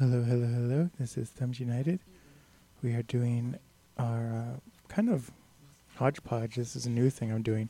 Hello, 0.00 0.24
hello, 0.24 0.48
hello. 0.48 0.90
This 0.98 1.16
is 1.16 1.30
Thumbs 1.30 1.60
United. 1.60 2.00
We 2.82 2.94
are 2.94 3.02
doing 3.02 3.60
our 3.96 4.56
uh, 4.56 4.58
kind 4.88 5.08
of 5.08 5.30
hodgepodge. 5.94 6.56
This 6.56 6.74
is 6.74 6.84
a 6.84 6.90
new 6.90 7.10
thing 7.10 7.30
I'm 7.30 7.42
doing. 7.42 7.68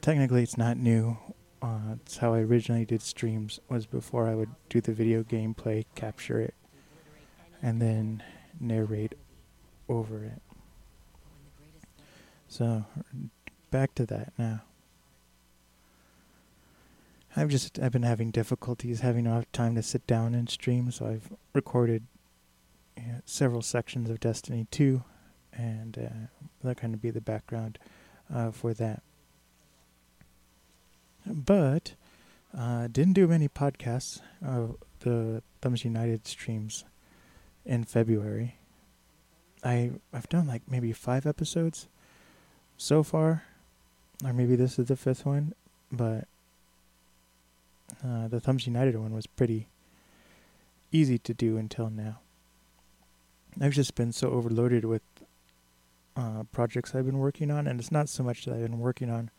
Technically, 0.00 0.44
it's 0.44 0.56
not 0.56 0.76
new. 0.76 1.18
Uh, 1.60 1.96
it's 1.96 2.18
how 2.18 2.32
I 2.32 2.42
originally 2.42 2.84
did 2.84 3.02
streams. 3.02 3.58
Was 3.68 3.86
before 3.86 4.28
I 4.28 4.36
would 4.36 4.50
do 4.68 4.80
the 4.80 4.92
video 4.92 5.24
gameplay, 5.24 5.84
capture 5.96 6.40
it, 6.40 6.54
and 7.60 7.82
then 7.82 8.22
narrate 8.60 9.16
over 9.88 10.22
it. 10.22 10.40
So, 12.46 12.84
back 13.72 13.96
to 13.96 14.06
that 14.06 14.32
now. 14.38 14.62
I've 17.36 17.50
just 17.50 17.78
I've 17.78 17.92
been 17.92 18.02
having 18.02 18.30
difficulties 18.30 19.00
having 19.00 19.26
enough 19.26 19.50
time 19.52 19.74
to 19.74 19.82
sit 19.82 20.06
down 20.06 20.34
and 20.34 20.48
stream, 20.48 20.90
so 20.90 21.06
I've 21.06 21.30
recorded 21.52 22.04
several 23.26 23.62
sections 23.62 24.08
of 24.08 24.20
Destiny 24.20 24.66
2, 24.70 25.02
and 25.52 25.98
uh, 25.98 26.26
that 26.64 26.78
kind 26.78 26.94
of 26.94 27.02
be 27.02 27.10
the 27.10 27.20
background 27.20 27.78
uh, 28.32 28.50
for 28.52 28.72
that. 28.74 29.02
But 31.26 31.94
uh, 32.56 32.88
didn't 32.88 33.14
do 33.14 33.26
many 33.26 33.48
podcasts 33.48 34.20
of 34.44 34.76
the 35.00 35.42
Thumbs 35.60 35.84
United 35.84 36.26
streams 36.26 36.84
in 37.64 37.84
February. 37.84 38.56
I 39.64 39.90
I've 40.12 40.28
done 40.28 40.46
like 40.46 40.62
maybe 40.70 40.92
five 40.92 41.26
episodes 41.26 41.88
so 42.78 43.02
far, 43.02 43.42
or 44.24 44.32
maybe 44.32 44.56
this 44.56 44.78
is 44.78 44.86
the 44.86 44.96
fifth 44.96 45.26
one, 45.26 45.54
but 45.90 46.28
uh, 48.04 48.28
the 48.28 48.40
Thumbs 48.40 48.66
United 48.66 48.96
one 48.96 49.14
was 49.14 49.26
pretty 49.26 49.68
easy 50.92 51.18
to 51.18 51.34
do 51.34 51.56
until 51.56 51.90
now. 51.90 52.18
I've 53.60 53.72
just 53.72 53.94
been 53.94 54.12
so 54.12 54.30
overloaded 54.30 54.84
with 54.84 55.02
uh, 56.16 56.44
projects 56.52 56.94
I've 56.94 57.06
been 57.06 57.18
working 57.18 57.50
on, 57.50 57.66
and 57.66 57.80
it's 57.80 57.92
not 57.92 58.08
so 58.08 58.22
much 58.22 58.44
that 58.44 58.54
I've 58.54 58.62
been 58.62 58.78
working 58.78 59.10
on 59.10 59.30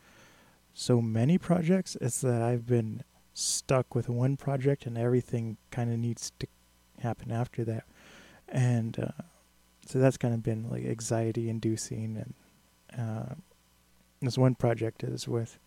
so 0.74 1.00
many 1.00 1.38
projects, 1.38 1.96
it's 2.00 2.20
that 2.20 2.40
I've 2.40 2.66
been 2.66 3.02
stuck 3.34 3.94
with 3.94 4.08
one 4.08 4.36
project 4.36 4.86
and 4.86 4.96
everything 4.96 5.56
kind 5.70 5.92
of 5.92 5.98
needs 5.98 6.32
to 6.38 6.46
happen 7.00 7.32
after 7.32 7.64
that. 7.64 7.84
And 8.48 8.98
uh, 8.98 9.22
so 9.86 9.98
that's 9.98 10.16
kind 10.16 10.34
of 10.34 10.42
been 10.42 10.70
like 10.70 10.84
anxiety 10.84 11.48
inducing. 11.50 12.16
And 12.16 12.34
uh, 12.96 13.34
this 14.22 14.38
one 14.38 14.54
project 14.54 15.02
is 15.02 15.26
with 15.26 15.58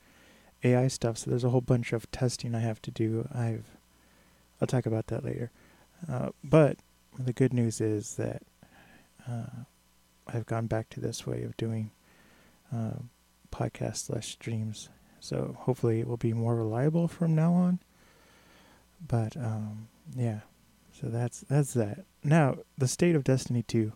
AI 0.63 0.87
stuff, 0.87 1.17
so 1.17 1.29
there's 1.29 1.43
a 1.43 1.49
whole 1.49 1.61
bunch 1.61 1.93
of 1.93 2.09
testing 2.11 2.53
I 2.53 2.59
have 2.59 2.81
to 2.83 2.91
do. 2.91 3.27
I've 3.33 3.65
I'll 4.59 4.67
talk 4.67 4.85
about 4.85 5.07
that 5.07 5.25
later. 5.25 5.49
Uh, 6.09 6.29
but 6.43 6.77
the 7.17 7.33
good 7.33 7.53
news 7.53 7.81
is 7.81 8.15
that 8.15 8.43
uh, 9.27 9.63
I've 10.27 10.45
gone 10.45 10.67
back 10.67 10.89
to 10.91 10.99
this 10.99 11.25
way 11.25 11.43
of 11.43 11.57
doing 11.57 11.91
uh, 12.73 12.99
podcasts 13.51 14.05
slash 14.05 14.29
streams. 14.29 14.89
So 15.19 15.55
hopefully 15.59 15.99
it 15.99 16.07
will 16.07 16.17
be 16.17 16.33
more 16.33 16.55
reliable 16.55 17.07
from 17.07 17.35
now 17.35 17.53
on. 17.53 17.79
But 19.05 19.35
um, 19.35 19.87
yeah, 20.15 20.41
so 20.91 21.07
that's 21.07 21.41
that's 21.41 21.73
that. 21.73 22.05
Now 22.23 22.57
the 22.77 22.87
state 22.87 23.15
of 23.15 23.23
Destiny 23.23 23.63
two. 23.63 23.93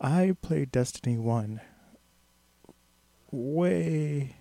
I 0.00 0.34
played 0.40 0.72
Destiny 0.72 1.18
one 1.18 1.60
way 3.30 4.36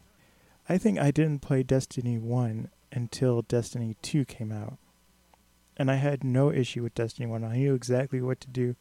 I 0.70 0.78
think 0.78 1.00
I 1.00 1.10
didn't 1.10 1.42
play 1.42 1.64
Destiny 1.64 2.20
1 2.20 2.70
until 2.92 3.42
Destiny 3.42 3.96
2 4.04 4.24
came 4.26 4.52
out. 4.52 4.78
And 5.76 5.90
I 5.90 5.96
had 5.96 6.24
no 6.24 6.52
issue 6.52 6.84
with 6.84 6.94
Destiny 6.94 7.26
1. 7.26 7.44
I 7.44 7.58
knew 7.58 7.74
exactly 7.74 8.22
what 8.22 8.40
to 8.42 8.48
do. 8.48 8.76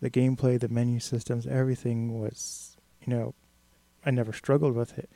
The 0.00 0.10
gameplay, 0.10 0.60
the 0.60 0.68
menu 0.68 1.00
systems, 1.00 1.46
everything 1.46 2.20
was, 2.20 2.76
you 3.00 3.14
know, 3.14 3.34
I 4.04 4.10
never 4.10 4.34
struggled 4.34 4.74
with 4.74 4.98
it. 4.98 5.08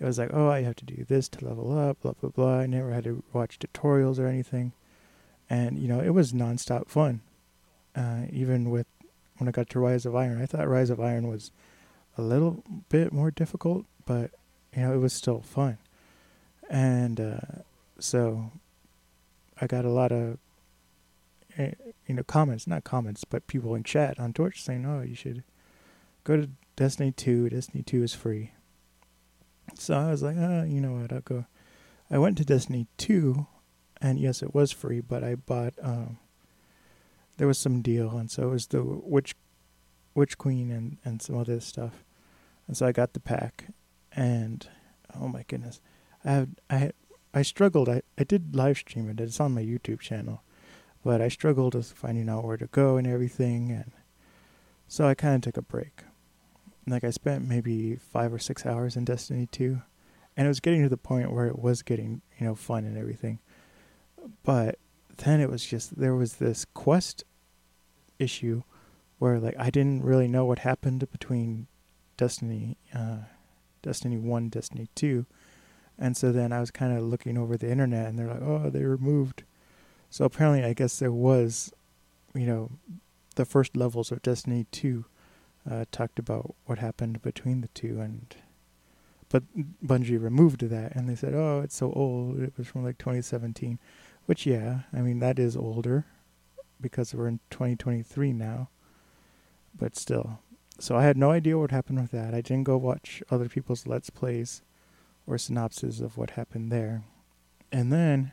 It 0.00 0.04
was 0.04 0.18
like, 0.18 0.30
oh, 0.32 0.48
I 0.48 0.62
have 0.62 0.74
to 0.76 0.84
do 0.84 1.04
this 1.04 1.28
to 1.28 1.44
level 1.44 1.78
up, 1.78 2.00
blah, 2.00 2.14
blah, 2.20 2.30
blah. 2.30 2.58
I 2.58 2.66
never 2.66 2.90
had 2.92 3.04
to 3.04 3.22
watch 3.32 3.60
tutorials 3.60 4.18
or 4.18 4.26
anything. 4.26 4.72
And, 5.48 5.78
you 5.78 5.86
know, 5.86 6.00
it 6.00 6.10
was 6.10 6.32
nonstop 6.32 6.88
fun. 6.88 7.20
Uh, 7.94 8.22
even 8.32 8.70
with 8.70 8.86
when 9.36 9.46
I 9.46 9.52
got 9.52 9.68
to 9.70 9.78
Rise 9.78 10.06
of 10.06 10.16
Iron, 10.16 10.42
I 10.42 10.46
thought 10.46 10.66
Rise 10.66 10.90
of 10.90 10.98
Iron 10.98 11.28
was 11.28 11.52
a 12.18 12.22
little 12.22 12.64
bit 12.88 13.12
more 13.12 13.30
difficult, 13.30 13.84
but 14.06 14.32
you 14.74 14.82
know, 14.82 14.94
it 14.94 14.98
was 14.98 15.12
still 15.12 15.40
fun. 15.40 15.78
And 16.70 17.20
uh, 17.20 17.62
so 17.98 18.50
I 19.60 19.66
got 19.66 19.84
a 19.84 19.90
lot 19.90 20.12
of, 20.12 20.38
eh, 21.58 21.72
you 22.06 22.14
know, 22.14 22.22
comments, 22.22 22.66
not 22.66 22.84
comments, 22.84 23.24
but 23.24 23.46
people 23.46 23.74
in 23.74 23.84
chat 23.84 24.18
on 24.18 24.32
Twitch 24.32 24.62
saying, 24.62 24.86
oh, 24.86 25.02
you 25.02 25.14
should 25.14 25.42
go 26.24 26.36
to 26.36 26.48
Destiny 26.76 27.12
2. 27.12 27.50
Destiny 27.50 27.82
2 27.82 28.02
is 28.02 28.14
free. 28.14 28.52
So 29.74 29.94
I 29.94 30.10
was 30.10 30.22
like, 30.22 30.36
oh, 30.38 30.64
you 30.64 30.80
know 30.80 30.92
what, 30.92 31.12
I'll 31.12 31.20
go. 31.20 31.46
I 32.10 32.18
went 32.18 32.36
to 32.38 32.44
Destiny 32.44 32.86
2, 32.98 33.46
and 34.00 34.18
yes, 34.18 34.42
it 34.42 34.54
was 34.54 34.70
free, 34.70 35.00
but 35.00 35.24
I 35.24 35.34
bought, 35.34 35.74
um, 35.80 36.18
there 37.38 37.46
was 37.46 37.58
some 37.58 37.80
deal, 37.80 38.16
and 38.18 38.30
so 38.30 38.48
it 38.48 38.50
was 38.50 38.66
the 38.66 38.82
Witch, 38.82 39.34
Witch 40.14 40.36
Queen 40.36 40.70
and, 40.70 40.98
and 41.04 41.22
some 41.22 41.38
other 41.38 41.60
stuff. 41.60 42.04
And 42.66 42.76
so 42.76 42.86
I 42.86 42.92
got 42.92 43.14
the 43.14 43.20
pack, 43.20 43.66
and 44.14 44.66
oh 45.18 45.28
my 45.28 45.44
goodness, 45.46 45.80
I 46.24 46.46
I 46.70 46.92
I 47.34 47.42
struggled. 47.42 47.88
I 47.88 48.02
I 48.18 48.24
did 48.24 48.54
live 48.54 48.78
stream 48.78 49.08
it. 49.10 49.20
It's 49.20 49.40
on 49.40 49.54
my 49.54 49.62
YouTube 49.62 50.00
channel, 50.00 50.42
but 51.04 51.20
I 51.20 51.28
struggled 51.28 51.74
with 51.74 51.92
finding 51.92 52.28
out 52.28 52.44
where 52.44 52.56
to 52.56 52.66
go 52.66 52.96
and 52.96 53.06
everything, 53.06 53.70
and 53.70 53.92
so 54.88 55.06
I 55.06 55.14
kind 55.14 55.36
of 55.36 55.42
took 55.42 55.56
a 55.56 55.62
break. 55.62 56.02
Like 56.86 57.04
I 57.04 57.10
spent 57.10 57.48
maybe 57.48 57.96
five 57.96 58.32
or 58.32 58.38
six 58.38 58.66
hours 58.66 58.96
in 58.96 59.04
Destiny 59.04 59.46
two, 59.50 59.82
and 60.36 60.46
it 60.46 60.48
was 60.48 60.60
getting 60.60 60.82
to 60.82 60.88
the 60.88 60.96
point 60.96 61.32
where 61.32 61.46
it 61.46 61.58
was 61.58 61.82
getting 61.82 62.22
you 62.38 62.46
know 62.46 62.54
fun 62.54 62.84
and 62.84 62.98
everything, 62.98 63.38
but 64.42 64.78
then 65.18 65.40
it 65.40 65.50
was 65.50 65.64
just 65.64 65.98
there 65.98 66.14
was 66.14 66.34
this 66.34 66.64
quest 66.74 67.24
issue 68.18 68.62
where 69.18 69.38
like 69.38 69.54
I 69.58 69.70
didn't 69.70 70.02
really 70.02 70.28
know 70.28 70.44
what 70.44 70.60
happened 70.60 71.08
between 71.12 71.68
Destiny 72.16 72.76
uh, 72.94 73.18
Destiny 73.82 74.16
1, 74.16 74.48
Destiny 74.48 74.88
2. 74.94 75.26
And 75.98 76.16
so 76.16 76.32
then 76.32 76.52
I 76.52 76.60
was 76.60 76.70
kind 76.70 76.96
of 76.96 77.04
looking 77.04 77.36
over 77.36 77.56
the 77.56 77.70
internet 77.70 78.06
and 78.06 78.18
they're 78.18 78.28
like, 78.28 78.42
oh, 78.42 78.70
they 78.70 78.84
removed. 78.84 79.44
So 80.10 80.24
apparently, 80.24 80.64
I 80.64 80.72
guess 80.72 80.98
there 80.98 81.12
was, 81.12 81.72
you 82.34 82.46
know, 82.46 82.70
the 83.36 83.44
first 83.44 83.76
levels 83.76 84.12
of 84.12 84.22
Destiny 84.22 84.66
2 84.70 85.04
uh, 85.70 85.84
talked 85.90 86.18
about 86.18 86.54
what 86.66 86.78
happened 86.78 87.22
between 87.22 87.60
the 87.60 87.68
two. 87.68 88.00
And, 88.00 88.34
but 89.28 89.44
Bungie 89.84 90.20
removed 90.20 90.60
that 90.60 90.94
and 90.94 91.08
they 91.08 91.14
said, 91.14 91.34
oh, 91.34 91.60
it's 91.62 91.76
so 91.76 91.92
old. 91.92 92.40
It 92.40 92.52
was 92.56 92.66
from 92.66 92.84
like 92.84 92.98
2017. 92.98 93.78
Which, 94.26 94.46
yeah, 94.46 94.80
I 94.92 95.00
mean, 95.00 95.18
that 95.18 95.38
is 95.38 95.56
older 95.56 96.06
because 96.80 97.14
we're 97.14 97.28
in 97.28 97.40
2023 97.50 98.32
now. 98.32 98.68
But 99.76 99.96
still, 99.96 100.40
so 100.78 100.96
I 100.96 101.02
had 101.02 101.16
no 101.16 101.30
idea 101.30 101.58
what 101.58 101.70
happened 101.70 102.00
with 102.00 102.10
that. 102.12 102.34
I 102.34 102.40
didn't 102.40 102.64
go 102.64 102.76
watch 102.76 103.22
other 103.30 103.48
people's 103.48 103.86
let's 103.86 104.10
plays 104.10 104.62
or 105.26 105.38
synopses 105.38 106.00
of 106.00 106.16
what 106.16 106.30
happened 106.30 106.72
there. 106.72 107.04
And 107.70 107.92
then 107.92 108.32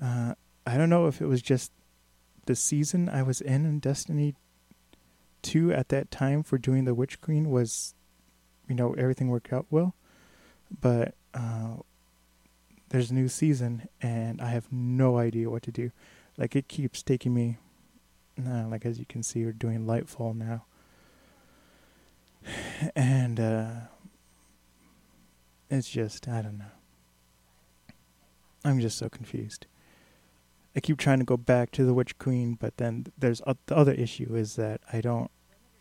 uh, 0.00 0.34
I 0.66 0.76
don't 0.76 0.90
know 0.90 1.06
if 1.06 1.20
it 1.20 1.26
was 1.26 1.42
just 1.42 1.72
the 2.46 2.54
season 2.54 3.08
I 3.08 3.22
was 3.22 3.40
in 3.40 3.64
in 3.64 3.78
Destiny 3.78 4.34
2 5.42 5.72
at 5.72 5.88
that 5.88 6.10
time 6.10 6.42
for 6.42 6.58
doing 6.58 6.84
the 6.84 6.94
Witch 6.94 7.20
Queen 7.20 7.50
was, 7.50 7.94
you 8.68 8.74
know, 8.74 8.92
everything 8.94 9.28
worked 9.28 9.52
out 9.52 9.66
well. 9.70 9.94
But 10.80 11.14
uh, 11.32 11.76
there's 12.90 13.10
a 13.10 13.14
new 13.14 13.28
season 13.28 13.88
and 14.02 14.40
I 14.40 14.48
have 14.48 14.70
no 14.70 15.18
idea 15.18 15.48
what 15.48 15.62
to 15.64 15.72
do. 15.72 15.90
Like 16.36 16.54
it 16.54 16.68
keeps 16.68 17.02
taking 17.02 17.34
me, 17.34 17.58
uh, 18.38 18.66
like 18.68 18.84
as 18.84 18.98
you 18.98 19.06
can 19.06 19.22
see, 19.22 19.44
we're 19.44 19.52
doing 19.52 19.86
Lightfall 19.86 20.36
now 20.36 20.64
and 22.96 23.38
uh, 23.38 23.70
it's 25.68 25.88
just 25.88 26.28
I 26.28 26.42
don't 26.42 26.58
know. 26.58 26.64
I'm 28.64 28.80
just 28.80 28.98
so 28.98 29.08
confused. 29.08 29.66
I 30.76 30.80
keep 30.80 30.98
trying 30.98 31.18
to 31.18 31.24
go 31.24 31.36
back 31.36 31.72
to 31.72 31.84
the 31.84 31.94
Witch 31.94 32.16
Queen, 32.18 32.54
but 32.54 32.76
then 32.76 33.06
there's 33.18 33.40
the 33.66 33.76
other 33.76 33.92
issue 33.92 34.34
is 34.34 34.56
that 34.56 34.80
I 34.92 35.00
don't 35.00 35.30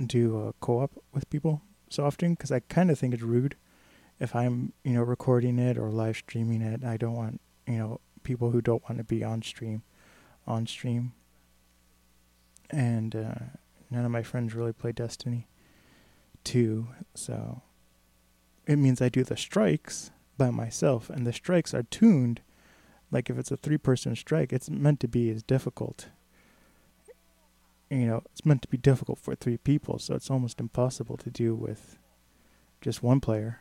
do 0.04 0.40
a 0.40 0.54
co-op 0.54 0.92
with 1.14 1.30
people 1.30 1.62
so 1.90 2.06
often 2.06 2.34
because 2.34 2.52
I 2.52 2.62
kind 2.62 2.90
of 2.90 2.98
think 2.98 3.14
it's 3.14 3.24
rude 3.24 3.56
if 4.20 4.36
I'm 4.36 4.74
you 4.84 4.94
know 4.94 5.04
recording 5.04 5.60
it 5.60 5.78
or 5.78 5.90
live 5.90 6.18
streaming 6.18 6.62
it. 6.62 6.84
I 6.84 6.98
don't 6.98 7.16
want 7.16 7.42
you 7.68 7.78
know 7.78 8.00
people 8.24 8.52
who 8.52 8.62
don't 8.62 8.84
want 8.84 8.98
to 8.98 9.04
be 9.04 9.24
on 9.24 9.42
stream 9.42 9.84
on 10.48 10.68
stream. 10.68 11.14
And 12.72 13.16
uh, 13.16 13.36
none 13.90 14.06
of 14.06 14.12
my 14.12 14.22
friends 14.22 14.54
really 14.54 14.74
play 14.74 14.92
Destiny 14.92 15.48
two, 16.44 16.90
so 17.14 17.62
it 18.68 18.78
means 18.78 19.02
I 19.02 19.10
do 19.10 19.24
the 19.24 19.38
strikes 19.38 20.12
by 20.38 20.50
myself, 20.50 21.10
and 21.10 21.26
the 21.26 21.34
strikes 21.34 21.74
are 21.74 21.84
tuned. 21.84 22.42
Like 23.12 23.30
if 23.30 23.38
it's 23.38 23.52
a 23.52 23.58
three 23.58 23.78
person 23.78 24.16
strike, 24.16 24.54
it's 24.54 24.70
meant 24.70 25.00
to 25.02 25.08
be 25.08 25.30
as 25.30 25.44
difficult 25.44 26.10
you 27.90 28.06
know, 28.06 28.22
it's 28.32 28.46
meant 28.46 28.62
to 28.62 28.68
be 28.68 28.78
difficult 28.78 29.20
for 29.20 29.36
three 29.36 29.58
people, 29.58 29.98
so 30.00 30.14
it's 30.14 30.30
almost 30.30 30.60
impossible 30.60 31.18
to 31.18 31.30
do 31.30 31.56
with 31.56 31.98
just 32.82 33.02
one 33.02 33.20
player. 33.20 33.60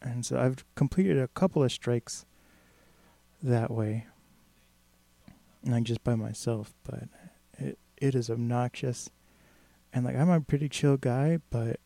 And 0.00 0.24
so 0.24 0.38
I've 0.38 0.64
completed 0.74 1.18
a 1.18 1.28
couple 1.28 1.62
of 1.64 1.72
strikes 1.72 2.26
that 3.42 3.70
way, 3.70 4.06
not 5.64 5.84
just 5.84 6.04
by 6.04 6.14
myself, 6.14 6.74
but 6.84 7.04
it 7.58 7.78
it 7.96 8.14
is 8.14 8.30
obnoxious. 8.30 9.10
And 9.92 10.04
like 10.04 10.16
I'm 10.16 10.30
a 10.30 10.40
pretty 10.40 10.68
chill 10.68 10.96
guy, 10.96 11.38
but 11.50 11.80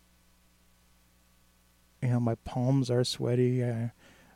you 2.02 2.08
know 2.08 2.20
my 2.20 2.34
palms 2.44 2.90
are 2.90 3.04
sweaty. 3.04 3.64
I, 3.64 3.92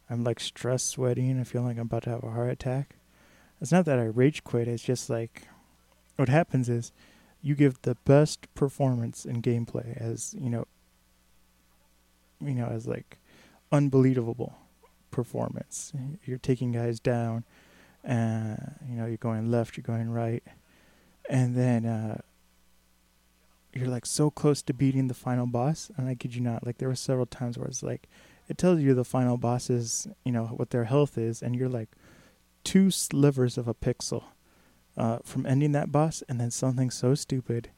I'm 0.09 0.25
like 0.25 0.41
stress 0.41 0.83
sweating. 0.85 1.41
I 1.41 1.45
feel 1.45 1.63
like 1.63 1.77
I'm 1.77 1.83
about 1.83 2.05
to 2.05 2.11
have 2.11 2.23
a 2.23 2.31
heart 2.31 2.51
attack. 2.51 2.97
It's 3.61 3.73
not 3.73 3.87
that 3.87 3.99
I 3.99 4.05
rage 4.05 4.45
quit. 4.45 4.69
It's 4.69 4.83
just 4.83 5.11
like 5.11 5.49
what 6.17 6.29
happens 6.29 6.69
is 6.69 6.93
you 7.43 7.55
give 7.55 7.81
the 7.83 7.95
best 8.05 8.53
performance 8.55 9.25
in 9.25 9.43
gameplay 9.43 9.97
as 9.97 10.35
you 10.39 10.51
know 10.51 10.67
you 12.41 12.55
know 12.55 12.67
as 12.67 12.87
like 12.87 13.19
unbelievable 13.71 14.59
performance 15.11 15.93
you're 16.25 16.39
taking 16.39 16.73
guys 16.73 16.99
down 17.01 17.45
uh 18.07 18.57
you 18.89 18.97
know 18.97 19.07
you're 19.07 19.17
going 19.17 19.51
left 19.51 19.77
you're 19.77 19.83
going 19.83 20.11
right 20.11 20.43
and 21.29 21.57
then 21.57 21.87
uh 21.87 22.21
you're 23.77 23.89
like 23.89 24.07
so 24.07 24.31
close 24.31 24.63
to 24.63 24.73
beating 24.73 25.09
the 25.09 25.15
final 25.15 25.47
boss 25.47 25.91
and 25.97 26.09
i 26.09 26.15
kid 26.15 26.35
you 26.35 26.41
not 26.41 26.65
like 26.65 26.79
there 26.79 26.89
were 26.89 26.95
several 26.95 27.27
times 27.27 27.59
where 27.59 27.69
it's 27.69 27.83
like 27.83 28.09
it 28.49 28.57
tells 28.57 28.81
you 28.81 28.95
the 28.95 29.05
final 29.05 29.37
bosses 29.37 30.07
you 30.25 30.33
know 30.33 30.47
what 30.47 30.71
their 30.71 30.85
health 30.85 31.19
is 31.19 31.43
and 31.43 31.55
you're 31.55 31.69
like 31.69 31.91
two 32.65 32.91
slivers 32.91 33.57
of 33.57 33.69
a 33.69 33.75
pixel 33.75 34.25
uh, 34.97 35.19
from 35.23 35.47
ending 35.47 35.73
that 35.73 35.93
boss, 35.93 36.23
and 36.29 36.41
then 36.41 36.51
something 36.51 36.91
so 36.91 37.15
stupid 37.15 37.71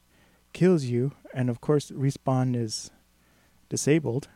kills 0.53 0.85
you, 0.85 1.13
and 1.33 1.49
of 1.49 1.61
course, 1.61 1.91
respawn 1.91 2.55
is 2.55 2.89
disabled, 3.69 4.29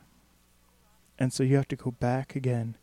and 1.18 1.34
so 1.34 1.44
you 1.44 1.56
have 1.56 1.68
to 1.68 1.76
go 1.76 1.92
back 1.92 2.36
again, 2.36 2.78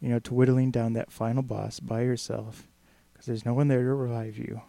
you 0.00 0.08
know, 0.08 0.18
to 0.18 0.34
whittling 0.34 0.70
down 0.70 0.92
that 0.92 1.12
final 1.12 1.42
boss 1.42 1.80
by 1.80 2.02
yourself, 2.02 2.68
because 3.12 3.26
there's 3.26 3.46
no 3.46 3.54
one 3.54 3.68
there 3.68 3.82
to 3.82 3.94
revive 3.94 4.36
you. 4.36 4.60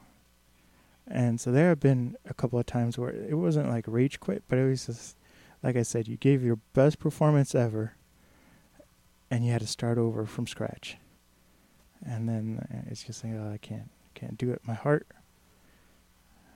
And 1.13 1.42
so 1.42 1.52
there 1.52 1.68
have 1.68 1.81
been 1.81 2.16
a 2.25 2.34
couple 2.34 2.58
of 2.58 2.66
times 2.66 2.98
where 2.98 3.10
it 3.10 3.38
wasn't 3.38 3.68
like 3.68 3.84
rage 3.86 4.22
quit, 4.22 4.44
but 4.48 4.58
it 4.58 4.66
was 4.66 4.86
just, 4.86 5.18
like 5.62 5.75
I 5.75 5.81
said, 5.81 6.08
you 6.08 6.16
gave 6.16 6.42
your 6.42 6.60
best 6.72 7.00
performance 7.00 7.54
ever, 7.54 7.96
and 9.30 9.46
you 9.46 9.52
had 9.52 9.60
to 9.60 9.68
start 9.68 9.98
over 9.98 10.25
from 10.25 10.48
scratch. 10.48 10.98
And 12.06 12.30
then 12.30 12.66
uh, 12.74 12.90
it's 12.90 13.04
just 13.04 13.25
like, 13.25 13.34
oh, 13.34 13.52
I 13.54 13.58
can't. 13.58 13.90
Can't 14.13 14.38
do 14.38 14.52
it. 14.52 14.62
My 14.66 14.74
heart. 14.74 15.06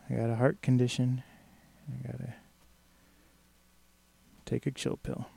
I 0.10 0.14
got 0.14 0.30
a 0.30 0.36
heart 0.36 0.62
condition. 0.62 1.24
I 1.90 2.08
gotta 2.08 2.34
take 4.46 4.66
a 4.66 4.72
chill 4.72 4.98
pill. 4.98 5.28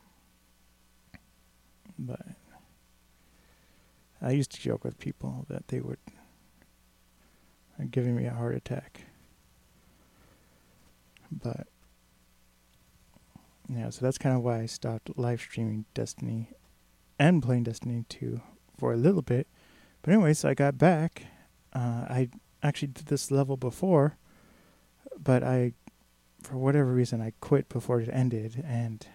But 1.99 2.26
I 4.23 4.31
used 4.31 4.53
to 4.53 4.61
joke 4.61 4.85
with 4.85 4.99
people 4.99 5.44
that 5.49 5.69
they 5.69 5.81
would 5.81 5.99
are 7.79 7.85
giving 7.85 8.15
me 8.15 8.26
a 8.26 8.35
heart 8.35 8.55
attack. 8.55 9.07
But 11.30 11.66
yeah, 13.69 13.90
so 13.90 14.04
that's 14.04 14.19
kind 14.19 14.36
of 14.36 14.42
why 14.42 14.60
I 14.60 14.66
stopped 14.66 15.19
live 15.19 15.40
streaming 15.40 15.84
Destiny 15.94 16.50
and 17.19 17.42
playing 17.42 17.64
Destiny 17.64 18.04
2 18.08 18.40
for 18.78 18.92
a 18.92 18.96
little 18.96 19.22
bit. 19.22 19.46
But 20.02 20.12
anyway, 20.14 20.34
so 20.34 20.48
I 20.48 20.54
got 20.54 20.78
back 20.78 21.25
uh, 21.72 22.06
I 22.08 22.28
actually 22.62 22.88
did 22.88 23.06
this 23.06 23.30
level 23.30 23.56
before, 23.56 24.16
but 25.16 25.42
I, 25.42 25.75
for 26.42 26.56
whatever 26.56 26.92
reason, 26.92 27.20
I 27.20 27.32
quit 27.40 27.69
before 27.69 28.00
it 28.00 28.08
ended, 28.12 28.62
and 28.66 29.06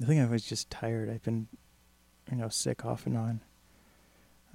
I 0.00 0.04
think 0.04 0.20
I 0.20 0.30
was 0.30 0.44
just 0.44 0.70
tired. 0.70 1.08
I've 1.08 1.22
been, 1.22 1.48
you 2.30 2.36
know, 2.36 2.48
sick 2.48 2.84
off 2.84 3.06
and 3.06 3.16
on, 3.16 3.40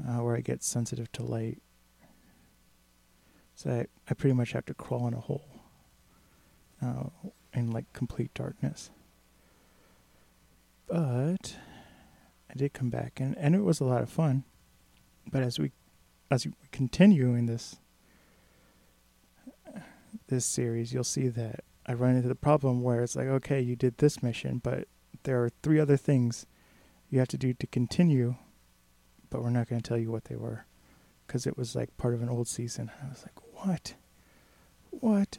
uh, 0.06 0.18
where 0.18 0.36
I 0.36 0.42
get 0.42 0.64
sensitive 0.64 1.12
to 1.14 1.24
light. 1.24 1.62
So 3.64 3.72
I, 3.72 3.86
I 4.10 4.14
pretty 4.14 4.34
much 4.34 4.52
have 4.52 4.66
to 4.66 4.74
crawl 4.74 5.08
in 5.08 5.14
a 5.14 5.20
hole, 5.22 5.48
uh, 6.82 7.04
in 7.54 7.72
like 7.72 7.92
complete 7.94 8.34
darkness. 8.34 8.90
But 10.88 11.56
I 12.50 12.54
did 12.58 12.74
come 12.74 12.90
back, 12.90 13.22
and, 13.22 13.38
and 13.38 13.56
it 13.56 13.64
was 13.64 13.80
a 13.80 13.86
lot 13.86 14.02
of 14.02 14.10
fun. 14.10 14.44
But 15.32 15.44
as 15.44 15.60
we 15.60 15.72
as 16.30 16.46
we 16.46 16.52
continue 16.74 17.36
in 17.36 17.46
this 17.46 17.78
this 20.28 20.46
series, 20.46 20.94
you'll 20.94 21.06
see 21.06 21.30
that 21.30 21.64
I 21.86 21.94
run 21.94 22.18
into 22.18 22.28
the 22.28 22.36
problem 22.36 22.84
where 22.84 23.02
it's 23.02 23.16
like, 23.16 23.28
okay, 23.28 23.62
you 23.62 23.78
did 23.78 23.98
this 23.98 24.22
mission, 24.22 24.60
but 24.62 24.90
there 25.24 25.42
are 25.42 25.52
three 25.62 25.80
other 25.80 25.96
things 25.96 26.46
you 27.10 27.20
have 27.20 27.30
to 27.30 27.38
do 27.38 27.54
to 27.54 27.68
continue, 27.68 28.36
but 29.30 29.42
we're 29.42 29.52
not 29.52 29.70
going 29.70 29.82
to 29.82 29.88
tell 29.88 29.98
you 29.98 30.12
what 30.12 30.26
they 30.26 30.36
were 30.36 30.66
because 31.26 31.48
it 31.48 31.58
was 31.58 31.76
like 31.76 31.96
part 31.96 32.14
of 32.14 32.22
an 32.22 32.30
old 32.30 32.50
season. 32.50 32.92
I 33.02 33.08
was 33.08 33.24
like, 33.24 33.43
what? 33.64 33.94
What? 34.92 35.38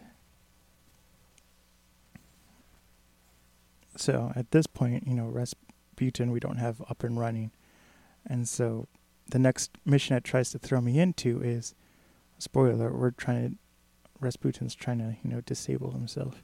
So 3.97 4.33
at 4.35 4.51
this 4.51 4.67
point, 4.67 5.07
you 5.07 5.15
know, 5.15 5.27
Rasputin 5.27 6.31
we 6.31 6.41
don't 6.41 6.57
have 6.57 6.83
up 6.89 7.05
and 7.05 7.19
running. 7.19 7.53
And 8.27 8.49
so 8.49 8.89
the 9.31 9.39
next 9.39 9.71
mission 9.85 10.17
it 10.17 10.25
tries 10.25 10.51
to 10.51 10.59
throw 10.59 10.81
me 10.81 10.99
into 10.99 11.41
is 11.43 11.75
spoiler 12.39 12.93
we're 12.93 13.11
trying 13.13 13.51
to 13.51 13.57
Rasputin's 14.21 14.75
trying 14.75 14.99
to, 14.99 15.17
you 15.23 15.31
know, 15.31 15.41
disable 15.43 15.93
himself. 15.93 16.43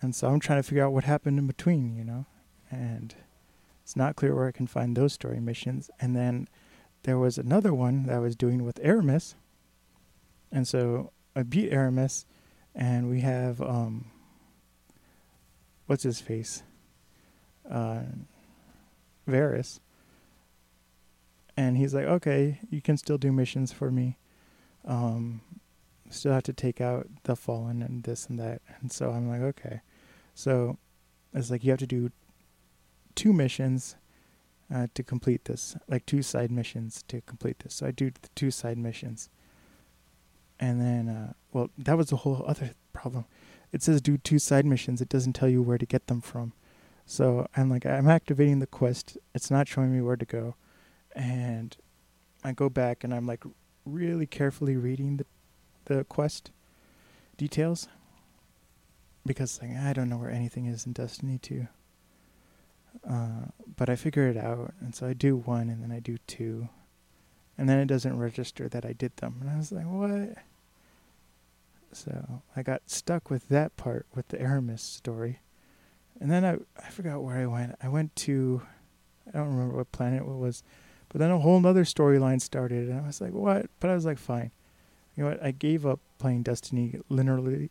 And 0.00 0.14
so 0.14 0.28
I'm 0.28 0.40
trying 0.40 0.58
to 0.58 0.62
figure 0.62 0.84
out 0.84 0.92
what 0.92 1.04
happened 1.04 1.38
in 1.38 1.46
between, 1.46 1.96
you 1.96 2.04
know. 2.04 2.26
And 2.70 3.14
it's 3.82 3.94
not 3.94 4.16
clear 4.16 4.34
where 4.34 4.48
I 4.48 4.52
can 4.52 4.66
find 4.66 4.96
those 4.96 5.12
story 5.12 5.38
missions. 5.38 5.90
And 6.00 6.16
then 6.16 6.48
there 7.04 7.18
was 7.18 7.38
another 7.38 7.72
one 7.72 8.06
that 8.06 8.16
I 8.16 8.18
was 8.18 8.34
doing 8.34 8.64
with 8.64 8.82
Eramis. 8.82 9.34
And 10.52 10.68
so 10.68 11.12
I 11.34 11.42
beat 11.42 11.72
Eramis 11.72 12.26
and 12.74 13.08
we 13.08 13.20
have 13.20 13.60
um 13.60 14.10
what's 15.86 16.02
his 16.02 16.20
face? 16.20 16.62
Uh 17.68 18.02
Variks 19.28 19.80
and 21.56 21.76
he's 21.76 21.94
like, 21.94 22.06
okay, 22.06 22.60
you 22.70 22.80
can 22.80 22.96
still 22.96 23.18
do 23.18 23.32
missions 23.32 23.72
for 23.72 23.90
me. 23.90 24.18
Um, 24.84 25.42
still 26.10 26.32
have 26.32 26.42
to 26.44 26.52
take 26.52 26.80
out 26.80 27.06
the 27.24 27.36
fallen 27.36 27.82
and 27.82 28.02
this 28.02 28.26
and 28.26 28.38
that. 28.38 28.62
And 28.80 28.90
so 28.90 29.10
I'm 29.10 29.28
like, 29.28 29.40
okay. 29.40 29.80
So 30.34 30.78
it's 31.34 31.50
like 31.50 31.62
you 31.64 31.70
have 31.70 31.78
to 31.80 31.86
do 31.86 32.10
two 33.14 33.32
missions 33.32 33.96
uh, 34.74 34.86
to 34.94 35.02
complete 35.02 35.44
this, 35.44 35.76
like 35.88 36.06
two 36.06 36.22
side 36.22 36.50
missions 36.50 37.04
to 37.08 37.20
complete 37.20 37.58
this. 37.60 37.74
So 37.74 37.86
I 37.86 37.90
do 37.90 38.10
the 38.10 38.28
two 38.34 38.50
side 38.50 38.78
missions. 38.78 39.28
And 40.60 40.80
then, 40.80 41.08
uh, 41.08 41.32
well, 41.52 41.70
that 41.76 41.96
was 41.96 42.12
a 42.12 42.16
whole 42.16 42.44
other 42.46 42.70
problem. 42.92 43.24
It 43.72 43.82
says 43.82 44.00
do 44.00 44.16
two 44.18 44.38
side 44.38 44.66
missions. 44.66 45.00
It 45.00 45.08
doesn't 45.08 45.32
tell 45.32 45.48
you 45.48 45.62
where 45.62 45.78
to 45.78 45.86
get 45.86 46.06
them 46.06 46.20
from. 46.20 46.52
So 47.06 47.48
I'm 47.56 47.68
like, 47.68 47.84
I'm 47.84 48.08
activating 48.08 48.60
the 48.60 48.66
quest. 48.66 49.16
It's 49.34 49.50
not 49.50 49.66
showing 49.66 49.92
me 49.92 50.00
where 50.00 50.16
to 50.16 50.24
go 50.24 50.54
and 51.14 51.76
I 52.44 52.52
go 52.52 52.68
back 52.68 53.04
and 53.04 53.14
I'm 53.14 53.26
like 53.26 53.44
really 53.84 54.26
carefully 54.26 54.76
reading 54.76 55.18
the 55.18 55.26
the 55.86 56.04
quest 56.04 56.52
details 57.36 57.88
because 59.26 59.60
like 59.60 59.76
I 59.76 59.92
don't 59.92 60.08
know 60.08 60.16
where 60.16 60.30
anything 60.30 60.66
is 60.66 60.86
in 60.86 60.92
Destiny 60.92 61.38
2. 61.38 61.66
Uh, 63.08 63.46
but 63.76 63.88
I 63.88 63.96
figure 63.96 64.28
it 64.28 64.36
out, 64.36 64.74
and 64.80 64.94
so 64.94 65.06
I 65.06 65.14
do 65.14 65.34
one, 65.34 65.70
and 65.70 65.82
then 65.82 65.90
I 65.90 65.98
do 65.98 66.18
two, 66.26 66.68
and 67.62 67.68
then 67.68 67.78
it 67.78 67.86
doesn't 67.86 68.18
register 68.18 68.68
that 68.68 68.84
I 68.84 68.92
did 68.92 69.16
them, 69.18 69.36
and 69.40 69.48
I 69.48 69.56
was 69.56 69.70
like, 69.70 69.84
what? 69.84 70.36
So 71.92 72.42
I 72.56 72.62
got 72.64 72.90
stuck 72.90 73.30
with 73.30 73.48
that 73.50 73.76
part 73.76 74.04
with 74.16 74.26
the 74.26 74.38
Eramis 74.38 74.80
story, 74.80 75.38
and 76.20 76.28
then 76.28 76.44
I 76.44 76.54
I 76.84 76.90
forgot 76.90 77.22
where 77.22 77.36
I 77.36 77.46
went. 77.46 77.76
I 77.80 77.86
went 77.86 78.16
to 78.16 78.62
I 79.28 79.38
don't 79.38 79.54
remember 79.54 79.76
what 79.76 79.92
planet 79.92 80.22
it 80.22 80.26
was. 80.26 80.64
But 81.08 81.20
then 81.20 81.30
a 81.30 81.38
whole 81.38 81.60
nother 81.60 81.84
storyline 81.84 82.40
started, 82.40 82.88
and 82.88 83.00
I 83.00 83.06
was 83.06 83.20
like, 83.20 83.32
what? 83.32 83.66
But 83.78 83.90
I 83.90 83.94
was 83.94 84.06
like, 84.06 84.18
fine. 84.18 84.50
You 85.14 85.22
know 85.22 85.30
what? 85.30 85.40
I 85.40 85.52
gave 85.52 85.86
up 85.86 86.00
playing 86.18 86.42
Destiny 86.42 86.96
linearly, 87.08 87.70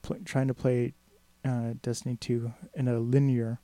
pl- 0.00 0.20
trying 0.24 0.48
to 0.48 0.54
play 0.54 0.94
uh, 1.44 1.74
Destiny 1.82 2.16
2 2.18 2.50
in 2.72 2.88
a 2.88 2.98
linear 2.98 3.60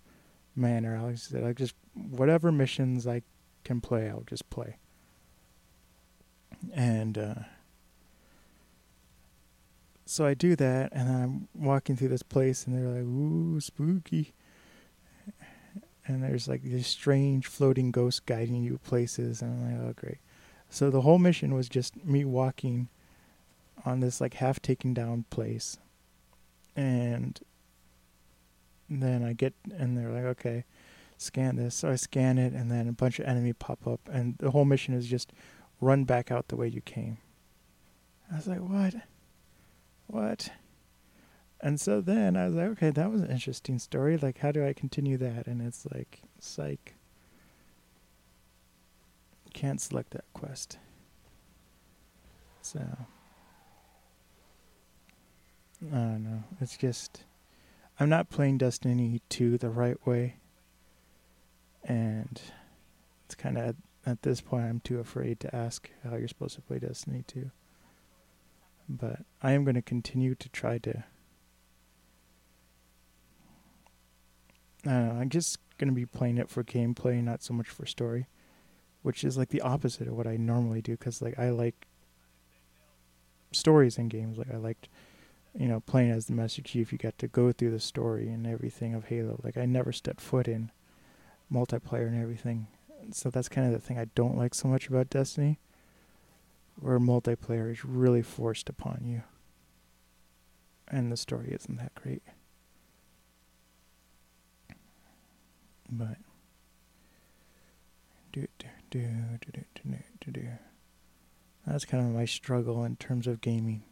manner. 0.54 0.94
I 0.94 1.14
said, 1.14 1.42
like, 1.42 1.56
just 1.56 1.74
whatever 1.94 2.52
missions 2.52 3.06
I 3.06 3.22
can 3.64 3.80
play, 3.80 4.10
I'll 4.10 4.24
just 4.26 4.50
play. 4.50 4.76
And 6.74 7.18
uh, 7.18 7.34
so 10.04 10.26
I 10.26 10.34
do 10.34 10.56
that, 10.56 10.92
and 10.92 11.08
I'm 11.08 11.48
walking 11.54 11.96
through 11.96 12.08
this 12.08 12.22
place, 12.22 12.66
and 12.66 12.76
they're 12.76 12.88
like, 12.88 13.02
ooh, 13.02 13.60
spooky 13.60 14.34
and 16.06 16.22
there's 16.22 16.48
like 16.48 16.62
these 16.62 16.86
strange 16.86 17.46
floating 17.46 17.90
ghosts 17.90 18.20
guiding 18.20 18.62
you 18.62 18.78
places 18.78 19.42
and 19.42 19.52
I'm 19.52 19.78
like, 19.78 19.88
oh 19.88 19.92
great. 19.96 20.18
So 20.70 20.90
the 20.90 21.00
whole 21.00 21.18
mission 21.18 21.54
was 21.54 21.68
just 21.68 22.04
me 22.04 22.24
walking 22.24 22.88
on 23.84 24.00
this 24.00 24.20
like 24.20 24.34
half 24.34 24.60
taken 24.60 24.94
down 24.94 25.24
place. 25.30 25.78
And 26.74 27.38
then 28.88 29.24
I 29.24 29.32
get 29.32 29.54
and 29.76 29.96
they're 29.96 30.12
like, 30.12 30.24
okay, 30.24 30.64
scan 31.18 31.56
this. 31.56 31.74
So 31.74 31.90
I 31.90 31.96
scan 31.96 32.38
it 32.38 32.52
and 32.52 32.70
then 32.70 32.88
a 32.88 32.92
bunch 32.92 33.18
of 33.18 33.26
enemy 33.26 33.52
pop 33.52 33.86
up 33.86 34.00
and 34.10 34.36
the 34.38 34.50
whole 34.52 34.64
mission 34.64 34.94
is 34.94 35.06
just 35.06 35.32
run 35.80 36.04
back 36.04 36.30
out 36.30 36.48
the 36.48 36.56
way 36.56 36.68
you 36.68 36.80
came. 36.80 37.18
I 38.32 38.36
was 38.36 38.46
like, 38.46 38.60
what? 38.60 38.94
What? 40.06 40.50
And 41.60 41.80
so 41.80 42.00
then 42.00 42.36
I 42.36 42.46
was 42.46 42.54
like, 42.54 42.68
okay, 42.70 42.90
that 42.90 43.10
was 43.10 43.22
an 43.22 43.30
interesting 43.30 43.78
story. 43.78 44.16
Like, 44.16 44.38
how 44.38 44.52
do 44.52 44.66
I 44.66 44.72
continue 44.72 45.16
that? 45.18 45.46
And 45.46 45.62
it's 45.62 45.86
like, 45.92 46.22
psych. 46.38 46.94
Can't 49.54 49.80
select 49.80 50.10
that 50.10 50.24
quest. 50.34 50.78
So, 52.60 52.80
I 55.80 55.94
don't 55.94 56.24
know. 56.24 56.44
It's 56.60 56.76
just, 56.76 57.24
I'm 57.98 58.08
not 58.08 58.28
playing 58.28 58.58
Destiny 58.58 59.22
2 59.28 59.56
the 59.56 59.70
right 59.70 60.04
way. 60.06 60.36
And 61.84 62.40
it's 63.24 63.34
kind 63.34 63.56
of, 63.56 63.76
at 64.06 64.22
this 64.22 64.40
point, 64.40 64.64
I'm 64.64 64.80
too 64.80 65.00
afraid 65.00 65.40
to 65.40 65.54
ask 65.54 65.90
how 66.04 66.16
you're 66.16 66.28
supposed 66.28 66.54
to 66.54 66.62
play 66.62 66.78
Destiny 66.78 67.24
2. 67.26 67.50
But 68.88 69.20
I 69.42 69.52
am 69.52 69.64
going 69.64 69.74
to 69.74 69.82
continue 69.82 70.36
to 70.36 70.48
try 70.48 70.78
to 70.78 71.04
I'm 74.86 75.28
just 75.28 75.58
gonna 75.78 75.92
be 75.92 76.06
playing 76.06 76.38
it 76.38 76.48
for 76.48 76.62
gameplay, 76.62 77.22
not 77.22 77.42
so 77.42 77.54
much 77.54 77.68
for 77.68 77.86
story, 77.86 78.28
which 79.02 79.24
is 79.24 79.36
like 79.36 79.48
the 79.48 79.60
opposite 79.60 80.08
of 80.08 80.14
what 80.14 80.26
I 80.26 80.36
normally 80.36 80.80
do. 80.80 80.92
Because 80.92 81.20
like 81.20 81.38
I 81.38 81.50
like 81.50 81.86
stories 83.52 83.98
in 83.98 84.08
games. 84.08 84.38
Like 84.38 84.52
I 84.52 84.56
liked, 84.56 84.88
you 85.58 85.68
know, 85.68 85.80
playing 85.80 86.10
as 86.10 86.26
the 86.26 86.32
Master 86.32 86.62
Chief. 86.62 86.92
You 86.92 86.98
got 86.98 87.18
to 87.18 87.28
go 87.28 87.52
through 87.52 87.72
the 87.72 87.80
story 87.80 88.28
and 88.28 88.46
everything 88.46 88.94
of 88.94 89.06
Halo. 89.06 89.40
Like 89.42 89.56
I 89.56 89.66
never 89.66 89.92
stepped 89.92 90.20
foot 90.20 90.48
in 90.48 90.70
multiplayer 91.52 92.06
and 92.06 92.20
everything. 92.20 92.68
So 93.12 93.30
that's 93.30 93.48
kind 93.48 93.66
of 93.66 93.72
the 93.72 93.86
thing 93.86 93.98
I 93.98 94.06
don't 94.14 94.36
like 94.36 94.54
so 94.54 94.68
much 94.68 94.88
about 94.88 95.10
Destiny, 95.10 95.58
where 96.80 96.98
multiplayer 96.98 97.70
is 97.70 97.84
really 97.84 98.22
forced 98.22 98.68
upon 98.68 99.02
you, 99.04 99.22
and 100.88 101.10
the 101.10 101.16
story 101.16 101.48
isn't 101.50 101.76
that 101.76 101.94
great. 101.94 102.22
But 105.88 106.16
do 108.32 108.46
do 108.58 108.66
do 108.90 109.00
do 109.40 109.52
do 109.52 109.64
do 109.74 109.98
do 110.20 110.30
do. 110.32 110.48
That's 111.66 111.84
kind 111.84 112.06
of 112.06 112.14
my 112.14 112.24
struggle 112.24 112.84
in 112.84 112.96
terms 112.96 113.26
of 113.26 113.40
gaming. 113.40 113.82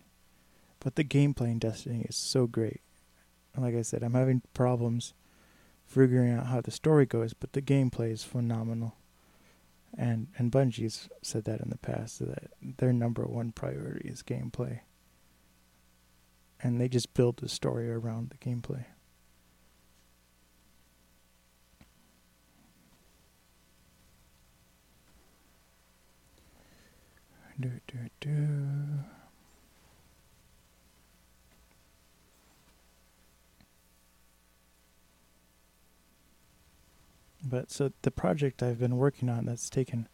But 0.81 0.97
the 0.97 1.05
gameplay 1.05 1.51
in 1.53 1.59
Destiny 1.59 2.05
is 2.09 2.17
so 2.17 2.47
great. 2.47 2.81
Like 3.57 3.75
I 3.75 3.83
said, 3.83 4.03
I'm 4.03 4.15
having 4.15 4.43
problems 4.53 5.15
figuring 5.87 6.33
out 6.33 6.47
how 6.47 6.61
the 6.61 6.71
story 6.71 7.07
goes, 7.07 7.35
but 7.35 7.53
the 7.53 7.63
gameplay 7.63 8.13
is 8.13 8.25
phenomenal. 8.25 8.97
And 9.97 10.29
and 10.37 10.51
Bungie's 10.51 11.09
said 11.23 11.45
that 11.45 11.61
in 11.61 11.71
the 11.71 11.79
past 11.79 12.19
that 12.19 12.51
their 12.61 12.93
number 12.93 13.25
one 13.25 13.53
priority 13.53 14.09
is 14.09 14.23
gameplay. 14.23 14.81
And 16.61 16.81
they 16.81 16.89
just 16.89 17.15
build 17.15 17.37
the 17.37 17.49
story 17.49 17.91
around 17.91 18.31
the 18.31 18.39
gameplay. 18.39 18.87
Do, 27.61 27.71
do, 27.87 27.99
do. 28.21 29.05
But 37.45 37.71
so 37.71 37.93
the 38.03 38.11
project 38.11 38.63
I've 38.63 38.79
been 38.79 38.97
working 38.97 39.29
on 39.29 39.47
that's 39.47 39.69
taken 39.69 40.09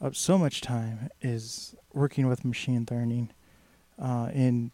up 0.00 0.14
so 0.14 0.36
much 0.36 0.60
time 0.60 1.08
is 1.22 1.74
working 1.94 2.28
with 2.28 2.44
machine 2.44 2.86
learning 2.90 3.32
uh, 3.98 4.30
in 4.34 4.70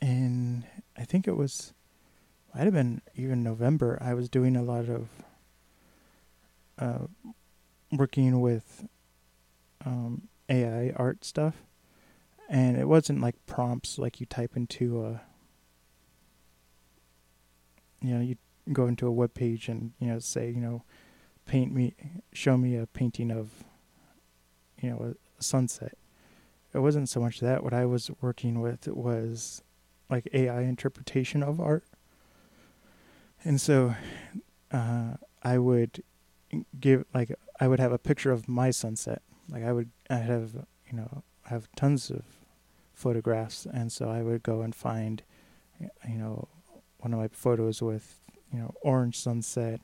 in 0.00 0.64
I 0.96 1.04
think 1.04 1.26
it 1.26 1.36
was 1.36 1.72
might 2.54 2.64
have 2.64 2.74
been 2.74 3.02
even 3.14 3.42
November. 3.42 3.98
I 4.00 4.14
was 4.14 4.28
doing 4.28 4.56
a 4.56 4.62
lot 4.62 4.88
of 4.88 5.08
uh, 6.78 7.06
working 7.92 8.40
with 8.40 8.86
um, 9.84 10.28
AI 10.48 10.92
art 10.96 11.24
stuff, 11.24 11.56
and 12.48 12.76
it 12.76 12.88
wasn't 12.88 13.20
like 13.20 13.34
prompts 13.46 13.98
like 13.98 14.20
you 14.20 14.26
type 14.26 14.56
into 14.56 15.04
a 15.04 15.20
you 18.00 18.14
know 18.14 18.20
you 18.20 18.36
go 18.72 18.86
into 18.86 19.06
a 19.06 19.12
web 19.12 19.34
page 19.34 19.68
and 19.68 19.92
you 19.98 20.08
know 20.08 20.18
say 20.18 20.48
you 20.48 20.60
know 20.60 20.82
paint 21.46 21.72
me 21.72 21.94
show 22.32 22.56
me 22.56 22.76
a 22.76 22.86
painting 22.86 23.30
of 23.30 23.64
you 24.80 24.90
know 24.90 25.14
a, 25.38 25.42
sunset. 25.42 25.98
It 26.72 26.78
wasn't 26.78 27.10
so 27.10 27.20
much 27.20 27.40
that. 27.40 27.62
What 27.62 27.74
i 27.74 27.84
was 27.84 28.10
working 28.22 28.60
with 28.60 28.88
was 28.88 29.62
like 30.08 30.28
ai 30.32 30.62
interpretation 30.62 31.42
of 31.42 31.60
art. 31.60 31.84
And 33.44 33.60
so 33.60 33.94
uh, 34.72 35.14
i 35.42 35.58
would 35.58 36.02
give 36.80 37.04
like 37.12 37.32
i 37.60 37.68
would 37.68 37.80
have 37.80 37.92
a 37.92 37.98
picture 37.98 38.32
of 38.32 38.48
my 38.48 38.70
sunset. 38.70 39.22
Like 39.48 39.64
I 39.64 39.72
would, 39.72 39.90
I 40.10 40.16
have, 40.16 40.54
you 40.90 40.96
know, 40.96 41.22
have 41.44 41.68
tons 41.76 42.10
of 42.10 42.24
photographs, 42.94 43.66
and 43.66 43.92
so 43.92 44.08
I 44.10 44.22
would 44.22 44.42
go 44.42 44.62
and 44.62 44.74
find, 44.74 45.22
you 45.80 46.18
know, 46.18 46.48
one 46.98 47.12
of 47.12 47.20
my 47.20 47.28
photos 47.28 47.82
with, 47.82 48.20
you 48.52 48.58
know, 48.58 48.74
orange 48.82 49.18
sunset, 49.18 49.80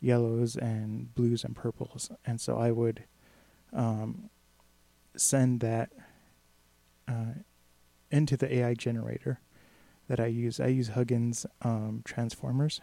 yellows 0.00 0.56
and 0.56 1.14
blues 1.14 1.44
and 1.44 1.54
purples, 1.54 2.10
and 2.24 2.40
so 2.40 2.58
I 2.58 2.70
would 2.70 3.04
um, 3.72 4.30
send 5.16 5.60
that 5.60 5.90
uh, 7.08 7.34
into 8.10 8.36
the 8.36 8.52
AI 8.56 8.74
generator 8.74 9.40
that 10.08 10.20
I 10.20 10.26
use. 10.26 10.60
I 10.60 10.68
use 10.68 10.90
Hugging's 10.90 11.46
um, 11.62 12.02
transformers, 12.04 12.80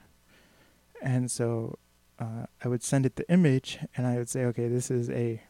and 1.01 1.29
so 1.29 1.77
uh, 2.19 2.45
I 2.63 2.67
would 2.67 2.83
send 2.83 3.05
it 3.05 3.15
the 3.15 3.29
image, 3.29 3.79
and 3.95 4.05
I 4.07 4.17
would 4.17 4.29
say, 4.29 4.45
okay, 4.45 4.67
this 4.67 4.91
is 4.91 5.09
a 5.09 5.41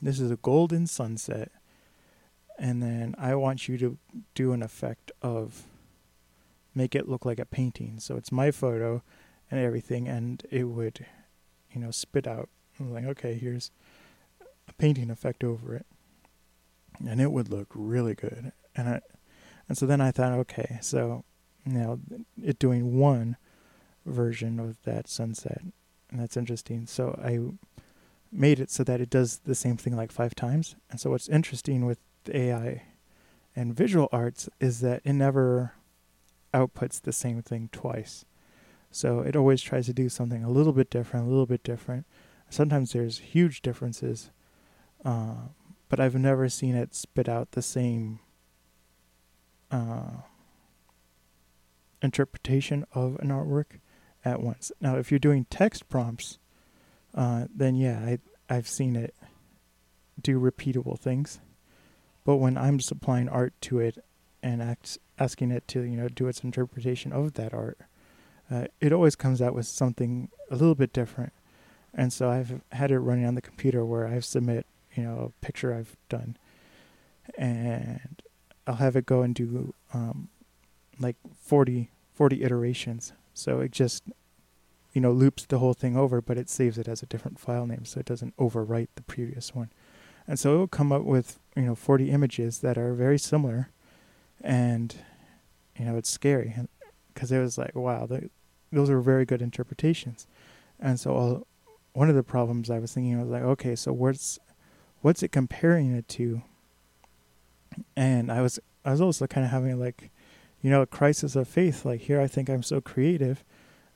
this 0.00 0.20
is 0.20 0.30
a 0.30 0.36
golden 0.36 0.86
sunset. 0.86 1.50
And 2.58 2.82
then 2.82 3.14
I 3.18 3.34
want 3.34 3.68
you 3.68 3.78
to 3.78 3.98
do 4.34 4.52
an 4.52 4.62
effect 4.62 5.12
of 5.22 5.64
make 6.78 6.94
it 6.94 7.08
look 7.08 7.26
like 7.26 7.40
a 7.40 7.44
painting. 7.44 7.98
So 7.98 8.16
it's 8.16 8.30
my 8.30 8.50
photo 8.52 9.02
and 9.50 9.60
everything, 9.60 10.06
and 10.06 10.42
it 10.50 10.64
would, 10.64 11.04
you 11.72 11.80
know, 11.80 11.90
spit 11.90 12.26
out. 12.26 12.48
Like, 12.78 13.04
okay, 13.04 13.34
here's 13.34 13.72
a 14.68 14.72
painting 14.74 15.10
effect 15.10 15.42
over 15.42 15.74
it, 15.74 15.86
and 17.04 17.20
it 17.20 17.32
would 17.32 17.50
look 17.50 17.66
really 17.74 18.14
good. 18.14 18.52
And 18.76 18.88
I, 18.88 19.00
and 19.68 19.76
so 19.76 19.84
then 19.84 20.00
I 20.00 20.12
thought, 20.12 20.32
okay, 20.32 20.78
so 20.80 21.24
now 21.66 21.98
it 22.42 22.60
doing 22.60 22.96
one 22.96 23.36
version 24.06 24.60
of 24.60 24.80
that 24.84 25.08
sunset, 25.08 25.62
and 26.10 26.20
that's 26.20 26.36
interesting. 26.36 26.86
So 26.86 27.18
I 27.22 27.40
made 28.30 28.60
it 28.60 28.70
so 28.70 28.84
that 28.84 29.00
it 29.00 29.10
does 29.10 29.38
the 29.38 29.56
same 29.56 29.76
thing 29.76 29.96
like 29.96 30.12
five 30.12 30.36
times. 30.36 30.76
And 30.90 31.00
so 31.00 31.10
what's 31.10 31.28
interesting 31.28 31.84
with 31.84 31.98
AI 32.32 32.82
and 33.56 33.74
visual 33.74 34.08
arts 34.12 34.48
is 34.60 34.80
that 34.80 35.02
it 35.04 35.14
never 35.14 35.72
outputs 36.52 37.00
the 37.00 37.12
same 37.12 37.42
thing 37.42 37.68
twice. 37.72 38.24
So 38.90 39.20
it 39.20 39.36
always 39.36 39.62
tries 39.62 39.86
to 39.86 39.92
do 39.92 40.08
something 40.08 40.42
a 40.42 40.50
little 40.50 40.72
bit 40.72 40.90
different, 40.90 41.26
a 41.26 41.28
little 41.28 41.46
bit 41.46 41.62
different. 41.62 42.06
Sometimes 42.50 42.92
there's 42.92 43.18
huge 43.18 43.60
differences, 43.60 44.30
uh, 45.04 45.48
but 45.88 46.00
I've 46.00 46.14
never 46.14 46.48
seen 46.48 46.74
it 46.74 46.94
spit 46.94 47.28
out 47.28 47.52
the 47.52 47.62
same 47.62 48.20
uh, 49.70 50.22
interpretation 52.02 52.86
of 52.92 53.16
an 53.20 53.28
artwork 53.28 53.80
at 54.24 54.40
once. 54.40 54.72
Now, 54.80 54.96
if 54.96 55.10
you're 55.10 55.18
doing 55.18 55.46
text 55.50 55.88
prompts, 55.88 56.38
uh, 57.14 57.46
then 57.54 57.76
yeah, 57.76 57.98
I 57.98 58.18
I've 58.48 58.68
seen 58.68 58.96
it 58.96 59.14
do 60.20 60.40
repeatable 60.40 60.98
things. 60.98 61.40
But 62.24 62.36
when 62.36 62.58
I'm 62.58 62.80
supplying 62.80 63.28
art 63.28 63.54
to 63.62 63.78
it 63.78 63.98
and 64.42 64.62
act, 64.62 64.98
asking 65.18 65.50
it 65.50 65.66
to 65.68 65.82
you 65.82 65.96
know 65.96 66.08
do 66.08 66.28
its 66.28 66.40
interpretation 66.40 67.12
of 67.12 67.34
that 67.34 67.54
art, 67.54 67.78
uh, 68.50 68.66
it 68.80 68.92
always 68.92 69.16
comes 69.16 69.42
out 69.42 69.54
with 69.54 69.66
something 69.66 70.28
a 70.50 70.56
little 70.56 70.74
bit 70.74 70.92
different. 70.92 71.32
And 71.94 72.12
so 72.12 72.30
I've 72.30 72.60
had 72.72 72.90
it 72.90 72.98
running 72.98 73.24
on 73.24 73.34
the 73.34 73.42
computer 73.42 73.84
where 73.84 74.06
I 74.06 74.20
submit 74.20 74.66
you 74.94 75.02
know 75.02 75.32
a 75.32 75.44
picture 75.44 75.74
I've 75.74 75.96
done, 76.08 76.36
and 77.36 78.22
I'll 78.66 78.76
have 78.76 78.96
it 78.96 79.06
go 79.06 79.22
and 79.22 79.34
do 79.34 79.74
um, 79.94 80.28
like 81.00 81.16
40, 81.40 81.90
40 82.14 82.42
iterations. 82.42 83.12
So 83.34 83.60
it 83.60 83.70
just 83.70 84.04
you 84.92 85.00
know, 85.00 85.12
loops 85.12 85.44
the 85.44 85.58
whole 85.58 85.74
thing 85.74 85.96
over, 85.96 86.20
but 86.20 86.38
it 86.38 86.48
saves 86.48 86.78
it 86.78 86.88
as 86.88 87.02
a 87.02 87.06
different 87.06 87.38
file 87.38 87.66
name, 87.66 87.84
so 87.84 88.00
it 88.00 88.06
doesn't 88.06 88.36
overwrite 88.36 88.88
the 88.96 89.02
previous 89.02 89.54
one. 89.54 89.70
And 90.26 90.38
so 90.38 90.54
it 90.54 90.58
will 90.58 90.66
come 90.66 90.90
up 90.92 91.02
with 91.02 91.38
you 91.54 91.62
know 91.62 91.74
40 91.74 92.10
images 92.10 92.58
that 92.60 92.76
are 92.76 92.92
very 92.94 93.18
similar, 93.18 93.68
and 94.40 94.94
you 95.78 95.84
know 95.84 95.96
it's 95.96 96.10
scary 96.10 96.54
because 97.12 97.32
it 97.32 97.38
was 97.38 97.58
like 97.58 97.74
wow, 97.74 98.06
the, 98.06 98.30
those 98.72 98.90
are 98.90 99.00
very 99.00 99.24
good 99.24 99.42
interpretations. 99.42 100.26
And 100.80 100.98
so 101.00 101.12
all, 101.12 101.46
one 101.92 102.08
of 102.08 102.14
the 102.14 102.22
problems 102.22 102.70
I 102.70 102.78
was 102.78 102.92
thinking 102.92 103.20
was 103.20 103.28
like, 103.28 103.42
okay, 103.42 103.74
so 103.74 103.92
what's 103.92 104.38
what's 105.00 105.22
it 105.22 105.32
comparing 105.32 105.94
it 105.94 106.08
to? 106.08 106.42
And 107.96 108.30
I 108.30 108.40
was 108.40 108.58
I 108.84 108.90
was 108.90 109.00
also 109.00 109.26
kind 109.26 109.44
of 109.44 109.50
having 109.50 109.78
like, 109.78 110.10
you 110.62 110.70
know, 110.70 110.82
a 110.82 110.86
crisis 110.86 111.36
of 111.36 111.48
faith. 111.48 111.84
Like 111.84 112.02
here, 112.02 112.20
I 112.20 112.26
think 112.26 112.48
I'm 112.48 112.62
so 112.62 112.80
creative, 112.80 113.44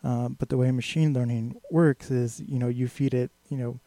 uh, 0.02 0.28
but 0.28 0.48
the 0.48 0.56
way 0.56 0.70
machine 0.70 1.12
learning 1.12 1.60
works 1.70 2.10
is, 2.10 2.42
you 2.46 2.58
know, 2.58 2.68
you 2.68 2.88
feed 2.88 3.14
it, 3.14 3.30
you 3.48 3.56
know, 3.56 3.78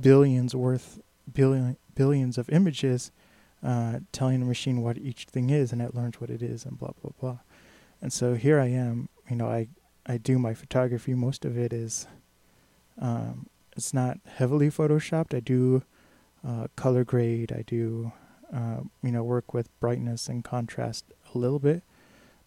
billions 0.00 0.54
worth 0.54 1.00
billion 1.32 1.76
billions 1.94 2.38
of 2.38 2.48
images, 2.50 3.10
uh, 3.62 4.00
telling 4.12 4.40
the 4.40 4.46
machine 4.46 4.82
what 4.82 4.98
each 4.98 5.24
thing 5.24 5.50
is, 5.50 5.72
and 5.72 5.82
it 5.82 5.94
learns 5.94 6.20
what 6.20 6.30
it 6.30 6.42
is, 6.42 6.64
and 6.64 6.78
blah 6.78 6.92
blah 7.00 7.12
blah. 7.20 7.38
And 8.00 8.12
so 8.12 8.34
here 8.34 8.60
I 8.60 8.68
am. 8.68 9.08
You 9.28 9.36
know, 9.36 9.48
I 9.48 9.68
I 10.06 10.16
do 10.18 10.38
my 10.38 10.54
photography. 10.54 11.14
Most 11.14 11.44
of 11.44 11.58
it 11.58 11.72
is, 11.72 12.06
um, 13.00 13.46
it's 13.76 13.92
not 13.92 14.18
heavily 14.26 14.70
photoshopped. 14.70 15.34
I 15.34 15.40
do 15.40 15.82
uh, 16.46 16.68
color 16.76 17.04
grade. 17.04 17.52
I 17.52 17.62
do, 17.62 18.12
uh, 18.52 18.80
you 19.02 19.10
know, 19.12 19.22
work 19.22 19.52
with 19.52 19.68
brightness 19.80 20.28
and 20.28 20.44
contrast 20.44 21.04
a 21.34 21.38
little 21.38 21.58
bit, 21.58 21.82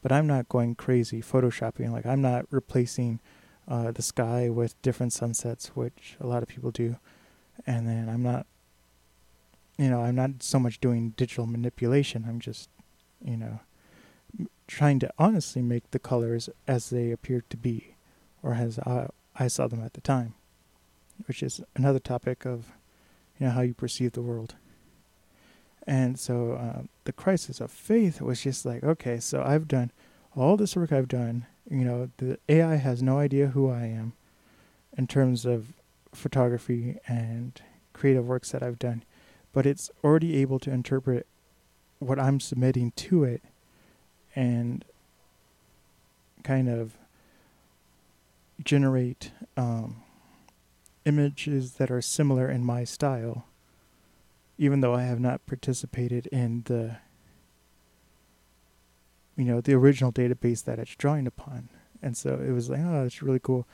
but 0.02 0.12
I'm 0.12 0.28
not 0.28 0.50
going 0.50 0.76
crazy 0.76 1.22
photoshopping. 1.22 1.92
Like 1.92 2.06
I'm 2.06 2.22
not 2.22 2.46
replacing 2.50 3.20
uh, 3.68 3.92
the 3.92 4.02
sky 4.02 4.50
with 4.50 4.82
different 4.82 5.14
sunsets, 5.14 5.76
which 5.76 6.16
a 6.20 6.26
lot 6.26 6.42
of 6.42 6.50
people 6.50 6.72
do, 6.72 6.98
and 7.68 7.88
then 7.88 8.10
I'm 8.10 8.24
not, 8.24 8.48
you 9.82 9.90
know, 9.90 10.02
I'm 10.02 10.14
not 10.14 10.44
so 10.44 10.60
much 10.60 10.80
doing 10.80 11.16
digital 11.18 11.48
manipulation. 11.48 12.26
I'm 12.28 12.40
just, 12.40 12.70
you 13.26 13.36
know, 13.36 13.62
trying 14.68 15.00
to 15.00 15.12
honestly 15.18 15.64
make 15.64 15.90
the 15.90 15.98
colors 15.98 16.50
as 16.68 16.92
they 16.92 17.10
appear 17.10 17.44
to 17.50 17.58
be, 17.58 17.96
or 18.44 18.54
as 18.54 18.78
I, 18.78 19.08
I 19.36 19.48
saw 19.48 19.68
them 19.68 19.84
at 19.84 19.94
the 19.94 20.02
time, 20.02 20.36
which 21.26 21.42
is 21.42 21.62
another 21.76 21.98
topic 21.98 22.46
of, 22.46 22.68
you 23.40 23.48
know, 23.48 23.54
how 23.54 23.62
you 23.62 23.74
perceive 23.74 24.12
the 24.12 24.22
world. 24.22 24.54
And 25.88 26.20
so 26.20 26.52
uh, 26.54 26.84
the 27.06 27.12
crisis 27.12 27.60
of 27.60 27.72
faith 27.72 28.22
was 28.22 28.44
just 28.44 28.68
like, 28.68 28.84
okay, 28.84 29.20
so 29.20 29.42
I've 29.44 29.68
done 29.68 29.92
all 30.38 30.58
this 30.58 30.76
work 30.76 30.92
I've 30.92 31.08
done. 31.08 31.48
You 31.68 31.86
know, 31.86 32.10
the 32.18 32.38
AI 32.48 32.76
has 32.76 33.02
no 33.02 33.18
idea 33.18 33.48
who 33.48 33.72
I 33.72 33.86
am 33.86 34.14
in 34.96 35.08
terms 35.08 35.44
of 35.44 35.74
photography 36.14 37.00
and 37.08 37.60
creative 37.94 38.28
works 38.28 38.52
that 38.52 38.62
I've 38.62 38.78
done, 38.78 39.04
but 39.54 39.66
it's 39.66 39.92
already 40.04 40.38
able 40.38 40.60
to 40.60 40.72
interpret 40.72 41.28
what 42.00 42.20
I'm 42.20 42.40
submitting 42.40 42.92
to 42.92 43.24
it 43.24 43.42
and 44.36 44.84
kind 46.44 46.70
of 46.70 46.98
generate 48.64 49.32
um, 49.58 50.04
images 51.06 51.74
that 51.74 51.92
are 51.92 52.02
similar 52.02 52.50
in 52.50 52.64
my 52.64 52.84
style, 52.84 53.46
even 54.58 54.82
though 54.82 54.94
I 54.94 55.04
have 55.04 55.20
not 55.20 55.46
participated 55.46 56.28
in 56.28 56.64
the 56.66 56.98
you 59.38 59.46
know 59.46 59.62
the 59.62 59.74
original 59.74 60.12
database 60.12 60.64
that 60.66 60.80
it's 60.80 60.96
drawing 60.96 61.26
upon. 61.26 61.70
And 62.02 62.18
so 62.18 62.42
it 62.46 62.52
was 62.52 62.70
like, 62.70 62.80
oh, 62.84 63.06
it's 63.06 63.22
really 63.22 63.40
cool 63.40 63.68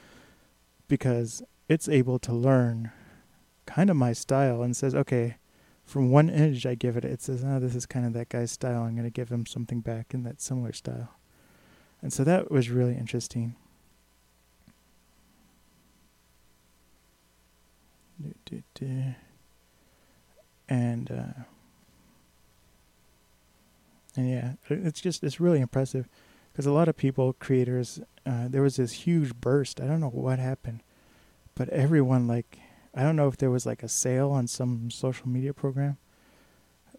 because 0.88 1.42
it's 1.70 1.88
able 1.88 2.20
to 2.20 2.34
learn 2.34 2.92
kind 3.66 3.90
of 3.90 3.96
my 3.96 4.14
style 4.14 4.62
and 4.62 4.76
says, 4.76 4.94
okay, 4.96 5.38
from 5.88 6.12
one 6.12 6.30
image 6.30 6.66
I 6.66 6.76
give 6.76 6.98
it, 6.98 7.06
it 7.06 7.22
says, 7.22 7.46
oh, 7.48 7.60
this 7.60 7.74
is 7.74 7.86
kind 7.86 8.06
of 8.06 8.12
that 8.12 8.28
guy's 8.28 8.52
style. 8.52 8.84
I'm 8.84 8.94
going 8.94 9.06
to 9.06 9.10
give 9.10 9.30
him 9.30 9.46
something 9.46 9.80
back 9.80 10.14
in 10.14 10.24
that 10.24 10.42
similar 10.42 10.74
style. 10.74 11.16
And 12.02 12.12
so 12.12 12.26
that 12.26 12.52
was 12.52 12.70
really 12.70 12.96
interesting. 12.96 13.56
And, 20.68 21.10
uh, 21.10 21.44
and 24.18 24.30
yeah, 24.30 24.52
it's 24.70 25.00
just, 25.00 25.24
it's 25.24 25.40
really 25.40 25.62
impressive 25.62 26.10
because 26.52 26.66
a 26.66 26.74
lot 26.74 26.90
of 26.90 26.98
people, 26.98 27.32
creators, 27.32 28.02
uh, 28.26 28.50
there 28.50 28.62
was 28.62 28.76
this 28.76 28.92
huge 28.92 29.34
burst. 29.36 29.80
I 29.80 29.86
don't 29.86 30.02
know 30.02 30.10
what 30.10 30.38
happened, 30.38 30.84
but 31.56 31.70
everyone 31.70 32.28
like 32.28 32.60
I 32.98 33.04
don't 33.04 33.16
know 33.16 33.28
if 33.28 33.38
there 33.38 33.52
was 33.52 33.68
like 33.68 33.84
a 33.84 33.88
sale 33.88 34.32
on 34.32 34.48
some 34.48 34.90
social 34.90 35.30
media 35.30 35.54
program, 35.54 35.98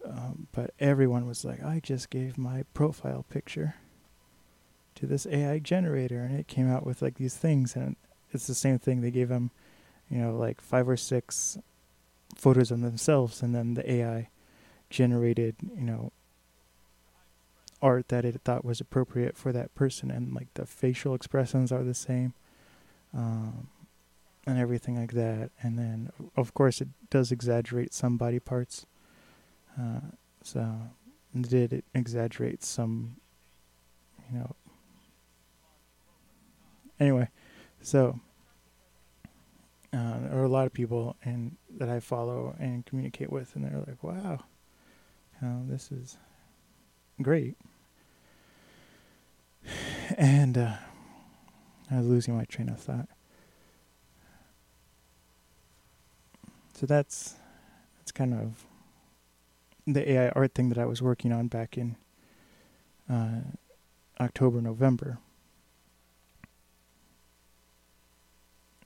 um, 0.05 0.47
but 0.53 0.73
everyone 0.79 1.27
was 1.27 1.43
like, 1.43 1.61
I 1.61 1.81
just 1.83 2.09
gave 2.09 2.37
my 2.37 2.63
profile 2.73 3.25
picture 3.29 3.75
to 4.95 5.05
this 5.05 5.27
AI 5.29 5.59
generator, 5.59 6.21
and 6.21 6.39
it 6.39 6.47
came 6.47 6.71
out 6.71 6.85
with 6.85 7.01
like 7.01 7.15
these 7.15 7.35
things, 7.35 7.75
and 7.75 7.97
it's 8.31 8.47
the 8.47 8.55
same 8.55 8.79
thing. 8.79 9.01
They 9.01 9.11
gave 9.11 9.27
them, 9.27 9.51
you 10.09 10.19
know, 10.19 10.33
like 10.37 10.61
five 10.61 10.87
or 10.87 10.95
six 10.95 11.57
photos 12.33 12.71
of 12.71 12.79
themselves, 12.79 13.41
and 13.41 13.53
then 13.53 13.73
the 13.73 13.91
AI 13.91 14.29
generated, 14.89 15.57
you 15.75 15.83
know, 15.83 16.13
art 17.81 18.07
that 18.07 18.23
it 18.23 18.39
thought 18.45 18.63
was 18.63 18.79
appropriate 18.79 19.35
for 19.35 19.51
that 19.51 19.75
person, 19.75 20.11
and 20.11 20.33
like 20.33 20.53
the 20.53 20.65
facial 20.65 21.13
expressions 21.13 21.73
are 21.73 21.83
the 21.83 21.93
same. 21.93 22.33
Um, 23.13 23.67
and 24.45 24.57
everything 24.57 24.99
like 24.99 25.13
that. 25.13 25.51
And 25.61 25.77
then, 25.77 26.11
of 26.35 26.53
course, 26.53 26.81
it 26.81 26.89
does 27.09 27.31
exaggerate 27.31 27.93
some 27.93 28.17
body 28.17 28.39
parts. 28.39 28.85
Uh, 29.79 29.99
so, 30.43 30.89
did 31.39 31.73
it 31.73 31.85
exaggerate 31.93 32.63
some, 32.63 33.17
you 34.31 34.39
know. 34.39 34.55
Anyway, 36.99 37.29
so 37.81 38.19
uh, 39.93 40.19
there 40.19 40.39
are 40.39 40.43
a 40.43 40.49
lot 40.49 40.65
of 40.65 40.73
people 40.73 41.15
and 41.23 41.55
that 41.69 41.89
I 41.89 41.99
follow 41.99 42.55
and 42.59 42.85
communicate 42.85 43.31
with, 43.31 43.55
and 43.55 43.63
they're 43.63 43.83
like, 43.87 44.03
"Wow, 44.03 44.39
this 45.41 45.91
is 45.91 46.17
great." 47.21 47.55
And 50.17 50.57
uh, 50.57 50.73
I 51.91 51.97
was 51.97 52.07
losing 52.07 52.35
my 52.35 52.45
train 52.45 52.67
of 52.67 52.79
thought. 52.79 53.07
So 56.79 56.85
that's 56.85 57.35
that's 57.97 58.13
kind 58.13 58.33
of 58.33 58.63
the 59.85 60.09
AI 60.11 60.29
art 60.29 60.55
thing 60.55 60.69
that 60.69 60.77
I 60.77 60.85
was 60.85 61.01
working 61.01 61.33
on 61.33 61.47
back 61.47 61.77
in 61.77 61.97
uh, 63.09 63.41
October, 64.17 64.61
November. 64.61 65.17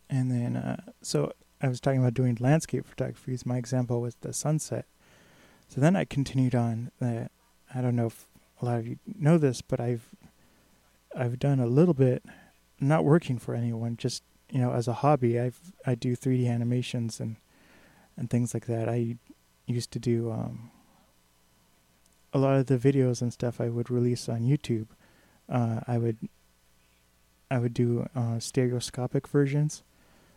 And 0.09 0.31
then, 0.31 0.55
uh, 0.55 0.81
so 1.03 1.33
I 1.61 1.67
was 1.67 1.79
talking 1.79 1.99
about 1.99 2.15
doing 2.15 2.35
landscape 2.39 2.87
photography. 2.87 3.37
My 3.45 3.57
example 3.57 4.01
was 4.01 4.15
the 4.21 4.33
sunset. 4.33 4.85
So 5.67 5.79
then 5.79 5.95
I 5.95 6.03
continued 6.03 6.55
on 6.55 6.89
that. 6.99 7.29
I 7.75 7.81
don't 7.81 7.95
know 7.95 8.07
if 8.07 8.25
a 8.59 8.65
lot 8.65 8.79
of 8.79 8.87
you 8.87 8.97
know 9.05 9.37
this, 9.37 9.61
but 9.61 9.79
I've 9.79 10.09
I've 11.15 11.37
done 11.37 11.59
a 11.59 11.67
little 11.67 11.93
bit, 11.93 12.23
not 12.79 13.05
working 13.05 13.37
for 13.37 13.53
anyone, 13.53 13.97
just 13.97 14.23
you 14.49 14.59
know 14.59 14.71
as 14.71 14.87
a 14.87 14.93
hobby. 14.93 15.39
I've 15.39 15.59
I 15.85 15.93
do 15.93 16.15
3D 16.15 16.49
animations 16.49 17.19
and 17.19 17.35
and 18.17 18.29
things 18.29 18.53
like 18.53 18.65
that. 18.67 18.89
I 18.89 19.17
used 19.65 19.91
to 19.91 19.99
do 19.99 20.31
um, 20.31 20.71
a 22.33 22.37
lot 22.37 22.57
of 22.57 22.65
the 22.65 22.77
videos 22.77 23.21
and 23.21 23.31
stuff 23.31 23.61
I 23.61 23.69
would 23.69 23.89
release 23.89 24.27
on 24.27 24.41
YouTube. 24.41 24.87
Uh, 25.49 25.81
I 25.87 25.97
would 25.97 26.17
I 27.51 27.59
would 27.59 27.73
do 27.73 28.07
uh, 28.15 28.39
stereoscopic 28.39 29.27
versions, 29.27 29.83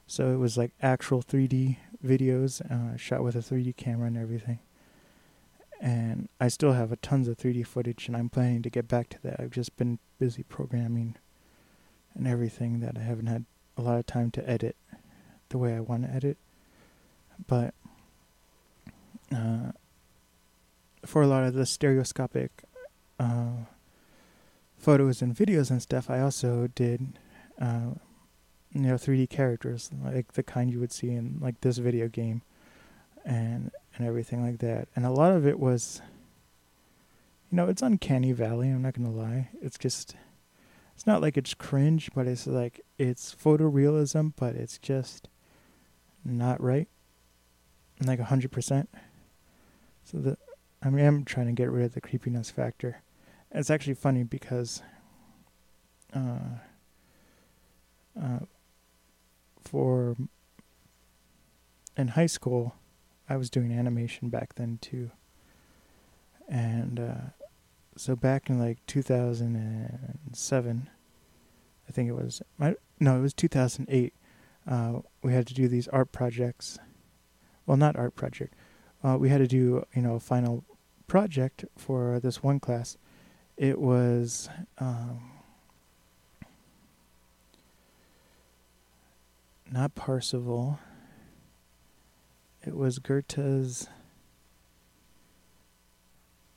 so 0.07 0.33
it 0.35 0.37
was 0.37 0.59
like 0.59 0.73
actual 0.83 1.23
3D 1.23 1.79
videos 2.05 2.61
uh, 2.71 2.97
shot 2.97 3.23
with 3.23 3.35
a 3.35 3.39
3D 3.39 3.77
camera 3.77 4.09
and 4.09 4.19
everything. 4.19 4.59
And 5.81 6.29
I 6.41 6.49
still 6.49 6.73
have 6.73 6.93
a 6.93 6.97
tons 6.97 7.29
of 7.29 7.39
3D 7.39 7.67
footage, 7.67 8.07
and 8.07 8.17
I'm 8.17 8.29
planning 8.29 8.63
to 8.63 8.71
get 8.71 8.89
back 8.89 9.09
to 9.11 9.23
that. 9.23 9.41
I've 9.41 9.51
just 9.51 9.77
been 9.77 9.99
busy 10.19 10.43
programming 10.43 11.17
and 12.15 12.27
everything 12.27 12.81
that 12.81 12.97
I 12.99 13.03
haven't 13.03 13.27
had 13.27 13.45
a 13.77 13.83
lot 13.83 13.99
of 13.99 14.07
time 14.07 14.31
to 14.33 14.49
edit 14.49 14.77
the 15.51 15.59
way 15.59 15.75
I 15.75 15.81
want 15.81 16.05
to 16.05 16.11
edit. 16.11 16.39
But 17.47 17.75
uh, 19.35 19.73
for 21.05 21.23
a 21.23 21.27
lot 21.27 21.45
of 21.45 21.55
the 21.55 21.67
stereoscopic 21.67 22.65
uh, 23.19 23.65
photos 24.79 25.23
and 25.23 25.35
videos 25.35 25.71
and 25.71 25.83
stuff, 25.83 26.11
I 26.11 26.21
also 26.21 26.69
did, 26.75 27.19
uh, 27.61 27.91
you 28.73 28.81
know, 28.81 28.95
3D 28.95 29.31
characters 29.31 29.91
like 30.05 30.33
the 30.33 30.43
kind 30.43 30.71
you 30.71 30.81
would 30.81 30.93
see 30.93 31.11
in 31.11 31.39
like 31.41 31.61
this 31.61 31.79
video 31.79 32.09
game, 32.09 32.43
and 33.25 33.71
and 33.97 34.07
everything 34.07 34.45
like 34.45 34.59
that. 34.59 34.89
And 34.95 35.05
a 35.05 35.11
lot 35.11 35.33
of 35.33 35.47
it 35.47 35.59
was, 35.59 36.03
you 37.51 37.57
know, 37.57 37.69
it's 37.69 37.83
uncanny 37.83 38.33
valley. 38.33 38.69
I'm 38.71 38.83
not 38.83 38.95
gonna 38.95 39.11
lie. 39.11 39.51
It's 39.61 39.79
just 39.79 40.15
it's 40.95 41.07
not 41.07 41.21
like 41.21 41.37
it's 41.37 41.55
cringe, 41.55 42.11
but 42.15 42.27
it's 42.27 42.47
like 42.47 42.81
it's 42.99 43.35
photorealism, 43.35 44.33
but 44.37 44.55
it's 44.55 44.79
just 44.79 45.29
not 46.25 46.61
right. 46.61 46.89
Like 48.05 48.19
a 48.19 48.25
hundred 48.25 48.53
percent. 48.53 48.89
So 50.05 50.19
the 50.19 50.39
I 50.83 50.91
mean 50.91 51.07
I'm 51.07 51.25
trying 51.25 51.47
to 51.47 51.53
get 51.53 51.71
rid 51.71 51.85
of 51.85 51.95
the 51.95 52.01
creepiness 52.01 52.51
factor. 52.51 53.03
It's 53.51 53.71
actually 53.71 53.95
funny 53.95 54.23
because 54.23 54.83
uh, 56.15 56.59
uh, 58.21 58.41
for 59.63 60.17
in 61.97 62.09
high 62.09 62.27
school, 62.27 62.75
I 63.29 63.37
was 63.37 63.51
doing 63.51 63.73
animation 63.73 64.29
back 64.29 64.57
then 64.57 64.79
too, 64.81 65.11
and 66.49 67.01
uh, 67.01 67.31
so 67.97 68.15
back 68.15 68.51
in 68.51 68.59
like 68.59 68.85
2007, 68.87 70.91
I 71.89 71.93
think 71.93 72.09
it 72.09 72.13
was. 72.13 72.43
my, 72.59 72.75
no, 73.01 73.17
it 73.17 73.21
was 73.21 73.35
2008. 73.35 74.13
Uh, 74.69 75.01
we 75.23 75.33
had 75.33 75.47
to 75.47 75.55
do 75.55 75.69
these 75.69 75.89
art 75.89 76.13
projects. 76.13 76.79
Well, 77.67 77.77
not 77.77 77.97
art 77.97 78.15
project. 78.15 78.55
Uh, 79.03 79.17
we 79.19 79.29
had 79.29 79.39
to 79.39 79.47
do 79.47 79.85
you 79.95 80.03
know 80.03 80.15
a 80.15 80.21
final 80.21 80.65
project 81.07 81.65
for 81.77 82.21
this 82.21 82.43
one 82.43 82.61
class. 82.61 82.97
It 83.57 83.81
was. 83.81 84.49
Um, 84.79 85.33
not 89.71 89.95
Parsifal. 89.95 90.79
It 92.65 92.77
was 92.77 92.99
Goethe's. 92.99 93.89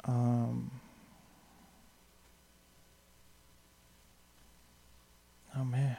Um, 0.05 0.71
oh 5.55 5.63
man, 5.63 5.97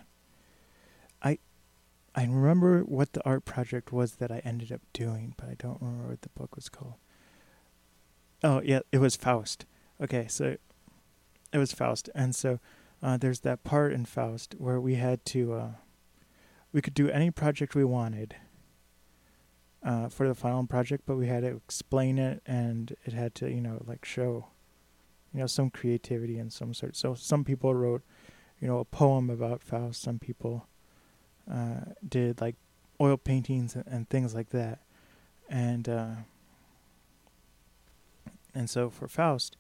I 2.14 2.25
remember 2.25 2.81
what 2.81 3.12
the 3.12 3.25
art 3.25 3.44
project 3.44 3.92
was 3.92 4.16
that 4.16 4.33
I 4.33 4.40
ended 4.44 4.73
up 4.73 4.81
doing, 4.92 5.35
but 5.37 5.49
I 5.49 5.55
don't 5.57 5.81
remember 5.81 6.09
what 6.09 6.23
the 6.23 6.29
book 6.31 6.57
was 6.57 6.68
called. 6.68 6.94
Oh 8.42 8.61
yeah, 8.64 8.81
it 8.90 8.99
was 8.99 9.16
Faust. 9.16 9.66
Okay, 10.03 10.27
so 10.29 10.57
it 11.53 11.59
was 11.59 11.73
Faust, 11.73 12.11
and 12.14 12.35
so 12.35 12.59
uh, 13.03 13.16
there's 13.16 13.40
that 13.40 13.62
part 13.62 13.92
in 13.92 14.05
Faust 14.05 14.55
where 14.59 14.81
we 14.81 14.94
had 14.96 15.25
to. 15.27 15.53
Uh, 15.53 15.68
we 16.73 16.81
could 16.81 16.94
do 16.94 17.09
any 17.09 17.31
project 17.31 17.75
we 17.75 17.85
wanted 17.85 18.37
uh, 19.83 20.09
for 20.09 20.29
the 20.29 20.35
final 20.35 20.66
project, 20.66 21.05
but 21.07 21.16
we 21.16 21.27
had 21.27 21.42
to 21.42 21.57
explain 21.57 22.18
it 22.18 22.42
and 22.46 22.94
it 23.05 23.12
had 23.12 23.35
to, 23.37 23.51
you 23.51 23.61
know, 23.61 23.83
like 23.87 24.05
show, 24.05 24.46
you 25.33 25.40
know, 25.40 25.46
some 25.46 25.70
creativity 25.70 26.38
and 26.38 26.53
some 26.53 26.75
sort. 26.75 26.96
So 26.96 27.14
some 27.14 27.44
people 27.44 27.75
wrote, 27.75 28.03
you 28.61 28.68
know, 28.68 28.79
a 28.79 28.85
poem 28.85 29.31
about 29.31 29.62
Faust. 29.62 30.03
Some 30.03 30.18
people 30.18 30.68
uh, 31.50 31.92
did 32.07 32.40
like 32.40 32.57
oil 33.00 33.16
paintings 33.16 33.76
and, 33.76 33.85
and 33.87 34.09
things 34.09 34.35
like 34.35 34.50
that, 34.50 34.81
and 35.48 35.88
uh, 35.88 36.14
and 38.55 38.68
so 38.68 38.90
for 38.90 39.07
Faust, 39.07 39.57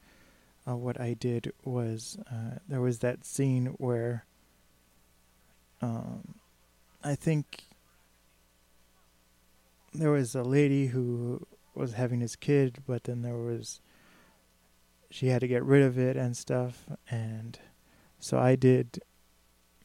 uh, 0.68 0.76
what 0.76 1.00
I 1.00 1.14
did 1.14 1.52
was 1.64 2.18
uh, 2.30 2.58
there 2.68 2.80
was 2.80 2.98
that 3.00 3.24
scene 3.24 3.66
where. 3.78 4.24
Um, 5.82 6.34
I 7.02 7.14
think 7.14 7.64
there 9.94 10.10
was 10.10 10.34
a 10.34 10.42
lady 10.42 10.88
who 10.88 11.46
was 11.74 11.94
having 11.94 12.20
his 12.20 12.36
kid, 12.36 12.78
but 12.86 13.04
then 13.04 13.22
there 13.22 13.36
was 13.36 13.80
she 15.10 15.28
had 15.28 15.40
to 15.40 15.48
get 15.48 15.64
rid 15.64 15.82
of 15.82 15.98
it 15.98 16.16
and 16.16 16.36
stuff, 16.36 16.86
and 17.10 17.58
so 18.18 18.38
I 18.38 18.54
did 18.54 19.00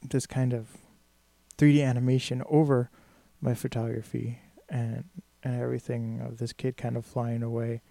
this 0.03 0.25
kind 0.27 0.53
of 0.53 0.77
3D 1.57 1.83
animation 1.83 2.43
over 2.49 2.89
my 3.41 3.53
photography 3.53 4.39
and 4.69 5.05
and 5.43 5.61
everything 5.61 6.21
of 6.21 6.39
this 6.39 6.53
kid 6.53 6.75
kind 6.75 6.97
of 6.97 7.05
flying 7.05 7.43
away, 7.43 7.81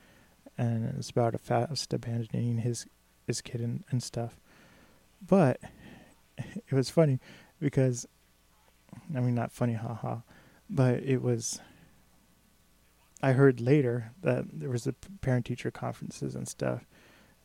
and 0.58 0.92
it's 0.98 1.10
about 1.10 1.36
a 1.36 1.38
Faust 1.38 1.92
abandoning 1.92 2.58
his 2.58 2.86
his 3.26 3.40
kid 3.40 3.60
and, 3.60 3.84
and 3.90 4.02
stuff. 4.02 4.40
But 5.24 5.60
it 6.38 6.72
was 6.72 6.90
funny 6.90 7.20
because 7.60 8.06
I 9.14 9.20
mean, 9.20 9.34
not 9.34 9.52
funny, 9.52 9.74
haha, 9.74 10.18
but 10.68 11.02
it 11.02 11.22
was. 11.22 11.60
I 13.22 13.32
heard 13.32 13.60
later 13.60 14.12
that 14.22 14.44
there 14.52 14.68
was 14.68 14.86
a 14.86 14.92
parent 15.22 15.46
teacher 15.46 15.70
conferences 15.70 16.34
and 16.34 16.46
stuff, 16.46 16.84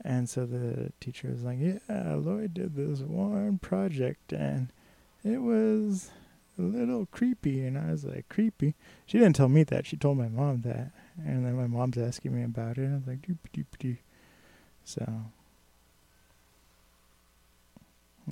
and 0.04 0.28
so 0.28 0.46
the 0.46 0.92
teacher 1.00 1.30
was 1.30 1.44
like, 1.44 1.58
"Yeah, 1.60 2.16
Lloyd 2.16 2.54
did 2.54 2.76
this 2.76 3.00
one 3.00 3.60
project, 3.60 4.34
and 4.34 4.74
it 5.24 5.42
was 5.42 6.12
a 6.58 6.62
little 6.62 7.06
creepy." 7.08 7.66
And 7.66 7.78
I 7.78 7.92
was 7.92 8.06
like, 8.06 8.30
"Creepy?" 8.30 8.76
She 9.06 9.18
didn't 9.18 9.36
tell 9.36 9.50
me 9.50 9.64
that. 9.64 9.86
She 9.86 9.98
told 9.98 10.18
my 10.18 10.28
mom 10.30 10.62
that, 10.62 10.92
and 11.18 11.46
then 11.46 11.56
my 11.56 11.68
mom's 11.68 11.98
asking 11.98 12.36
me 12.36 12.44
about 12.44 12.78
it. 12.78 12.84
And 12.84 12.94
I 12.94 12.98
was 12.98 13.08
like, 13.08 13.22
"Doop 13.22 13.38
doop 13.54 13.66
doop." 13.80 13.98
So, 14.84 15.26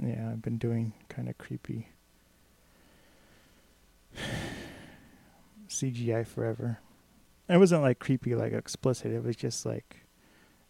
yeah, 0.01 0.29
I've 0.31 0.41
been 0.41 0.57
doing 0.57 0.93
kind 1.09 1.29
of 1.29 1.37
creepy 1.37 1.89
CGI 5.69 6.25
forever. 6.25 6.79
It 7.49 7.57
wasn't 7.57 7.81
like 7.81 7.99
creepy, 7.99 8.35
like 8.35 8.53
explicit. 8.53 9.11
It 9.11 9.23
was 9.23 9.35
just 9.35 9.65
like, 9.65 10.05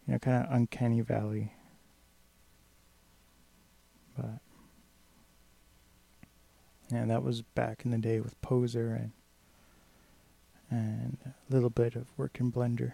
you 0.06 0.12
know, 0.12 0.18
kind 0.18 0.44
of 0.44 0.52
uncanny 0.52 1.00
valley. 1.00 1.52
But 4.16 4.40
yeah, 6.90 7.04
that 7.04 7.22
was 7.22 7.42
back 7.42 7.84
in 7.84 7.90
the 7.90 7.98
day 7.98 8.20
with 8.20 8.40
Poser 8.40 8.94
and 8.94 9.12
and 10.70 11.18
a 11.24 11.52
little 11.52 11.70
bit 11.70 11.94
of 11.94 12.06
work 12.18 12.38
in 12.40 12.52
Blender. 12.52 12.92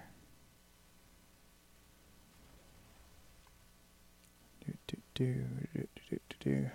Do 4.64 4.72
do 4.86 4.96
do 5.14 5.44
do 5.74 5.88
do 6.10 6.18
do 6.28 6.36
do. 6.40 6.70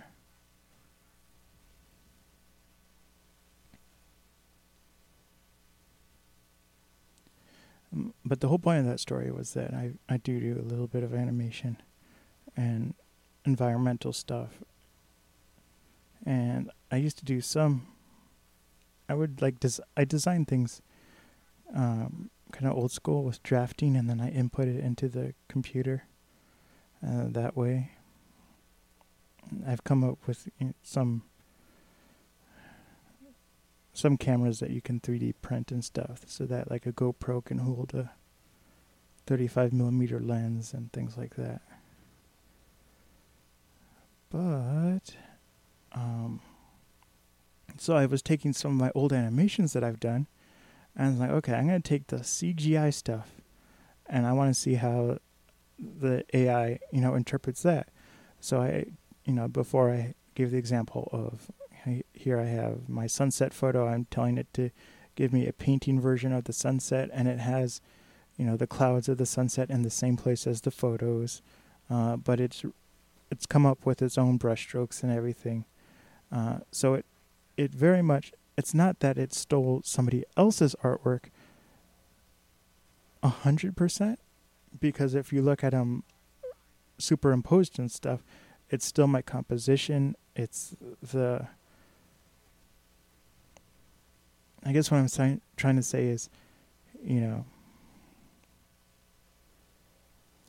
Um, 7.92 8.14
but 8.24 8.40
the 8.40 8.48
whole 8.48 8.58
point 8.58 8.80
of 8.80 8.86
that 8.86 9.00
story 9.00 9.30
was 9.30 9.54
that 9.54 9.74
I, 9.74 9.92
I 10.08 10.16
do 10.18 10.38
do 10.38 10.60
a 10.60 10.62
little 10.62 10.86
bit 10.86 11.02
of 11.02 11.12
animation 11.12 11.78
and 12.56 12.94
environmental 13.44 14.12
stuff. 14.12 14.62
And 16.24 16.70
I 16.90 16.96
used 16.96 17.18
to 17.18 17.24
do 17.24 17.40
some. 17.40 17.86
I 19.08 19.14
would 19.14 19.40
like 19.42 19.58
des- 19.60 19.82
I 19.96 20.04
design 20.04 20.44
things 20.44 20.82
um, 21.74 22.30
kind 22.52 22.70
of 22.70 22.76
old 22.76 22.92
school 22.92 23.24
with 23.24 23.42
drafting, 23.42 23.96
and 23.96 24.08
then 24.08 24.20
I 24.20 24.30
input 24.30 24.68
it 24.68 24.80
into 24.80 25.08
the 25.08 25.34
computer. 25.48 26.04
Uh, 27.06 27.24
that 27.28 27.56
way, 27.56 27.92
I've 29.66 29.84
come 29.84 30.04
up 30.04 30.18
with 30.26 30.48
you 30.58 30.68
know, 30.68 30.74
some 30.82 31.22
some 33.92 34.16
cameras 34.16 34.60
that 34.60 34.70
you 34.70 34.80
can 34.80 35.00
3D 35.00 35.34
print 35.42 35.72
and 35.72 35.84
stuff, 35.84 36.22
so 36.26 36.44
that 36.46 36.70
like 36.70 36.86
a 36.86 36.92
GoPro 36.92 37.44
can 37.44 37.58
hold 37.58 37.92
a 37.94 38.12
35 39.26 39.72
millimeter 39.72 40.20
lens 40.20 40.72
and 40.72 40.92
things 40.92 41.16
like 41.16 41.34
that. 41.36 41.60
But, 44.30 45.16
um, 45.92 46.40
so 47.78 47.96
I 47.96 48.06
was 48.06 48.22
taking 48.22 48.52
some 48.52 48.72
of 48.72 48.76
my 48.76 48.90
old 48.94 49.12
animations 49.12 49.72
that 49.72 49.84
I've 49.84 50.00
done, 50.00 50.26
and 50.96 51.06
I 51.06 51.10
was 51.10 51.18
like, 51.18 51.30
okay, 51.30 51.54
I'm 51.54 51.66
gonna 51.66 51.80
take 51.80 52.08
the 52.08 52.18
CGI 52.18 52.92
stuff, 52.92 53.40
and 54.06 54.26
I 54.26 54.32
want 54.32 54.54
to 54.54 54.60
see 54.60 54.74
how 54.74 55.18
the 55.78 56.24
AI, 56.34 56.78
you 56.92 57.00
know, 57.00 57.14
interprets 57.14 57.62
that. 57.62 57.88
So 58.40 58.60
I, 58.60 58.86
you 59.24 59.32
know, 59.32 59.48
before 59.48 59.90
I 59.92 60.14
gave 60.34 60.50
the 60.50 60.58
example 60.58 61.08
of 61.12 61.50
here 62.12 62.38
I 62.38 62.44
have 62.44 62.88
my 62.88 63.06
sunset 63.06 63.54
photo. 63.54 63.86
I'm 63.86 64.06
telling 64.10 64.38
it 64.38 64.52
to 64.54 64.70
give 65.14 65.32
me 65.32 65.46
a 65.46 65.52
painting 65.52 66.00
version 66.00 66.32
of 66.32 66.44
the 66.44 66.52
sunset, 66.52 67.10
and 67.12 67.28
it 67.28 67.38
has, 67.38 67.80
you 68.36 68.44
know, 68.44 68.56
the 68.56 68.66
clouds 68.66 69.08
of 69.08 69.18
the 69.18 69.26
sunset 69.26 69.70
in 69.70 69.82
the 69.82 69.90
same 69.90 70.16
place 70.16 70.46
as 70.46 70.60
the 70.60 70.70
photos, 70.70 71.42
uh, 71.88 72.16
but 72.16 72.40
it's 72.40 72.64
it's 73.30 73.46
come 73.46 73.64
up 73.64 73.86
with 73.86 74.02
its 74.02 74.18
own 74.18 74.38
brushstrokes 74.38 75.02
and 75.02 75.12
everything. 75.12 75.64
Uh, 76.32 76.58
so 76.70 76.94
it 76.94 77.06
it 77.56 77.72
very 77.72 78.02
much 78.02 78.32
it's 78.56 78.74
not 78.74 79.00
that 79.00 79.18
it 79.18 79.32
stole 79.32 79.80
somebody 79.84 80.24
else's 80.36 80.76
artwork 80.82 81.24
a 83.22 83.28
hundred 83.28 83.76
percent, 83.76 84.18
because 84.80 85.14
if 85.14 85.32
you 85.32 85.42
look 85.42 85.64
at 85.64 85.72
them 85.72 86.04
superimposed 86.98 87.78
and 87.78 87.90
stuff, 87.90 88.22
it's 88.68 88.84
still 88.84 89.06
my 89.06 89.22
composition. 89.22 90.14
It's 90.36 90.76
the 91.02 91.48
I 94.64 94.72
guess 94.72 94.90
what 94.90 94.98
I'm 94.98 95.08
si- 95.08 95.40
trying 95.56 95.76
to 95.76 95.82
say 95.82 96.06
is, 96.06 96.28
you 97.02 97.20
know, 97.20 97.46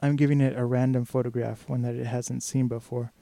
I'm 0.02 0.16
giving 0.16 0.42
it 0.42 0.58
a 0.58 0.66
random 0.66 1.06
photograph, 1.06 1.70
one 1.70 1.82
that 1.84 1.96
it 1.96 2.08
hasn't 2.08 2.44
seen 2.44 2.68
before. 2.68 3.14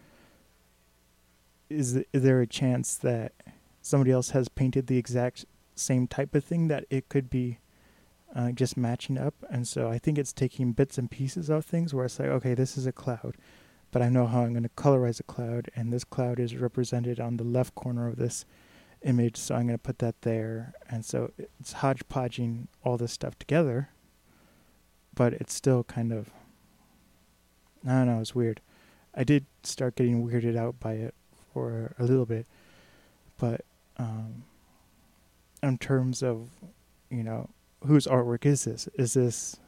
Is 1.70 1.96
is 1.96 2.24
there 2.24 2.42
a 2.42 2.48
chance 2.48 2.96
that 2.96 3.34
somebody 3.82 4.12
else 4.12 4.32
has 4.32 4.50
painted 4.50 4.88
the 4.88 4.98
exact 4.98 5.46
same 5.76 6.08
type 6.08 6.36
of 6.36 6.44
thing 6.44 6.68
that 6.68 6.86
it 6.90 7.10
could 7.10 7.30
be 7.30 7.60
uh, 8.36 8.52
just 8.52 8.78
matching 8.78 9.18
up? 9.18 9.36
And 9.50 9.68
so 9.68 9.90
I 9.90 9.98
think 9.98 10.18
it's 10.18 10.34
taking 10.34 10.74
bits 10.74 10.98
and 10.98 11.10
pieces 11.10 11.50
of 11.50 11.66
things 11.66 11.94
where 11.94 12.06
it's 12.06 12.20
like, 12.20 12.30
okay, 12.30 12.54
this 12.54 12.78
is 12.78 12.86
a 12.86 12.92
cloud, 12.92 13.36
but 13.92 14.02
I 14.02 14.10
know 14.10 14.28
how 14.28 14.42
I'm 14.42 14.54
going 14.54 14.64
to 14.64 14.70
colorize 14.70 15.20
a 15.20 15.24
cloud, 15.24 15.70
and 15.76 15.94
this 15.94 16.04
cloud 16.04 16.40
is 16.40 16.56
represented 16.56 17.20
on 17.20 17.38
the 17.38 17.44
left 17.44 17.76
corner 17.76 18.08
of 18.08 18.18
this 18.18 18.46
image, 19.02 19.38
so 19.38 19.56
I'm 19.56 19.68
going 19.68 19.78
to 19.78 19.84
put 19.84 20.00
that 20.00 20.22
there. 20.22 20.74
And 20.90 21.06
so 21.06 21.32
it's 21.60 21.74
hodgepodging 21.74 22.68
all 22.84 22.98
this 22.98 23.14
stuff 23.14 23.38
together, 23.40 23.90
but 25.14 25.34
it's 25.34 25.54
still 25.54 25.84
kind 25.84 26.12
of, 26.12 26.30
I 27.86 27.92
don't 27.92 28.08
know, 28.08 28.20
it's 28.20 28.36
weird. 28.36 28.62
I 29.16 29.24
did 29.24 29.46
start 29.64 29.96
getting 29.96 30.28
weirded 30.28 30.58
out 30.58 30.80
by 30.80 30.94
it 30.94 31.16
for 31.60 31.94
a 32.00 32.04
little 32.04 32.26
bit, 32.26 32.46
but 33.38 33.66
um, 33.98 34.44
in 35.62 35.78
terms 35.78 36.24
of, 36.24 36.50
you 37.10 37.22
know, 37.22 37.50
whose 37.86 38.08
artwork 38.08 38.46
is 38.46 38.64
this? 38.64 38.88
Is 38.96 39.14
this 39.14 39.60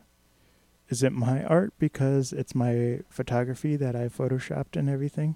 is 0.87 1.03
it 1.03 1.11
my 1.11 1.43
art 1.43 1.73
because 1.79 2.33
it's 2.33 2.53
my 2.55 2.99
photography 3.09 3.75
that 3.77 3.95
I 3.95 4.07
photoshopped 4.07 4.75
and 4.75 4.89
everything 4.89 5.35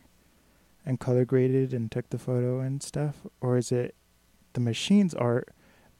and 0.85 0.99
color 0.99 1.23
graded 1.23 1.73
and 1.73 1.89
took 1.89 2.09
the 2.09 2.17
photo 2.17 2.59
and 2.59 2.83
stuff 2.83 3.25
or 3.39 3.55
is 3.55 3.71
it 3.71 3.95
the 4.51 4.59
machine's 4.59 5.13
art 5.13 5.49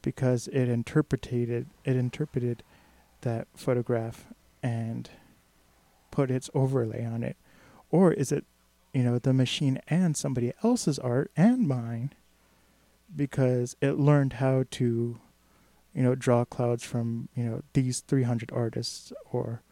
because 0.02 0.46
it 0.48 0.68
interpreted 0.68 1.66
it 1.86 1.96
interpreted 1.96 2.62
that 3.22 3.48
photograph 3.56 4.26
and 4.62 5.08
put 6.10 6.30
its 6.30 6.50
overlay 6.52 7.06
on 7.06 7.22
it 7.22 7.36
or 7.90 8.12
is 8.12 8.30
it 8.30 8.44
you 8.96 9.02
know 9.02 9.18
the 9.18 9.32
machine 9.32 9.78
and 9.88 10.16
somebody 10.16 10.52
else's 10.64 10.98
art 10.98 11.30
and 11.36 11.68
mine 11.68 12.12
because 13.14 13.76
it 13.80 13.98
learned 13.98 14.34
how 14.34 14.64
to 14.70 15.20
you 15.96 16.02
know, 16.02 16.14
draw 16.14 16.44
clouds 16.44 16.84
from, 16.84 17.30
you 17.34 17.42
know, 17.42 17.62
these 17.72 18.00
300 18.00 18.52
artists 18.52 19.14
or 19.32 19.62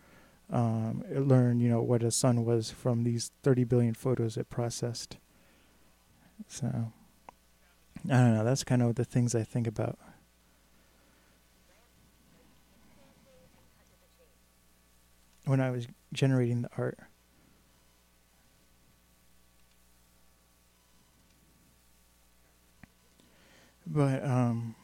um, 0.51 1.05
learn, 1.11 1.61
you 1.61 1.69
know, 1.69 1.83
what 1.83 2.03
a 2.03 2.11
sun 2.11 2.47
was 2.47 2.71
from 2.71 3.05
these 3.05 3.31
30 3.43 3.65
billion 3.65 3.93
photos 3.93 4.39
it 4.39 4.49
processed. 4.49 5.19
So, 6.49 6.93
I 8.09 8.15
don't 8.17 8.35
know. 8.35 8.43
That's 8.43 8.65
kind 8.65 8.81
of 8.81 8.95
the 8.95 9.05
things 9.05 9.35
I 9.35 9.43
think 9.43 9.67
about. 9.67 9.99
When 15.45 15.61
I 15.61 15.71
was 15.71 15.87
generating 16.15 16.63
the 16.63 16.71
art. 16.79 16.99
But, 23.87 24.25
um, 24.25 24.75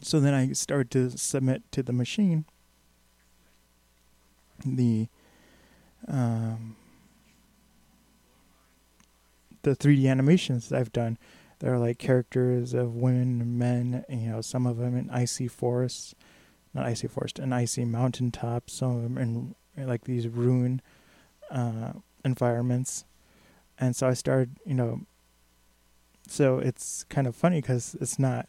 so 0.00 0.20
then 0.20 0.34
I 0.34 0.52
started 0.52 0.90
to 0.92 1.18
submit 1.18 1.62
to 1.72 1.82
the 1.82 1.92
machine 1.92 2.44
the 4.64 5.08
um, 6.08 6.76
the 9.62 9.76
3D 9.76 10.10
animations 10.10 10.72
I've 10.72 10.92
done. 10.92 11.18
There 11.60 11.72
are 11.72 11.78
like 11.78 11.98
characters 11.98 12.74
of 12.74 12.96
women 12.96 13.40
and 13.40 13.58
men, 13.58 14.04
you 14.08 14.30
know, 14.30 14.40
some 14.40 14.66
of 14.66 14.78
them 14.78 14.96
in 14.96 15.08
icy 15.10 15.46
forests, 15.46 16.14
not 16.74 16.84
icy 16.84 17.06
forest, 17.06 17.38
an 17.38 17.52
icy 17.52 17.84
mountaintops, 17.84 18.72
some 18.72 18.96
of 18.96 19.02
them 19.02 19.18
in, 19.18 19.54
in 19.76 19.86
like 19.86 20.04
these 20.04 20.26
ruin 20.26 20.82
uh, 21.50 21.92
environments. 22.24 23.04
And 23.78 23.94
so 23.94 24.08
I 24.08 24.14
started, 24.14 24.56
you 24.66 24.74
know, 24.74 25.02
so 26.26 26.58
it's 26.58 27.04
kind 27.04 27.26
of 27.26 27.36
funny 27.36 27.60
because 27.60 27.96
it's 28.00 28.18
not 28.18 28.48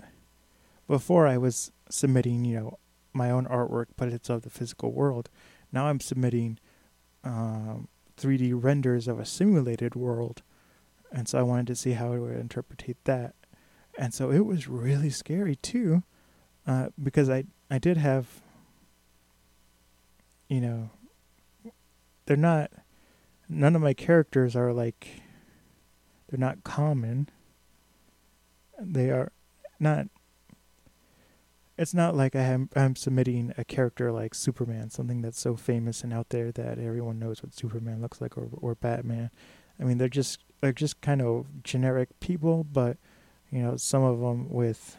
before 0.87 1.27
I 1.27 1.37
was 1.37 1.71
submitting, 1.89 2.45
you 2.45 2.55
know, 2.55 2.79
my 3.13 3.29
own 3.29 3.45
artwork, 3.45 3.87
but 3.95 4.09
it's 4.09 4.29
of 4.29 4.41
the 4.41 4.49
physical 4.49 4.91
world. 4.91 5.29
Now 5.71 5.87
I'm 5.87 5.99
submitting 5.99 6.59
um, 7.23 7.87
3D 8.17 8.51
renders 8.55 9.07
of 9.07 9.19
a 9.19 9.25
simulated 9.25 9.95
world, 9.95 10.41
and 11.11 11.27
so 11.27 11.39
I 11.39 11.43
wanted 11.43 11.67
to 11.67 11.75
see 11.75 11.91
how 11.91 12.13
I 12.13 12.19
would 12.19 12.37
interpret 12.37 12.85
that. 13.05 13.35
And 13.97 14.13
so 14.13 14.31
it 14.31 14.45
was 14.45 14.67
really 14.67 15.09
scary 15.09 15.55
too, 15.55 16.03
uh, 16.65 16.89
because 17.01 17.29
I 17.29 17.45
I 17.69 17.79
did 17.79 17.97
have, 17.97 18.27
you 20.47 20.61
know, 20.61 20.91
they're 22.25 22.37
not, 22.37 22.71
none 23.49 23.75
of 23.75 23.81
my 23.81 23.93
characters 23.93 24.55
are 24.55 24.71
like, 24.71 25.21
they're 26.29 26.39
not 26.39 26.63
common. 26.63 27.29
They 28.91 29.09
are 29.09 29.31
not 29.79 30.07
it's 31.77 31.93
not 31.93 32.15
like 32.15 32.35
I 32.35 32.41
am 32.41 32.69
I'm 32.75 32.95
submitting 32.95 33.53
a 33.57 33.63
character 33.63 34.11
like 34.11 34.35
Superman, 34.35 34.89
something 34.89 35.21
that's 35.21 35.39
so 35.39 35.55
famous 35.55 36.03
and 36.03 36.13
out 36.13 36.29
there 36.29 36.51
that 36.51 36.77
everyone 36.77 37.19
knows 37.19 37.41
what 37.41 37.53
Superman 37.53 38.01
looks 38.01 38.21
like, 38.21 38.37
or 38.37 38.47
or 38.53 38.75
Batman. 38.75 39.31
I 39.79 39.83
mean, 39.83 39.97
they're 39.97 40.07
just 40.07 40.39
they're 40.61 40.71
just 40.71 41.01
kind 41.01 41.21
of 41.21 41.63
generic 41.63 42.19
people, 42.19 42.63
but 42.63 42.97
you 43.51 43.61
know, 43.61 43.75
some 43.77 44.03
of 44.03 44.19
them 44.19 44.49
with 44.49 44.97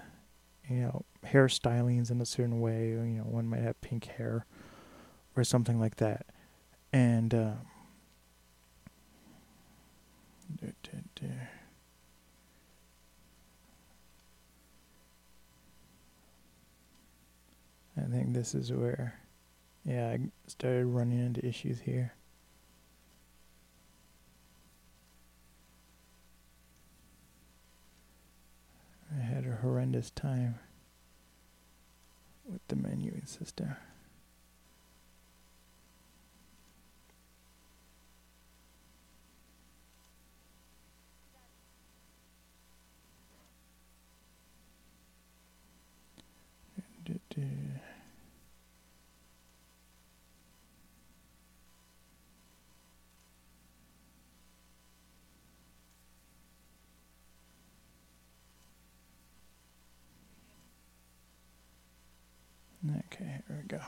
you 0.68 0.78
know 0.78 1.04
hairstylings 1.24 2.10
in 2.10 2.20
a 2.20 2.26
certain 2.26 2.60
way. 2.60 2.88
You 2.88 3.18
know, 3.18 3.22
one 3.22 3.46
might 3.48 3.62
have 3.62 3.80
pink 3.80 4.06
hair 4.06 4.46
or 5.36 5.44
something 5.44 5.78
like 5.78 5.96
that, 5.96 6.26
and. 6.92 7.34
Um, 7.34 7.58
I 17.96 18.02
think 18.10 18.34
this 18.34 18.54
is 18.54 18.72
where, 18.72 19.20
yeah, 19.84 20.08
I 20.10 20.18
started 20.48 20.86
running 20.86 21.24
into 21.24 21.46
issues 21.46 21.80
here. 21.80 22.12
I 29.16 29.22
had 29.22 29.46
a 29.46 29.56
horrendous 29.62 30.10
time 30.10 30.58
with 32.44 32.66
the 32.66 32.74
menuing 32.74 33.28
system. 33.28 33.76
Okay, 62.86 63.40
here 63.48 63.62
we 63.62 63.68
go. 63.68 63.80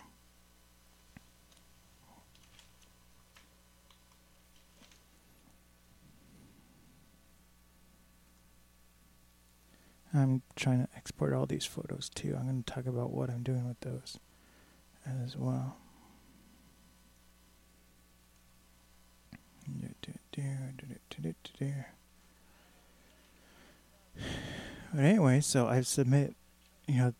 I'm 10.18 10.42
trying 10.54 10.82
to 10.82 10.88
export 10.96 11.32
all 11.32 11.46
these 11.46 11.64
photos 11.64 12.08
too. 12.08 12.36
I'm 12.38 12.46
going 12.46 12.62
to 12.62 12.72
talk 12.72 12.86
about 12.86 13.10
what 13.10 13.30
I'm 13.30 13.42
doing 13.42 13.66
with 13.66 13.80
those 13.80 14.18
as 15.24 15.36
well. 15.36 15.76
But 24.94 25.04
anyway, 25.04 25.40
so 25.40 25.66
I 25.66 25.80
submit, 25.82 26.34
you 26.86 26.98
know, 26.98 27.14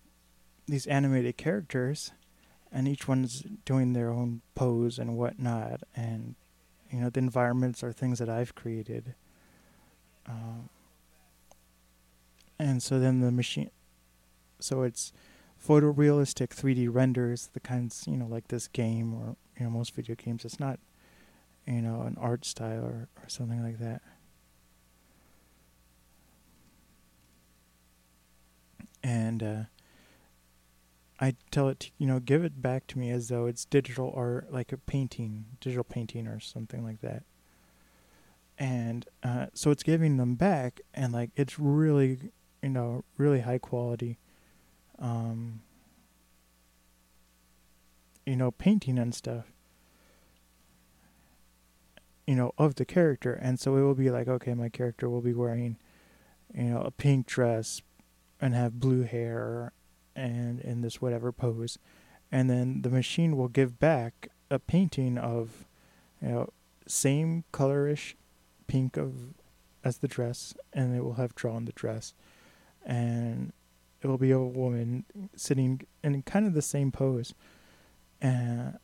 these 0.66 0.86
animated 0.86 1.36
characters, 1.36 2.12
and 2.72 2.88
each 2.88 3.06
one's 3.06 3.44
doing 3.64 3.92
their 3.92 4.10
own 4.10 4.42
pose 4.54 4.98
and 4.98 5.16
whatnot, 5.16 5.82
and 5.94 6.34
you 6.90 7.00
know 7.00 7.10
the 7.10 7.18
environments 7.18 7.82
are 7.82 7.92
things 7.92 8.18
that 8.18 8.28
I've 8.28 8.54
created. 8.54 9.14
Um, 10.26 10.68
and 12.58 12.82
so 12.82 12.98
then 12.98 13.20
the 13.20 13.30
machine, 13.32 13.70
so 14.60 14.82
it's 14.82 15.12
photorealistic 15.64 16.48
3D 16.48 16.88
renders, 16.88 17.50
the 17.52 17.60
kinds 17.60 18.04
you 18.06 18.16
know 18.16 18.26
like 18.26 18.48
this 18.48 18.68
game 18.68 19.14
or 19.14 19.36
you 19.58 19.64
know 19.64 19.70
most 19.70 19.94
video 19.94 20.14
games. 20.14 20.44
It's 20.44 20.60
not 20.60 20.78
you 21.66 21.82
know 21.82 22.02
an 22.02 22.16
art 22.20 22.44
style 22.44 22.84
or, 22.84 23.08
or 23.22 23.28
something 23.28 23.62
like 23.62 23.78
that. 23.78 24.02
And 29.02 29.42
uh, 29.42 29.62
I 31.20 31.34
tell 31.50 31.68
it, 31.68 31.80
to, 31.80 31.90
you 31.98 32.06
know, 32.06 32.20
give 32.20 32.44
it 32.44 32.60
back 32.62 32.86
to 32.88 32.98
me 32.98 33.10
as 33.10 33.28
though 33.28 33.46
it's 33.46 33.64
digital 33.64 34.12
art, 34.16 34.52
like 34.52 34.72
a 34.72 34.78
painting, 34.78 35.46
digital 35.60 35.84
painting 35.84 36.26
or 36.26 36.40
something 36.40 36.82
like 36.84 37.00
that. 37.02 37.24
and 38.58 39.06
uh, 39.22 39.46
so 39.54 39.70
it's 39.70 39.82
giving 39.82 40.16
them 40.16 40.34
back, 40.34 40.80
and 40.94 41.12
like 41.12 41.30
it's 41.36 41.58
really, 41.58 42.30
you 42.66 42.72
know, 42.72 43.04
really 43.16 43.42
high 43.42 43.58
quality, 43.58 44.18
um, 44.98 45.60
you 48.26 48.34
know, 48.34 48.50
painting 48.50 48.98
and 48.98 49.14
stuff, 49.14 49.44
you 52.26 52.34
know, 52.34 52.52
of 52.58 52.74
the 52.74 52.84
character, 52.84 53.34
and 53.34 53.60
so 53.60 53.76
it 53.76 53.82
will 53.82 53.94
be 53.94 54.10
like, 54.10 54.26
okay, 54.26 54.52
my 54.52 54.68
character 54.68 55.08
will 55.08 55.20
be 55.20 55.32
wearing, 55.32 55.76
you 56.52 56.64
know, 56.64 56.80
a 56.80 56.90
pink 56.90 57.26
dress, 57.26 57.82
and 58.40 58.52
have 58.52 58.80
blue 58.80 59.04
hair, 59.04 59.70
and 60.16 60.58
in 60.58 60.80
this 60.80 61.00
whatever 61.00 61.30
pose, 61.30 61.78
and 62.32 62.50
then 62.50 62.82
the 62.82 62.90
machine 62.90 63.36
will 63.36 63.46
give 63.46 63.78
back 63.78 64.28
a 64.50 64.58
painting 64.58 65.16
of, 65.16 65.68
you 66.20 66.30
know, 66.30 66.52
same 66.88 67.44
colorish 67.52 68.14
pink 68.66 68.96
of 68.96 69.34
as 69.84 69.98
the 69.98 70.08
dress, 70.08 70.52
and 70.72 70.96
it 70.96 71.04
will 71.04 71.14
have 71.14 71.36
drawn 71.36 71.64
the 71.64 71.70
dress, 71.70 72.12
and 72.86 73.52
it 74.00 74.06
will 74.06 74.18
be 74.18 74.30
a 74.30 74.38
woman 74.38 75.04
sitting 75.34 75.82
in 76.02 76.22
kind 76.22 76.46
of 76.46 76.54
the 76.54 76.62
same 76.62 76.92
pose, 76.92 77.34
and 78.20 78.78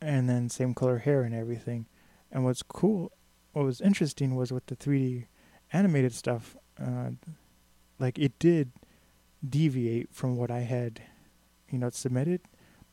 and 0.00 0.28
then 0.28 0.48
same 0.48 0.72
color 0.72 0.98
hair 0.98 1.22
and 1.22 1.34
everything. 1.34 1.86
And 2.30 2.44
what's 2.44 2.62
cool, 2.62 3.12
what 3.52 3.64
was 3.64 3.80
interesting 3.80 4.36
was 4.36 4.52
with 4.52 4.66
the 4.66 4.76
3D 4.76 5.26
animated 5.72 6.14
stuff, 6.14 6.56
uh, 6.80 7.10
like 7.98 8.18
it 8.18 8.38
did 8.38 8.72
deviate 9.46 10.12
from 10.12 10.36
what 10.36 10.50
I 10.50 10.60
had, 10.60 11.02
you 11.70 11.78
know, 11.78 11.90
submitted, 11.90 12.42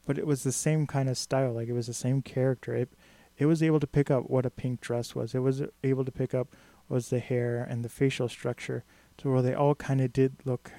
but 0.05 0.17
it 0.17 0.25
was 0.25 0.43
the 0.43 0.51
same 0.51 0.87
kind 0.87 1.09
of 1.09 1.17
style. 1.17 1.53
Like 1.53 1.67
it 1.67 1.73
was 1.73 1.87
the 1.87 1.93
same 1.93 2.21
character. 2.21 2.73
It 2.73 2.89
it 3.37 3.45
was 3.47 3.63
able 3.63 3.79
to 3.79 3.87
pick 3.87 4.11
up 4.11 4.29
what 4.29 4.45
a 4.45 4.51
pink 4.51 4.79
dress 4.81 5.15
was. 5.15 5.33
It 5.33 5.39
was 5.39 5.63
able 5.83 6.05
to 6.05 6.11
pick 6.11 6.33
up 6.33 6.55
was 6.93 7.09
the 7.09 7.19
hair 7.19 7.65
and 7.67 7.83
the 7.83 7.89
facial 7.89 8.29
structure 8.29 8.83
to 9.17 9.29
where 9.29 9.41
they 9.41 9.53
all 9.53 9.75
kind 9.75 9.99
of 9.99 10.13
did 10.13 10.35
look 10.45 10.71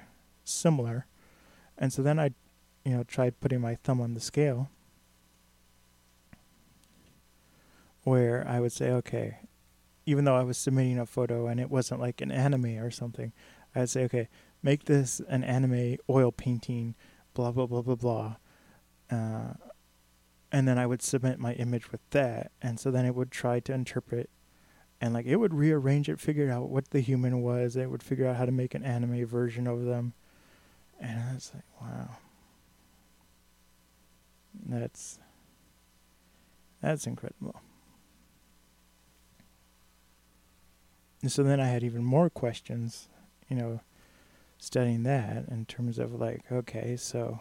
similar. 0.45 1.07
And 1.77 1.93
so 1.93 2.03
then 2.03 2.19
I, 2.21 2.31
you 2.85 2.93
know, 2.97 3.03
tried 3.03 3.41
putting 3.41 3.61
my 3.61 3.75
thumb 3.75 4.01
on 4.01 4.15
the 4.15 4.21
scale 4.21 4.71
where 8.05 8.47
I 8.47 8.61
would 8.61 8.73
say, 8.73 8.91
okay, 8.91 9.39
even 10.07 10.25
though 10.25 10.37
I 10.37 10.43
was 10.43 10.59
submitting 10.59 10.99
a 10.99 11.07
photo 11.07 11.47
and 11.47 11.59
it 11.59 11.71
wasn't 11.71 12.01
like 12.01 12.21
an 12.21 12.31
anime 12.31 12.79
or 12.79 12.91
something, 12.91 13.33
I'd 13.75 13.91
say, 13.91 14.05
okay, 14.05 14.29
make 14.63 14.85
this 14.85 15.21
an 15.29 15.43
anime 15.43 15.97
oil 16.09 16.31
painting, 16.31 16.95
blah, 17.33 17.51
blah, 17.51 17.67
blah, 17.67 17.83
blah, 17.83 17.95
blah. 17.97 18.37
Uh, 19.11 19.55
and 20.53 20.69
then 20.69 20.79
I 20.79 20.87
would 20.87 21.03
submit 21.03 21.41
my 21.41 21.55
image 21.55 21.91
with 21.91 22.01
that, 22.11 22.53
and 22.63 22.79
so 22.79 22.93
then 22.93 23.05
it 23.05 23.15
would 23.15 23.33
try 23.33 23.59
to 23.61 23.73
interpret, 23.73 24.31
and 25.05 25.13
like 25.13 25.27
it 25.27 25.37
would 25.37 25.53
rearrange 25.53 26.09
it, 26.09 26.19
figure 26.19 26.51
out 26.51 26.71
what 26.71 26.89
the 26.89 27.01
human 27.01 27.43
was. 27.43 27.77
It 27.77 27.91
would 27.91 28.03
figure 28.03 28.27
out 28.27 28.37
how 28.37 28.47
to 28.47 28.51
make 28.51 28.75
an 28.75 28.83
anime 28.83 29.27
version 29.27 29.67
of 29.67 29.85
them, 29.85 30.15
and 30.99 31.21
I 31.21 31.35
was 31.35 31.53
like, 31.55 31.65
wow, 31.79 32.09
that's 34.65 35.19
that's 36.81 37.07
incredible. 37.07 37.61
And 41.21 41.31
so 41.31 41.43
then 41.43 41.61
I 41.61 41.67
had 41.67 41.85
even 41.85 42.03
more 42.03 42.31
questions, 42.31 43.11
you 43.51 43.57
know, 43.57 43.81
studying 44.57 45.03
that 45.03 45.49
in 45.49 45.67
terms 45.67 45.99
of 45.99 46.15
like, 46.15 46.51
okay, 46.51 46.97
so 46.97 47.41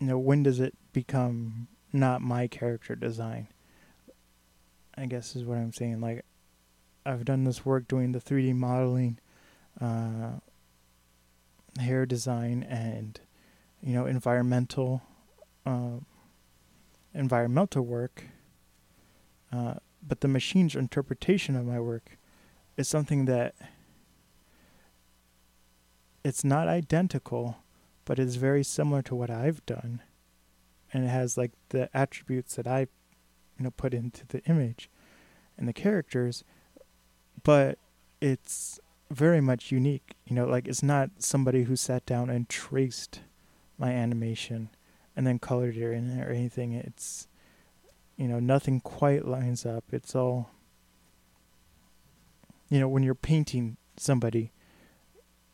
you 0.00 0.06
know, 0.06 0.18
when 0.18 0.44
does 0.44 0.60
it 0.60 0.74
become 0.94 1.68
not 1.92 2.22
my 2.22 2.46
character 2.46 2.96
design? 2.96 3.48
I 4.98 5.06
guess 5.06 5.36
is 5.36 5.44
what 5.44 5.58
I'm 5.58 5.72
saying. 5.72 6.00
Like, 6.00 6.24
I've 7.06 7.24
done 7.24 7.44
this 7.44 7.64
work 7.64 7.88
doing 7.88 8.12
the 8.12 8.20
3D 8.20 8.54
modeling, 8.54 9.18
uh, 9.80 10.40
hair 11.80 12.06
design, 12.06 12.64
and 12.64 13.20
you 13.80 13.94
know, 13.94 14.06
environmental, 14.06 15.02
uh, 15.64 16.00
environmental 17.14 17.84
work. 17.84 18.24
Uh, 19.52 19.74
but 20.06 20.20
the 20.20 20.28
machine's 20.28 20.74
interpretation 20.74 21.56
of 21.56 21.64
my 21.64 21.78
work 21.78 22.18
is 22.76 22.88
something 22.88 23.24
that 23.26 23.54
it's 26.24 26.44
not 26.44 26.68
identical 26.68 27.56
but 28.08 28.18
it's 28.18 28.36
very 28.36 28.64
similar 28.64 29.02
to 29.02 29.14
what 29.14 29.28
I've 29.28 29.64
done. 29.66 30.00
And 30.94 31.04
it 31.04 31.08
has 31.08 31.36
like 31.36 31.52
the 31.68 31.90
attributes 31.92 32.56
that 32.56 32.66
I, 32.66 32.86
you 33.58 33.64
know, 33.64 33.70
put 33.70 33.94
into 33.94 34.26
the 34.26 34.42
image 34.44 34.88
and 35.56 35.68
the 35.68 35.72
characters, 35.72 36.44
but 37.42 37.78
it's 38.20 38.78
very 39.10 39.40
much 39.40 39.72
unique. 39.72 40.14
You 40.26 40.36
know, 40.36 40.46
like 40.46 40.68
it's 40.68 40.82
not 40.82 41.10
somebody 41.18 41.64
who 41.64 41.76
sat 41.76 42.06
down 42.06 42.30
and 42.30 42.48
traced 42.48 43.20
my 43.78 43.90
animation 43.92 44.70
and 45.16 45.26
then 45.26 45.38
colored 45.38 45.76
it 45.76 45.92
in 45.92 46.20
or 46.20 46.30
anything. 46.30 46.72
It's, 46.72 47.26
you 48.16 48.28
know, 48.28 48.38
nothing 48.38 48.80
quite 48.80 49.26
lines 49.26 49.66
up. 49.66 49.84
It's 49.92 50.14
all, 50.14 50.50
you 52.68 52.78
know, 52.78 52.88
when 52.88 53.02
you're 53.02 53.14
painting 53.14 53.76
somebody, 53.96 54.52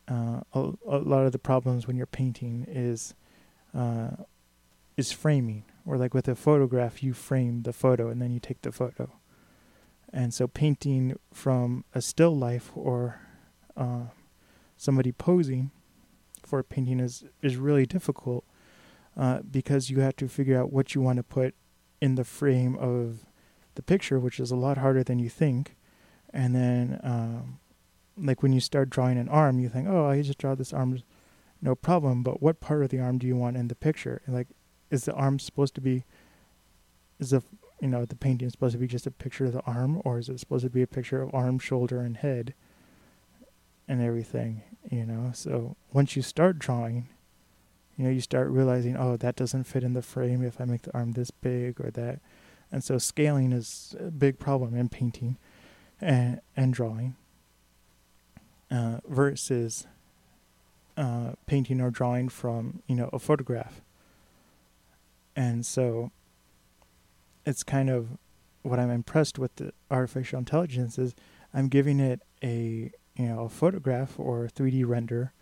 uh, 0.08 0.40
a, 0.52 0.72
a, 0.86 0.98
lot 0.98 1.24
of 1.24 1.32
the 1.32 1.38
problems 1.38 1.86
when 1.86 1.96
you're 1.96 2.04
painting 2.04 2.66
is 2.68 3.14
uh, 3.74 4.10
is 4.96 5.12
framing, 5.12 5.64
or 5.86 5.96
like 5.96 6.14
with 6.14 6.28
a 6.28 6.34
photograph, 6.34 7.02
you 7.02 7.12
frame 7.12 7.62
the 7.62 7.72
photo 7.72 8.08
and 8.08 8.20
then 8.20 8.30
you 8.30 8.40
take 8.40 8.62
the 8.62 8.72
photo. 8.72 9.12
And 10.12 10.32
so, 10.32 10.46
painting 10.46 11.16
from 11.32 11.84
a 11.94 12.00
still 12.00 12.36
life 12.36 12.70
or 12.74 13.20
uh, 13.76 14.06
somebody 14.76 15.12
posing 15.12 15.70
for 16.44 16.60
a 16.60 16.64
painting 16.64 17.00
is 17.00 17.24
is 17.42 17.56
really 17.56 17.86
difficult 17.86 18.44
uh, 19.16 19.40
because 19.50 19.90
you 19.90 20.00
have 20.00 20.16
to 20.16 20.28
figure 20.28 20.58
out 20.60 20.72
what 20.72 20.94
you 20.94 21.00
want 21.00 21.16
to 21.16 21.22
put 21.22 21.54
in 22.00 22.14
the 22.14 22.24
frame 22.24 22.76
of 22.76 23.26
the 23.74 23.82
picture, 23.82 24.20
which 24.20 24.38
is 24.38 24.50
a 24.50 24.56
lot 24.56 24.78
harder 24.78 25.02
than 25.02 25.18
you 25.18 25.28
think. 25.28 25.76
And 26.32 26.54
then 26.54 27.00
um, 27.02 27.58
like 28.16 28.42
when 28.42 28.52
you 28.52 28.60
start 28.60 28.90
drawing 28.90 29.18
an 29.18 29.28
arm, 29.28 29.58
you 29.58 29.68
think, 29.68 29.88
oh, 29.88 30.06
I 30.06 30.22
just 30.22 30.38
draw 30.38 30.54
this 30.54 30.72
arm, 30.72 31.02
no 31.60 31.74
problem. 31.74 32.22
But 32.22 32.42
what 32.42 32.60
part 32.60 32.82
of 32.82 32.90
the 32.90 33.00
arm 33.00 33.18
do 33.18 33.26
you 33.26 33.36
want 33.36 33.56
in 33.56 33.68
the 33.68 33.74
picture? 33.74 34.22
like, 34.28 34.48
is 34.94 35.04
the 35.04 35.12
arm 35.12 35.38
supposed 35.38 35.74
to 35.74 35.80
be, 35.80 36.04
is 37.18 37.30
the 37.30 37.42
you 37.80 37.88
know 37.88 38.04
the 38.04 38.16
painting 38.16 38.48
supposed 38.48 38.72
to 38.72 38.78
be 38.78 38.86
just 38.86 39.06
a 39.06 39.10
picture 39.10 39.44
of 39.44 39.52
the 39.52 39.60
arm, 39.62 40.00
or 40.04 40.18
is 40.18 40.28
it 40.28 40.40
supposed 40.40 40.64
to 40.64 40.70
be 40.70 40.82
a 40.82 40.86
picture 40.86 41.20
of 41.20 41.34
arm, 41.34 41.58
shoulder, 41.58 42.00
and 42.00 42.16
head, 42.16 42.54
and 43.86 44.00
everything? 44.00 44.62
You 44.90 45.04
know. 45.04 45.32
So 45.34 45.76
once 45.92 46.16
you 46.16 46.22
start 46.22 46.58
drawing, 46.58 47.08
you 47.98 48.04
know, 48.04 48.10
you 48.10 48.20
start 48.20 48.48
realizing, 48.48 48.96
oh, 48.96 49.16
that 49.18 49.36
doesn't 49.36 49.64
fit 49.64 49.84
in 49.84 49.92
the 49.92 50.02
frame 50.02 50.42
if 50.42 50.60
I 50.60 50.64
make 50.64 50.82
the 50.82 50.94
arm 50.94 51.12
this 51.12 51.30
big 51.30 51.80
or 51.80 51.90
that, 51.90 52.20
and 52.72 52.82
so 52.82 52.96
scaling 52.96 53.52
is 53.52 53.94
a 54.00 54.10
big 54.10 54.38
problem 54.38 54.74
in 54.74 54.88
painting 54.88 55.36
and 56.00 56.40
and 56.56 56.72
drawing 56.72 57.16
uh, 58.70 58.98
versus 59.06 59.86
uh, 60.96 61.32
painting 61.46 61.80
or 61.80 61.90
drawing 61.90 62.28
from 62.28 62.82
you 62.86 62.94
know 62.94 63.10
a 63.12 63.18
photograph. 63.18 63.80
And 65.36 65.64
so 65.64 66.10
it's 67.44 67.62
kind 67.62 67.90
of 67.90 68.18
what 68.62 68.78
I'm 68.78 68.90
impressed 68.90 69.38
with 69.38 69.56
the 69.56 69.72
artificial 69.90 70.38
intelligence 70.38 70.98
is 70.98 71.14
I'm 71.52 71.68
giving 71.68 72.00
it 72.00 72.20
a 72.42 72.90
you 73.16 73.26
know 73.26 73.44
a 73.44 73.48
photograph 73.48 74.18
or 74.18 74.46
a 74.46 74.48
3D 74.48 74.86
render 74.86 75.32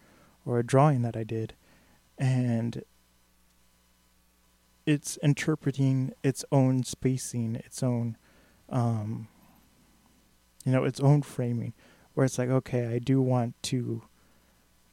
or 0.45 0.59
a 0.59 0.67
drawing 0.67 1.03
that 1.03 1.17
I 1.17 1.25
did. 1.25 1.55
And 2.19 2.83
it's 4.85 5.17
interpreting 5.19 6.13
its 6.23 6.45
own 6.51 6.83
spacing, 6.83 7.57
its 7.57 7.83
own 7.83 8.17
um, 8.69 9.29
you 10.65 10.73
know, 10.73 10.85
its 10.85 11.01
own 11.01 11.23
framing 11.23 11.75
where 12.15 12.25
it's 12.25 12.39
like, 12.39 12.49
okay, 12.49 12.87
I 12.87 12.99
do 12.99 13.21
want 13.21 13.61
to, 13.65 14.03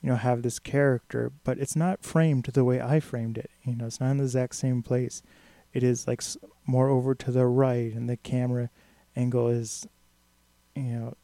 you 0.02 0.10
know, 0.10 0.16
have 0.16 0.42
this 0.42 0.60
character, 0.60 1.32
but 1.44 1.58
it's 1.58 1.76
not 1.76 2.04
framed 2.04 2.46
the 2.46 2.64
way 2.64 2.82
I 2.82 3.00
framed 3.00 3.38
it. 3.38 3.52
You 3.64 3.76
know, 3.76 3.88
it's 3.88 4.00
not 4.00 4.12
in 4.12 4.18
the 4.18 4.24
exact 4.24 4.56
same 4.56 4.82
place. 4.82 5.22
It 5.74 5.84
is 5.84 6.08
like 6.08 6.24
more 6.66 6.90
over 6.90 7.14
to 7.16 7.32
the 7.32 7.46
right, 7.46 7.94
and 7.94 8.10
the 8.10 8.18
camera 8.18 8.70
angle 9.16 9.50
is, 9.50 9.88
you 10.76 10.84
know, 10.84 11.18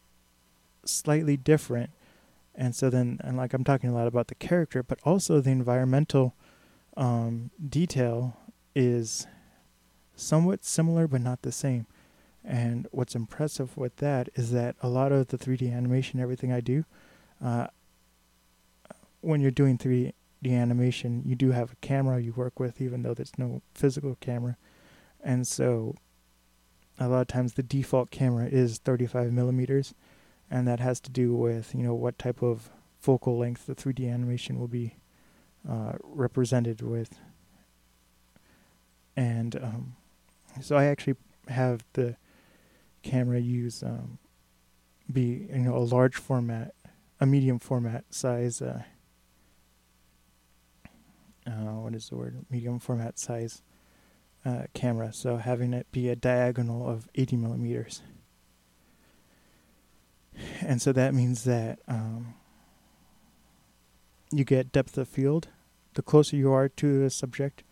slightly 0.84 1.38
different. 1.38 1.92
And 2.54 2.76
so 2.76 2.90
then, 2.90 3.20
and 3.24 3.38
like 3.38 3.54
I'm 3.54 3.64
talking 3.64 3.90
a 3.90 3.94
lot 3.94 4.08
about 4.08 4.28
the 4.28 4.36
character, 4.36 4.84
but 4.84 5.00
also 5.04 5.42
the 5.42 5.52
environmental 5.52 6.36
um, 6.98 7.52
detail 7.68 8.38
is 8.76 9.28
somewhat 10.16 10.64
similar, 10.64 11.08
but 11.08 11.22
not 11.22 11.42
the 11.42 11.52
same. 11.52 11.88
And 12.44 12.88
what's 12.92 13.16
impressive 13.16 13.76
with 13.76 13.98
that 13.98 14.30
is 14.36 14.52
that 14.52 14.76
a 14.82 14.88
lot 14.90 15.12
of 15.12 15.28
the 15.28 15.38
3D 15.38 15.74
animation, 15.74 16.20
everything 16.20 16.52
I 16.52 16.62
do, 16.62 16.86
uh, 17.44 17.68
when 19.26 19.42
you're 19.42 19.52
doing 19.52 19.78
3D 19.78 20.14
animation, 20.46 21.24
you 21.26 21.36
do 21.36 21.52
have 21.52 21.74
a 21.74 21.76
camera 21.78 22.20
you 22.20 22.34
work 22.34 22.60
with, 22.60 22.80
even 22.80 23.02
though 23.02 23.14
there's 23.14 23.38
no 23.38 23.62
physical 23.74 24.16
camera. 24.22 24.58
and 25.24 25.48
so 25.48 25.96
a 27.00 27.08
lot 27.08 27.22
of 27.22 27.28
times 27.28 27.54
the 27.54 27.64
default 27.64 28.12
camera 28.12 28.48
is 28.48 28.78
35 28.78 29.32
millimeters, 29.32 29.94
and 30.50 30.68
that 30.68 30.80
has 30.80 31.00
to 31.02 31.12
do 31.12 31.34
with 31.34 31.74
you 31.76 31.84
know 31.84 31.94
what 31.94 32.18
type 32.18 32.42
of 32.42 32.70
focal 33.00 33.38
length 33.38 33.66
the 33.66 33.76
3D 33.76 34.12
animation 34.12 34.60
will 34.60 34.68
be 34.68 34.96
uh, 35.70 35.94
represented 36.04 36.82
with. 36.82 37.20
And 39.18 39.56
um, 39.58 39.96
so 40.62 40.78
I 40.78 40.86
actually 40.86 41.16
have 41.48 41.84
the 41.94 42.16
camera 43.04 43.40
use 43.40 43.84
um, 43.84 44.18
be 45.12 45.48
you 45.52 45.60
know 45.60 45.76
a 45.76 45.80
large 45.80 46.16
format, 46.16 46.74
a 47.20 47.26
medium 47.26 47.60
format 47.60 48.06
size. 48.10 48.62
Uh, 48.62 48.84
uh, 51.48 51.80
what 51.80 51.94
is 51.94 52.10
the 52.10 52.16
word? 52.16 52.46
Medium 52.50 52.80
format 52.80 53.20
size 53.20 53.62
uh, 54.46 54.64
camera. 54.74 55.14
So 55.14 55.38
having 55.38 55.74
it 55.74 55.88
be 55.92 56.10
a 56.10 56.16
diagonal 56.16 56.88
of 56.88 57.08
80 57.16 57.38
millimeters. 57.38 58.02
And 60.62 60.82
so 60.82 60.92
that 60.92 61.14
means 61.14 61.44
that 61.46 61.80
um, 61.88 62.36
you 64.32 64.44
get 64.44 64.72
depth 64.72 64.98
of 64.98 65.08
field. 65.08 65.48
The 65.94 66.02
closer 66.02 66.36
you 66.36 66.52
are 66.52 66.68
to 66.68 67.04
the 67.04 67.10
subject, 67.10 67.64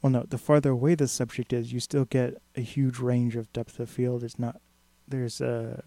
well, 0.00 0.10
no, 0.10 0.24
the 0.28 0.38
farther 0.38 0.70
away 0.70 0.94
the 0.94 1.06
subject 1.06 1.52
is, 1.52 1.72
you 1.72 1.80
still 1.80 2.06
get 2.06 2.40
a 2.56 2.60
huge 2.60 2.98
range 2.98 3.36
of 3.36 3.52
depth 3.52 3.78
of 3.78 3.90
field. 3.90 4.24
It's 4.24 4.38
not 4.38 4.60
there's 5.06 5.40
a 5.40 5.84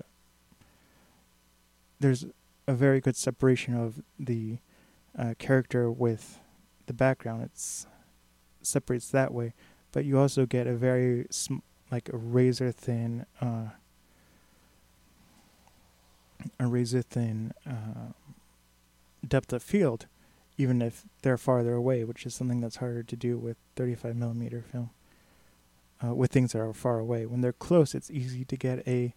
there's 1.99 2.26
a 2.68 2.74
very 2.74 3.01
good 3.01 3.16
separation 3.16 3.76
of 3.76 4.01
the 4.20 4.57
uh, 5.18 5.34
character 5.39 5.91
with 5.91 6.39
the 6.88 6.93
background. 6.93 7.43
It's 7.43 7.88
separates 8.61 9.09
that 9.09 9.33
way, 9.33 9.53
but 9.91 10.05
you 10.05 10.19
also 10.19 10.45
get 10.45 10.67
a 10.67 10.75
very 10.75 11.27
sm- 11.29 11.57
like 11.91 12.09
a 12.11 12.17
razor 12.17 12.71
thin 12.71 13.25
uh, 13.41 13.69
a 16.59 16.67
razor 16.67 17.01
thin 17.01 17.53
uh, 17.67 18.11
depth 19.27 19.53
of 19.53 19.63
field, 19.63 20.07
even 20.57 20.81
if 20.81 21.03
they're 21.21 21.38
farther 21.38 21.73
away, 21.73 22.03
which 22.03 22.25
is 22.25 22.36
something 22.36 22.61
that's 22.61 22.77
harder 22.77 23.03
to 23.03 23.15
do 23.15 23.38
with 23.38 23.57
35 23.75 24.15
millimeter 24.15 24.63
film. 24.71 24.89
Uh, 26.03 26.13
with 26.13 26.31
things 26.31 26.51
that 26.51 26.59
are 26.59 26.73
far 26.73 26.99
away, 26.99 27.25
when 27.25 27.41
they're 27.41 27.53
close, 27.53 27.95
it's 27.95 28.11
easy 28.11 28.43
to 28.43 28.57
get 28.57 28.86
a 28.88 29.15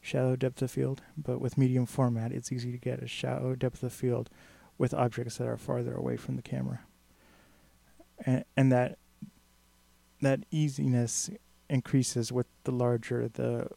shallow 0.00 0.36
depth 0.36 0.62
of 0.62 0.70
field, 0.70 1.02
but 1.18 1.40
with 1.40 1.58
medium 1.58 1.86
format, 1.86 2.32
it's 2.32 2.52
easy 2.52 2.70
to 2.72 2.78
get 2.78 3.02
a 3.02 3.08
shallow 3.08 3.54
depth 3.54 3.82
of 3.82 3.92
field 3.92 4.30
with 4.78 4.94
objects 4.94 5.36
that 5.36 5.48
are 5.48 5.56
farther 5.56 5.94
away 5.94 6.16
from 6.16 6.36
the 6.36 6.42
camera. 6.42 6.80
And, 8.24 8.44
and 8.56 8.72
that 8.72 8.98
that 10.20 10.40
easiness 10.50 11.30
increases 11.68 12.30
with 12.30 12.46
the 12.64 12.72
larger 12.72 13.28
the 13.28 13.68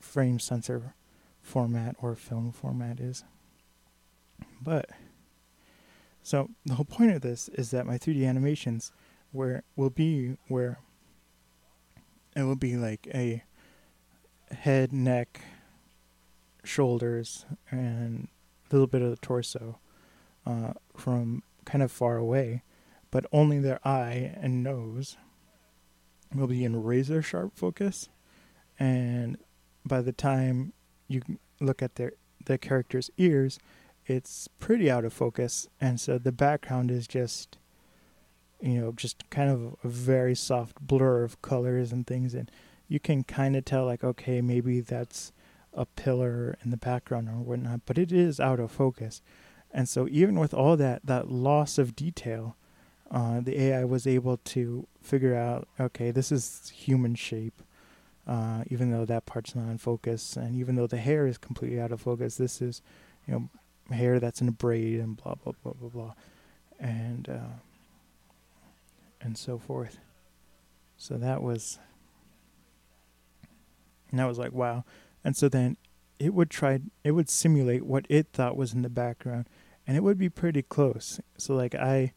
frame 0.00 0.38
sensor 0.38 0.94
format 1.42 1.96
or 2.00 2.14
film 2.14 2.52
format 2.52 3.00
is. 3.00 3.24
But 4.62 4.90
so 6.22 6.50
the 6.64 6.74
whole 6.74 6.84
point 6.84 7.12
of 7.12 7.22
this 7.22 7.48
is 7.48 7.70
that 7.70 7.86
my 7.86 7.98
3D 7.98 8.26
animations 8.26 8.92
where 9.32 9.62
will 9.76 9.90
be 9.90 10.36
where 10.48 10.78
it 12.36 12.42
will 12.42 12.56
be 12.56 12.76
like 12.76 13.08
a 13.12 13.42
head, 14.52 14.92
neck, 14.92 15.40
shoulders, 16.64 17.44
and 17.70 18.28
a 18.70 18.74
little 18.74 18.86
bit 18.86 19.02
of 19.02 19.10
the 19.10 19.16
torso 19.16 19.78
uh, 20.46 20.72
from 20.96 21.42
kind 21.64 21.82
of 21.82 21.90
far 21.90 22.16
away, 22.16 22.62
but 23.10 23.26
only 23.32 23.58
their 23.58 23.80
eye 23.86 24.36
and 24.40 24.62
nose 24.62 25.16
will 26.34 26.46
be 26.46 26.64
in 26.64 26.82
razor 26.82 27.22
sharp 27.22 27.56
focus. 27.56 28.08
And 28.78 29.38
by 29.84 30.02
the 30.02 30.12
time 30.12 30.72
you 31.08 31.22
look 31.60 31.82
at 31.82 31.94
their 31.96 32.12
the 32.44 32.58
character's 32.58 33.10
ears, 33.18 33.58
it's 34.06 34.48
pretty 34.58 34.90
out 34.90 35.04
of 35.04 35.12
focus, 35.12 35.68
and 35.80 36.00
so 36.00 36.16
the 36.16 36.32
background 36.32 36.90
is 36.90 37.06
just, 37.06 37.58
you 38.60 38.80
know, 38.80 38.92
just 38.92 39.28
kind 39.28 39.50
of 39.50 39.76
a 39.84 39.88
very 39.88 40.34
soft 40.34 40.80
blur 40.80 41.24
of 41.24 41.42
colors 41.42 41.92
and 41.92 42.06
things, 42.06 42.32
and 42.32 42.50
you 42.88 42.98
can 42.98 43.22
kind 43.22 43.54
of 43.54 43.66
tell, 43.66 43.84
like, 43.84 44.02
okay, 44.02 44.40
maybe 44.40 44.80
that's 44.80 45.32
a 45.74 45.84
pillar 45.84 46.56
in 46.64 46.70
the 46.70 46.78
background 46.78 47.28
or 47.28 47.32
whatnot, 47.32 47.80
but 47.84 47.98
it 47.98 48.10
is 48.10 48.40
out 48.40 48.60
of 48.60 48.70
focus, 48.72 49.20
and 49.70 49.88
so 49.88 50.08
even 50.10 50.38
with 50.38 50.54
all 50.54 50.76
that 50.76 51.04
that 51.04 51.30
loss 51.30 51.76
of 51.76 51.94
detail, 51.94 52.56
uh, 53.10 53.40
the 53.40 53.60
AI 53.60 53.84
was 53.84 54.06
able 54.06 54.36
to 54.36 54.86
figure 55.00 55.34
out, 55.34 55.66
okay, 55.80 56.10
this 56.10 56.30
is 56.30 56.72
human 56.74 57.14
shape. 57.14 57.62
Uh, 58.26 58.62
even 58.68 58.90
though 58.90 59.06
that 59.06 59.24
part's 59.24 59.54
not 59.54 59.70
in 59.70 59.78
focus, 59.78 60.36
and 60.36 60.54
even 60.54 60.74
though 60.74 60.86
the 60.86 60.98
hair 60.98 61.26
is 61.26 61.38
completely 61.38 61.80
out 61.80 61.90
of 61.90 62.02
focus, 62.02 62.36
this 62.36 62.60
is, 62.60 62.82
you 63.26 63.32
know, 63.32 63.48
hair 63.94 64.20
that's 64.20 64.42
in 64.42 64.48
a 64.48 64.52
braid 64.52 65.00
and 65.00 65.16
blah 65.16 65.34
blah 65.34 65.54
blah 65.62 65.72
blah 65.72 65.88
blah, 65.88 66.12
and 66.78 67.26
uh, 67.26 67.56
and 69.22 69.38
so 69.38 69.56
forth. 69.56 69.98
So 70.98 71.16
that 71.16 71.42
was, 71.42 71.78
and 74.10 74.20
that 74.20 74.26
was 74.26 74.38
like 74.38 74.52
wow, 74.52 74.84
and 75.24 75.34
so 75.34 75.48
then 75.48 75.78
it 76.18 76.34
would 76.34 76.50
try, 76.50 76.80
it 77.04 77.12
would 77.12 77.30
simulate 77.30 77.86
what 77.86 78.04
it 78.08 78.28
thought 78.32 78.56
was 78.56 78.74
in 78.74 78.82
the 78.82 78.90
background, 78.90 79.48
and 79.86 79.96
it 79.96 80.02
would 80.02 80.18
be 80.18 80.28
pretty 80.28 80.62
close. 80.62 81.18
So 81.38 81.54
like 81.54 81.74
I, 81.74 82.12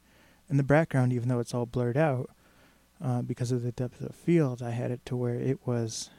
in 0.51 0.57
the 0.57 0.63
background, 0.63 1.13
even 1.13 1.29
though 1.29 1.39
it's 1.39 1.53
all 1.53 1.65
blurred 1.65 1.97
out, 1.97 2.29
uh, 3.03 3.23
because 3.23 3.51
of 3.51 3.63
the 3.63 3.71
depth 3.71 4.01
of 4.01 4.13
field, 4.13 4.61
I 4.61 4.71
had 4.71 4.91
it 4.91 5.03
to 5.05 5.15
where 5.15 5.35
it 5.35 5.65
was, 5.65 6.11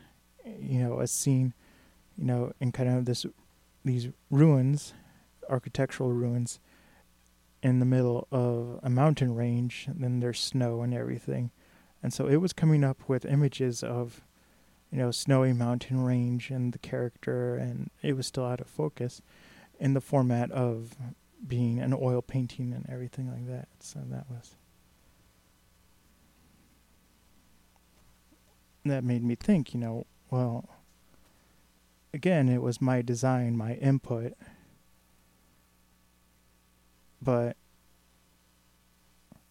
you 0.45 0.81
know, 0.81 0.99
a 0.99 1.07
scene, 1.07 1.55
you 2.19 2.25
know, 2.25 2.53
in 2.59 2.73
kind 2.73 2.89
of 2.89 3.05
this, 3.05 3.25
these 3.85 4.09
ruins 4.31 4.95
architectural 5.49 6.13
ruins 6.13 6.61
in 7.63 7.79
the 7.79 7.87
middle 7.87 8.27
of 8.33 8.81
a 8.83 8.91
mountain 8.91 9.35
range, 9.35 9.87
and 9.87 10.03
then 10.03 10.21
there's 10.21 10.41
snow 10.41 10.83
and 10.83 10.95
everything. 10.95 11.51
And 12.03 12.13
so 12.13 12.27
it 12.27 12.37
was 12.37 12.53
coming 12.53 12.83
up 12.83 13.09
with 13.09 13.25
images 13.25 13.85
of, 13.85 14.23
you 14.91 14.99
know, 14.99 15.11
snowy 15.11 15.53
mountain 15.53 16.03
range 16.03 16.51
and 16.51 16.73
the 16.73 16.79
character, 16.79 17.55
and 17.55 17.91
it 18.03 18.17
was 18.17 18.27
still 18.27 18.45
out 18.45 18.61
of 18.61 18.67
focus 18.67 19.23
in 19.79 19.95
the 19.95 20.01
format 20.01 20.51
of 20.51 20.97
being 21.47 21.81
an 21.81 21.97
oil 21.99 22.23
painting 22.23 22.73
and 22.73 22.87
everything 22.89 23.31
like 23.31 23.47
that. 23.49 23.69
So 23.81 24.01
that 24.11 24.27
was. 24.29 24.55
That 28.85 29.05
made 29.05 29.23
me 29.23 29.37
think, 29.37 29.75
you 29.75 29.81
know, 29.81 30.07
well, 30.31 30.69
again, 32.13 32.49
it 32.49 32.63
was 32.63 32.81
my 32.81 33.01
design, 33.01 33.57
my 33.57 33.75
input 33.75 34.35
but 37.23 37.57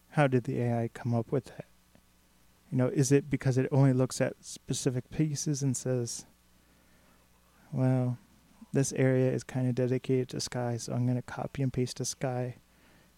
how 0.10 0.28
did 0.28 0.44
the 0.44 0.62
AI 0.62 0.90
come 0.94 1.16
up 1.16 1.32
with 1.32 1.46
that? 1.46 1.66
You 2.70 2.78
know, 2.78 2.88
is 2.88 3.12
it 3.12 3.30
because 3.30 3.58
it 3.58 3.70
only 3.72 3.94
looks 3.94 4.20
at 4.20 4.34
specific 4.42 5.10
pieces 5.10 5.62
and 5.62 5.76
says, 5.76 6.26
well, 7.72 8.18
this 8.74 8.94
area 8.94 9.32
is 9.32 9.44
kind 9.44 9.68
of 9.68 9.76
dedicated 9.76 10.30
to 10.30 10.40
sky, 10.40 10.78
so 10.78 10.94
I'm 10.94 11.06
going 11.06 11.18
to 11.18 11.22
copy 11.22 11.62
and 11.62 11.74
paste 11.74 12.00
a 12.00 12.06
sky 12.06 12.58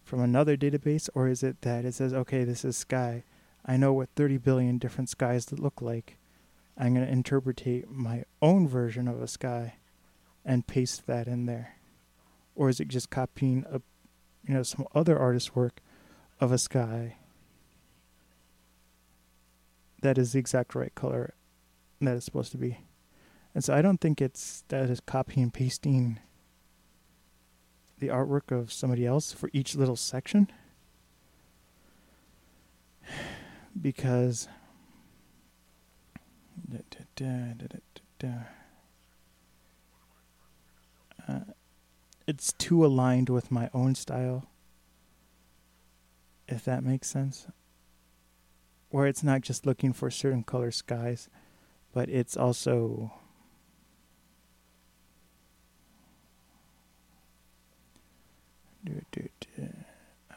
from 0.03 0.21
another 0.21 0.57
database? 0.57 1.09
Or 1.13 1.27
is 1.27 1.43
it 1.43 1.61
that 1.61 1.85
it 1.85 1.93
says, 1.93 2.13
okay, 2.13 2.43
this 2.43 2.65
is 2.65 2.77
sky. 2.77 3.23
I 3.65 3.77
know 3.77 3.93
what 3.93 4.09
30 4.15 4.37
billion 4.37 4.77
different 4.77 5.09
skies 5.09 5.51
look 5.51 5.81
like. 5.81 6.17
I'm 6.77 6.93
going 6.93 7.05
to 7.05 7.11
interpretate 7.11 7.89
my 7.89 8.25
own 8.41 8.67
version 8.67 9.07
of 9.07 9.21
a 9.21 9.27
sky 9.27 9.75
and 10.43 10.67
paste 10.67 11.05
that 11.07 11.27
in 11.27 11.45
there. 11.45 11.75
Or 12.55 12.69
is 12.69 12.79
it 12.79 12.87
just 12.87 13.09
copying 13.09 13.65
a 13.71 13.81
you 14.47 14.53
know, 14.53 14.63
some 14.63 14.85
other 14.93 15.17
artist's 15.17 15.55
work 15.55 15.79
of 16.39 16.51
a 16.51 16.57
sky 16.57 17.15
that 20.01 20.17
is 20.17 20.33
the 20.33 20.39
exact 20.39 20.75
right 20.75 20.93
color 20.95 21.33
that 22.01 22.15
it's 22.15 22.25
supposed 22.25 22.51
to 22.51 22.57
be. 22.57 22.79
And 23.55 23.63
so 23.63 23.73
I 23.73 23.81
don't 23.81 24.01
think 24.01 24.21
it's 24.21 24.63
that 24.69 24.89
is 24.89 24.99
copy 24.99 25.41
and 25.41 25.53
pasting 25.53 26.19
the 27.99 28.07
artwork 28.07 28.51
of 28.51 28.73
somebody 28.73 29.05
else 29.05 29.31
for 29.31 29.49
each 29.53 29.75
little 29.75 29.95
section. 29.95 30.49
Because 33.79 34.47
da, 36.69 36.79
da, 37.15 37.53
da, 38.19 38.27
uh, 41.27 41.39
it's 42.27 42.53
too 42.53 42.85
aligned 42.85 43.29
with 43.29 43.51
my 43.51 43.69
own 43.73 43.95
style. 43.95 44.47
If 46.47 46.65
that 46.65 46.83
makes 46.83 47.07
sense. 47.07 47.47
Where 48.89 49.07
it's 49.07 49.23
not 49.23 49.41
just 49.41 49.65
looking 49.65 49.93
for 49.93 50.11
certain 50.11 50.43
color 50.43 50.71
skies, 50.71 51.29
but 51.93 52.09
it's 52.09 52.37
also 52.37 53.11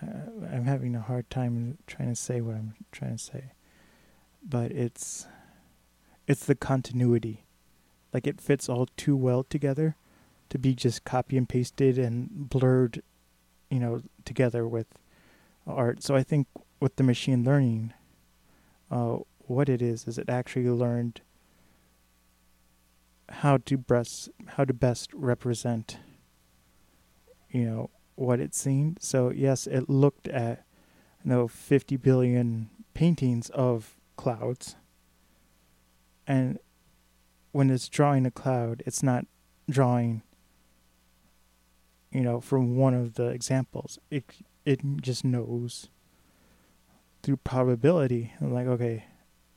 I'm 0.02 0.64
having 0.64 0.94
a 0.94 1.00
hard 1.00 1.30
time 1.30 1.78
trying 1.86 2.08
to 2.10 2.14
say 2.16 2.40
what 2.40 2.56
I'm 2.56 2.74
trying 2.92 3.16
to 3.16 3.22
say. 3.22 3.44
but 4.42 4.70
it's 4.72 5.26
it's 6.26 6.44
the 6.46 6.54
continuity. 6.54 7.44
Like 8.12 8.26
it 8.26 8.40
fits 8.40 8.68
all 8.68 8.86
too 8.96 9.16
well 9.16 9.44
together 9.44 9.96
to 10.48 10.58
be 10.58 10.74
just 10.74 11.04
copy 11.04 11.36
and 11.36 11.48
pasted 11.48 11.98
and 11.98 12.48
blurred, 12.48 13.02
you 13.70 13.78
know, 13.80 14.02
together 14.24 14.66
with 14.66 14.86
art. 15.66 16.02
So 16.02 16.14
I 16.14 16.22
think 16.22 16.46
with 16.80 16.96
the 16.96 17.02
machine 17.02 17.44
learning, 17.44 17.92
uh, 18.90 19.18
what 19.40 19.68
it 19.68 19.82
is 19.82 20.06
is 20.06 20.18
it 20.18 20.28
actually 20.28 20.68
learned 20.70 21.20
how 23.28 23.58
to 23.58 23.76
best 23.76 24.30
how 24.48 24.64
to 24.64 24.72
best 24.72 25.12
represent, 25.12 25.98
you 27.50 27.64
know, 27.66 27.90
what 28.16 28.40
it's 28.40 28.58
seen. 28.58 28.96
So 29.00 29.30
yes, 29.30 29.66
it 29.66 29.88
looked 29.88 30.28
at, 30.28 30.64
you 31.24 31.30
know, 31.30 31.48
50 31.48 31.96
billion 31.96 32.70
paintings 32.94 33.50
of 33.50 33.94
clouds, 34.16 34.76
and 36.26 36.58
when 37.52 37.70
it's 37.70 37.88
drawing 37.88 38.26
a 38.26 38.30
cloud, 38.30 38.82
it's 38.86 39.02
not 39.02 39.26
drawing 39.70 40.22
you 42.16 42.22
know, 42.22 42.40
from 42.40 42.76
one 42.76 42.94
of 42.94 43.14
the 43.14 43.26
examples. 43.26 43.98
It 44.10 44.24
it 44.64 44.80
just 45.02 45.22
knows 45.22 45.88
through 47.22 47.36
probability. 47.38 48.32
Like, 48.40 48.66
okay, 48.66 49.04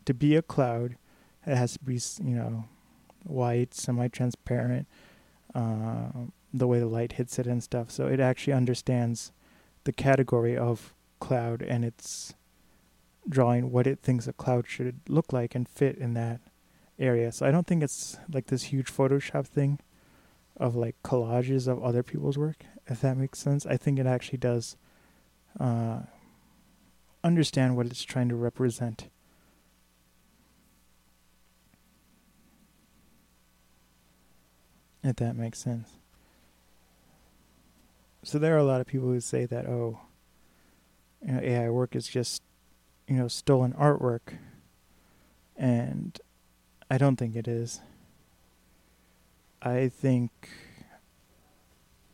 to 0.03 0.14
be 0.14 0.36
a 0.36 0.41
cloud, 0.41 0.97
it 1.47 1.55
has 1.55 1.74
to 1.74 1.80
be, 1.80 1.99
you 2.22 2.36
know, 2.36 2.66
white, 3.24 3.74
semi-transparent, 3.74 4.88
uh, 5.55 6.10
the 6.54 6.68
way 6.68 6.80
the 6.80 6.88
light 6.88 7.14
hits 7.14 7.38
it 7.39 7.47
and 7.47 7.64
stuff. 7.64 7.91
So 7.91 8.08
it 8.08 8.20
actually 8.20 8.54
understands 8.54 9.32
the 9.84 9.93
category 9.93 10.58
of 10.58 10.93
cloud 11.20 11.62
and 11.62 11.86
it's 11.86 12.34
drawing 13.28 13.72
what 13.72 13.86
it 13.86 14.00
thinks 14.00 14.28
a 14.28 14.34
cloud 14.34 14.68
should 14.68 15.02
look 15.08 15.32
like 15.32 15.54
and 15.56 15.68
fit 15.68 15.97
in 15.97 16.14
that 16.16 16.41
area. 16.97 17.32
So 17.32 17.45
I 17.45 17.52
don't 17.52 17.68
think 17.68 17.84
it's 17.84 18.18
like 18.32 18.47
this 18.47 18.64
huge 18.64 18.88
Photoshop 18.88 19.47
thing 19.47 19.80
of 20.58 20.76
like 20.76 20.95
collages 21.04 21.68
of 21.68 21.82
other 21.84 22.04
people's 22.04 22.38
work, 22.38 22.66
if 22.88 23.02
that 23.02 23.18
makes 23.18 23.39
sense. 23.39 23.66
I 23.66 23.78
think 23.78 24.00
it 24.00 24.06
actually 24.06 24.39
does 24.39 24.76
uh, 25.60 26.02
understand 27.24 27.78
what 27.78 27.86
it's 27.86 28.04
trying 28.04 28.30
to 28.30 28.36
represent. 28.36 29.10
If 35.02 35.16
that 35.18 35.36
makes 35.36 35.60
sense. 35.60 35.99
So 38.24 38.38
there 38.38 38.55
are 38.55 38.59
a 38.59 38.63
lot 38.63 38.82
of 38.82 38.88
people 38.88 39.07
who 39.07 39.20
say 39.20 39.45
that, 39.45 39.65
oh, 39.65 39.99
you 41.26 41.34
know, 41.34 41.39
AI 41.41 41.70
work 41.70 41.95
is 41.95 42.07
just, 42.07 42.41
you 43.07 43.15
know, 43.15 43.28
stolen 43.28 43.74
artwork. 43.74 44.38
And 45.55 46.20
I 46.89 46.97
don't 46.97 47.15
think 47.15 47.36
it 47.36 47.47
is. 47.47 47.82
I 49.61 49.89
think 49.89 50.49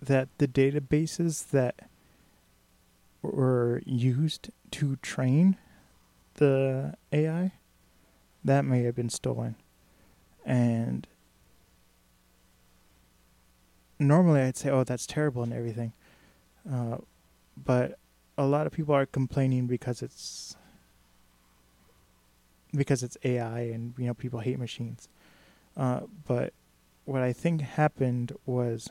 that 0.01 0.29
the 0.37 0.47
databases 0.47 1.49
that 1.49 1.89
were 3.21 3.81
used 3.85 4.49
to 4.71 4.95
train 4.97 5.57
the 6.35 6.95
AI 7.11 7.51
that 8.43 8.65
may 8.65 8.83
have 8.83 8.95
been 8.95 9.09
stolen. 9.09 9.55
And 10.45 11.07
normally 13.99 14.41
I'd 14.41 14.57
say, 14.57 14.69
oh, 14.69 14.83
that's 14.83 15.05
terrible 15.05 15.43
and 15.43 15.53
everything. 15.53 15.93
Uh, 16.69 16.97
but 17.57 17.97
a 18.37 18.45
lot 18.45 18.67
of 18.67 18.73
people 18.73 18.93
are 18.93 19.05
complaining 19.05 19.67
because 19.67 20.01
it's 20.01 20.55
because 22.75 23.03
it's 23.03 23.17
AI 23.23 23.61
and 23.61 23.93
you 23.97 24.05
know 24.05 24.13
people 24.13 24.39
hate 24.39 24.59
machines. 24.59 25.07
Uh, 25.77 26.01
but 26.27 26.53
what 27.05 27.21
I 27.21 27.33
think 27.33 27.61
happened 27.61 28.33
was 28.45 28.89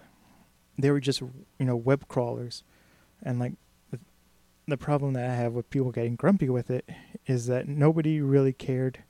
they 0.79 0.91
were 0.91 1.01
just 1.01 1.21
you 1.21 1.33
know 1.61 1.77
web 1.77 2.09
crawlers, 2.09 2.63
and 3.23 3.39
like 3.39 3.53
the, 3.91 3.99
the 4.67 4.77
problem 4.77 5.13
that 5.15 5.29
I 5.29 5.35
have 5.35 5.53
with 5.53 5.71
people 5.71 5.93
getting 5.93 6.17
grumpy 6.17 6.49
with 6.49 6.71
it 6.71 6.89
is 7.27 7.47
that 7.47 7.69
nobody 7.69 8.21
really 8.21 8.53
cared 8.53 9.05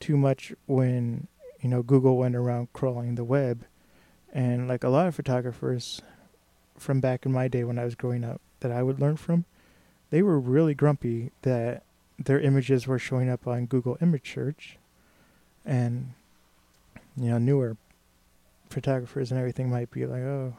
too 0.00 0.16
much 0.16 0.52
when 0.66 1.28
you 1.60 1.68
know 1.68 1.82
Google 1.82 2.18
went 2.18 2.36
around 2.36 2.72
crawling 2.72 3.14
the 3.14 3.24
web, 3.24 3.64
and 4.34 4.68
like 4.68 4.84
a 4.84 4.88
lot 4.88 5.06
of 5.06 5.14
photographers 5.14 6.02
from 6.76 7.00
back 7.00 7.24
in 7.24 7.32
my 7.32 7.48
day 7.48 7.64
when 7.64 7.78
I 7.78 7.84
was 7.84 7.94
growing 7.94 8.24
up 8.24 8.40
that 8.60 8.72
I 8.72 8.82
would 8.82 9.00
learn 9.00 9.16
from, 9.16 9.44
they 10.10 10.22
were 10.22 10.38
really 10.40 10.74
grumpy 10.74 11.30
that 11.42 11.84
their 12.18 12.40
images 12.40 12.86
were 12.86 12.98
showing 12.98 13.30
up 13.30 13.46
on 13.46 13.66
Google 13.66 13.96
image 14.00 14.32
search 14.34 14.76
and 15.64 16.12
you 17.16 17.30
know 17.30 17.38
newer 17.38 17.76
photographers 18.68 19.30
and 19.30 19.38
everything 19.38 19.70
might 19.70 19.90
be 19.90 20.04
like, 20.04 20.22
oh, 20.22 20.54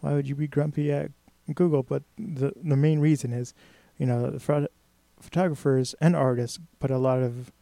why 0.00 0.12
would 0.12 0.28
you 0.28 0.34
be 0.34 0.48
grumpy 0.48 0.92
at 0.92 1.10
Google? 1.54 1.82
But 1.82 2.02
the 2.18 2.52
the 2.62 2.76
main 2.76 2.98
reason 2.98 3.32
is, 3.32 3.54
you 3.98 4.06
know, 4.06 4.30
the 4.30 4.68
photographers 5.20 5.94
and 6.00 6.14
artists 6.14 6.58
put 6.80 6.90
a 6.90 6.98
lot 6.98 7.22
of, 7.22 7.52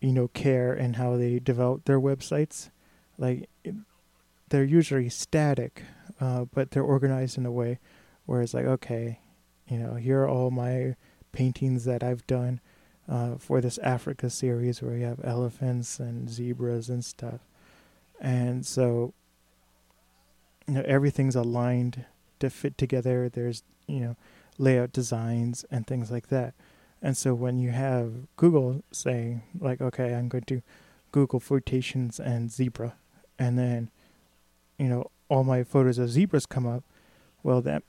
you 0.00 0.12
know, 0.12 0.28
care 0.28 0.74
in 0.74 0.94
how 0.94 1.16
they 1.16 1.38
develop 1.38 1.84
their 1.84 2.00
websites. 2.00 2.70
Like, 3.18 3.48
they're 4.48 4.64
usually 4.64 5.08
static, 5.08 5.82
uh, 6.20 6.46
but 6.52 6.70
they're 6.70 6.82
organized 6.82 7.38
in 7.38 7.46
a 7.46 7.52
way 7.52 7.78
where 8.26 8.42
it's 8.42 8.54
like, 8.54 8.64
okay, 8.64 9.20
you 9.68 9.78
know, 9.78 9.94
here 9.94 10.22
are 10.22 10.28
all 10.28 10.50
my 10.50 10.96
paintings 11.32 11.84
that 11.84 12.02
I've 12.02 12.26
done 12.26 12.60
uh, 13.08 13.36
for 13.36 13.60
this 13.60 13.78
Africa 13.78 14.30
series 14.30 14.82
where 14.82 14.96
you 14.96 15.04
have 15.04 15.20
elephants 15.24 15.98
and 15.98 16.28
zebras 16.30 16.88
and 16.88 17.04
stuff. 17.04 17.40
And 18.20 18.64
so 18.64 19.12
you 20.66 20.74
know 20.74 20.82
everything's 20.86 21.36
aligned 21.36 22.04
to 22.40 22.50
fit 22.50 22.76
together. 22.78 23.28
There's 23.28 23.62
you 23.86 24.00
know 24.00 24.16
layout 24.58 24.92
designs 24.92 25.64
and 25.70 25.86
things 25.86 26.10
like 26.10 26.28
that. 26.28 26.54
And 27.02 27.16
so 27.16 27.34
when 27.34 27.58
you 27.58 27.70
have 27.70 28.26
google 28.36 28.82
saying 28.90 29.42
like 29.60 29.80
okay 29.80 30.14
i'm 30.14 30.28
going 30.28 30.44
to 30.44 30.62
google 31.12 31.38
quotations 31.40 32.18
and 32.18 32.50
zebra 32.50 32.94
and 33.38 33.58
then 33.58 33.90
you 34.78 34.86
know 34.86 35.10
all 35.28 35.44
my 35.44 35.62
photos 35.64 35.98
of 35.98 36.10
zebras 36.10 36.46
come 36.46 36.66
up 36.66 36.84
well 37.42 37.60
that 37.60 37.82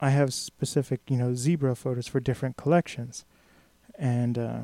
i 0.00 0.10
have 0.10 0.32
specific 0.34 1.00
you 1.08 1.16
know 1.16 1.34
zebra 1.34 1.74
photos 1.74 2.06
for 2.06 2.20
different 2.20 2.56
collections 2.56 3.24
and 3.98 4.38
uh, 4.38 4.60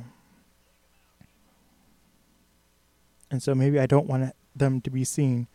and 3.31 3.43
so 3.43 3.55
maybe 3.55 3.81
i 3.81 3.87
don't 3.87 4.07
want 4.07 4.35
them 4.55 4.81
to 4.81 4.91
be 4.91 5.05
seen, 5.05 5.49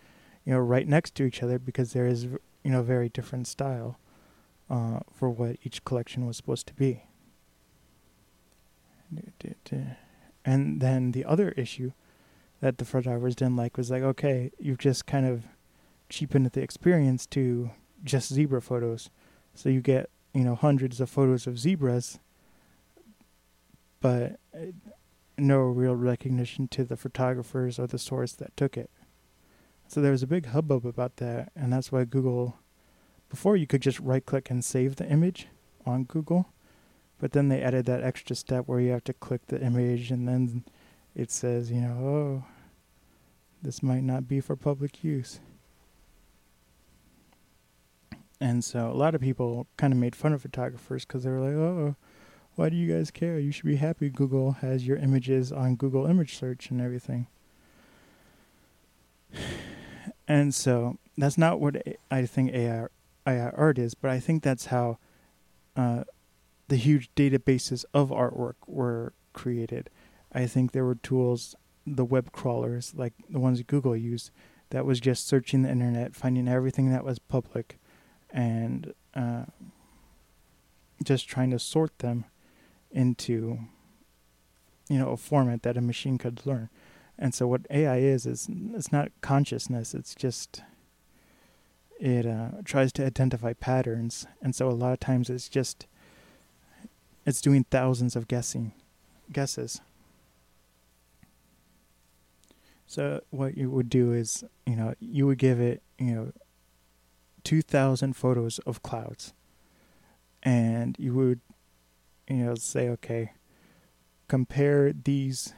you 0.45 0.53
know, 0.53 0.59
right 0.59 0.87
next 0.87 1.15
to 1.15 1.23
each 1.23 1.43
other 1.43 1.59
because 1.59 1.93
there 1.93 2.07
is, 2.07 2.25
you 2.25 2.71
know, 2.71 2.81
very 2.81 3.09
different 3.09 3.47
style 3.47 3.99
uh, 4.69 4.99
for 5.13 5.29
what 5.29 5.57
each 5.63 5.83
collection 5.85 6.25
was 6.25 6.37
supposed 6.37 6.67
to 6.67 6.73
be. 6.73 7.03
And 10.45 10.81
then 10.81 11.11
the 11.11 11.25
other 11.25 11.51
issue 11.51 11.91
that 12.61 12.77
the 12.77 12.85
photographers 12.85 13.35
didn't 13.35 13.55
like 13.55 13.77
was 13.77 13.91
like, 13.91 14.01
okay, 14.01 14.51
you've 14.59 14.79
just 14.79 15.05
kind 15.05 15.25
of 15.25 15.43
cheapened 16.09 16.47
the 16.47 16.61
experience 16.61 17.25
to 17.27 17.71
just 18.03 18.33
zebra 18.33 18.61
photos. 18.61 19.09
So 19.53 19.69
you 19.69 19.81
get, 19.81 20.09
you 20.33 20.43
know, 20.43 20.55
hundreds 20.55 21.01
of 21.01 21.09
photos 21.09 21.47
of 21.47 21.59
zebras, 21.59 22.19
but 23.99 24.39
uh, 24.53 24.71
no 25.37 25.59
real 25.59 25.95
recognition 25.95 26.67
to 26.69 26.83
the 26.83 26.97
photographers 26.97 27.79
or 27.79 27.87
the 27.87 27.99
source 27.99 28.33
that 28.33 28.55
took 28.55 28.77
it. 28.77 28.89
So 29.87 30.01
there 30.01 30.11
was 30.11 30.23
a 30.23 30.27
big 30.27 30.47
hubbub 30.47 30.85
about 30.85 31.17
that, 31.17 31.51
and 31.55 31.71
that's 31.71 31.91
why 31.91 32.03
Google, 32.03 32.57
before 33.29 33.55
you 33.55 33.65
could 33.65 33.81
just 33.81 33.99
right 33.99 34.25
click 34.25 34.49
and 34.49 34.63
save 34.63 34.97
the 34.97 35.07
image 35.07 35.47
on 35.85 36.03
Google, 36.03 36.49
but 37.19 37.31
then 37.31 37.47
they 37.47 37.61
added 37.61 37.85
that 37.85 38.03
extra 38.03 38.35
step 38.35 38.67
where 38.67 38.79
you 38.79 38.91
have 38.91 39.03
to 39.05 39.13
click 39.13 39.47
the 39.47 39.61
image 39.61 40.11
and 40.11 40.27
then 40.27 40.63
it 41.15 41.31
says, 41.31 41.71
you 41.71 41.81
know, 41.81 41.97
oh, 41.97 42.45
this 43.61 43.81
might 43.81 44.03
not 44.03 44.27
be 44.27 44.39
for 44.39 44.55
public 44.55 45.03
use. 45.03 45.39
And 48.39 48.63
so 48.63 48.91
a 48.91 48.93
lot 48.93 49.15
of 49.15 49.21
people 49.21 49.67
kind 49.77 49.91
of 49.91 49.99
made 49.99 50.15
fun 50.15 50.33
of 50.33 50.41
photographers 50.41 51.05
because 51.05 51.23
they 51.23 51.29
were 51.31 51.39
like, 51.39 51.55
oh, 51.55 51.95
why 52.55 52.69
do 52.69 52.75
you 52.75 52.93
guys 52.93 53.11
care? 53.11 53.39
You 53.39 53.51
should 53.51 53.65
be 53.65 53.77
happy 53.77 54.09
Google 54.09 54.53
has 54.53 54.85
your 54.85 54.97
images 54.97 55.51
on 55.51 55.75
Google 55.75 56.05
image 56.05 56.35
search 56.35 56.69
and 56.69 56.81
everything. 56.81 57.27
And 60.29 60.53
so 60.53 60.97
that's 61.17 61.37
not 61.37 61.61
what 61.61 61.81
I 62.11 62.25
think 62.25 62.51
AI, 62.51 62.87
AI 63.25 63.49
art 63.51 63.79
is, 63.79 63.93
but 63.93 64.11
I 64.11 64.19
think 64.19 64.43
that's 64.43 64.65
how 64.65 64.97
uh, 65.77 66.03
the 66.67 66.75
huge 66.75 67.09
databases 67.15 67.85
of 67.93 68.09
artwork 68.09 68.55
were 68.65 69.13
created. 69.31 69.89
I 70.33 70.45
think 70.45 70.73
there 70.73 70.83
were 70.83 70.95
tools, 70.95 71.55
the 71.85 72.03
web 72.03 72.33
crawlers, 72.33 72.93
like 72.93 73.13
the 73.29 73.39
ones 73.39 73.61
Google 73.63 73.95
used, 73.95 74.31
that 74.71 74.85
was 74.85 74.99
just 74.99 75.27
searching 75.27 75.61
the 75.61 75.71
internet, 75.71 76.13
finding 76.13 76.47
everything 76.47 76.91
that 76.91 77.05
was 77.05 77.19
public, 77.19 77.79
and 78.31 78.93
uh, 79.15 79.45
just 81.03 81.27
trying 81.27 81.51
to 81.51 81.59
sort 81.59 81.97
them 81.99 82.25
into 82.91 83.59
you 84.89 84.97
know, 84.97 85.09
a 85.09 85.17
format 85.17 85.63
that 85.63 85.77
a 85.77 85.81
machine 85.81 86.17
could 86.17 86.45
learn. 86.45 86.69
And 87.19 87.33
so 87.33 87.47
what 87.47 87.65
AI 87.69 87.97
is 87.97 88.25
is 88.25 88.47
it's 88.73 88.91
not 88.91 89.11
consciousness. 89.21 89.93
It's 89.93 90.15
just 90.15 90.61
it 91.99 92.25
uh, 92.25 92.49
tries 92.63 92.91
to 92.93 93.05
identify 93.05 93.53
patterns, 93.53 94.27
and 94.41 94.55
so 94.55 94.69
a 94.69 94.71
lot 94.71 94.93
of 94.93 94.99
times 94.99 95.29
it's 95.29 95.49
just 95.49 95.87
it's 97.25 97.41
doing 97.41 97.65
thousands 97.71 98.15
of 98.15 98.27
guessing 98.27 98.71
guesses. 99.31 99.81
So 102.85 103.21
what 103.31 103.57
you 103.57 103.69
would 103.69 103.89
do 103.89 104.13
is, 104.13 104.45
you 104.65 104.75
know, 104.75 104.93
you 105.01 105.27
would 105.27 105.39
give 105.39 105.59
it, 105.59 105.81
you 105.97 106.15
know, 106.15 106.31
2000 107.47 108.13
photos 108.13 108.59
of 108.59 108.83
clouds. 108.83 109.33
And 110.43 110.97
you 110.99 111.13
would 111.13 111.39
you 112.27 112.43
know 112.43 112.55
say 112.55 112.89
okay, 112.89 113.31
compare 114.27 114.91
these, 114.91 115.53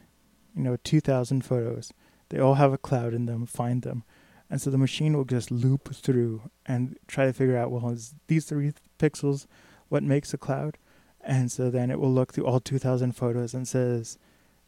you 0.55 0.61
know, 0.61 0.77
2000 0.83 1.43
photos. 1.43 1.91
They 2.29 2.37
all 2.37 2.53
have 2.53 2.73
a 2.73 2.77
cloud 2.77 3.15
in 3.15 3.25
them, 3.25 3.47
find 3.47 3.81
them. 3.81 4.03
And 4.51 4.61
so 4.61 4.69
the 4.69 4.77
machine 4.77 5.17
will 5.17 5.25
just 5.25 5.49
loop 5.49 5.95
through 5.95 6.51
and 6.63 6.95
try 7.07 7.25
to 7.25 7.33
figure 7.33 7.57
out, 7.57 7.71
well, 7.71 7.89
is 7.89 8.13
these 8.27 8.45
three 8.45 8.73
pixels 8.99 9.47
what 9.87 10.03
makes 10.03 10.31
a 10.31 10.37
cloud? 10.37 10.77
And 11.21 11.51
so 11.51 11.71
then 11.71 11.89
it 11.89 11.99
will 11.99 12.13
look 12.13 12.33
through 12.33 12.45
all 12.45 12.59
2000 12.59 13.13
photos 13.13 13.55
and 13.55 13.67
says, 13.67 14.19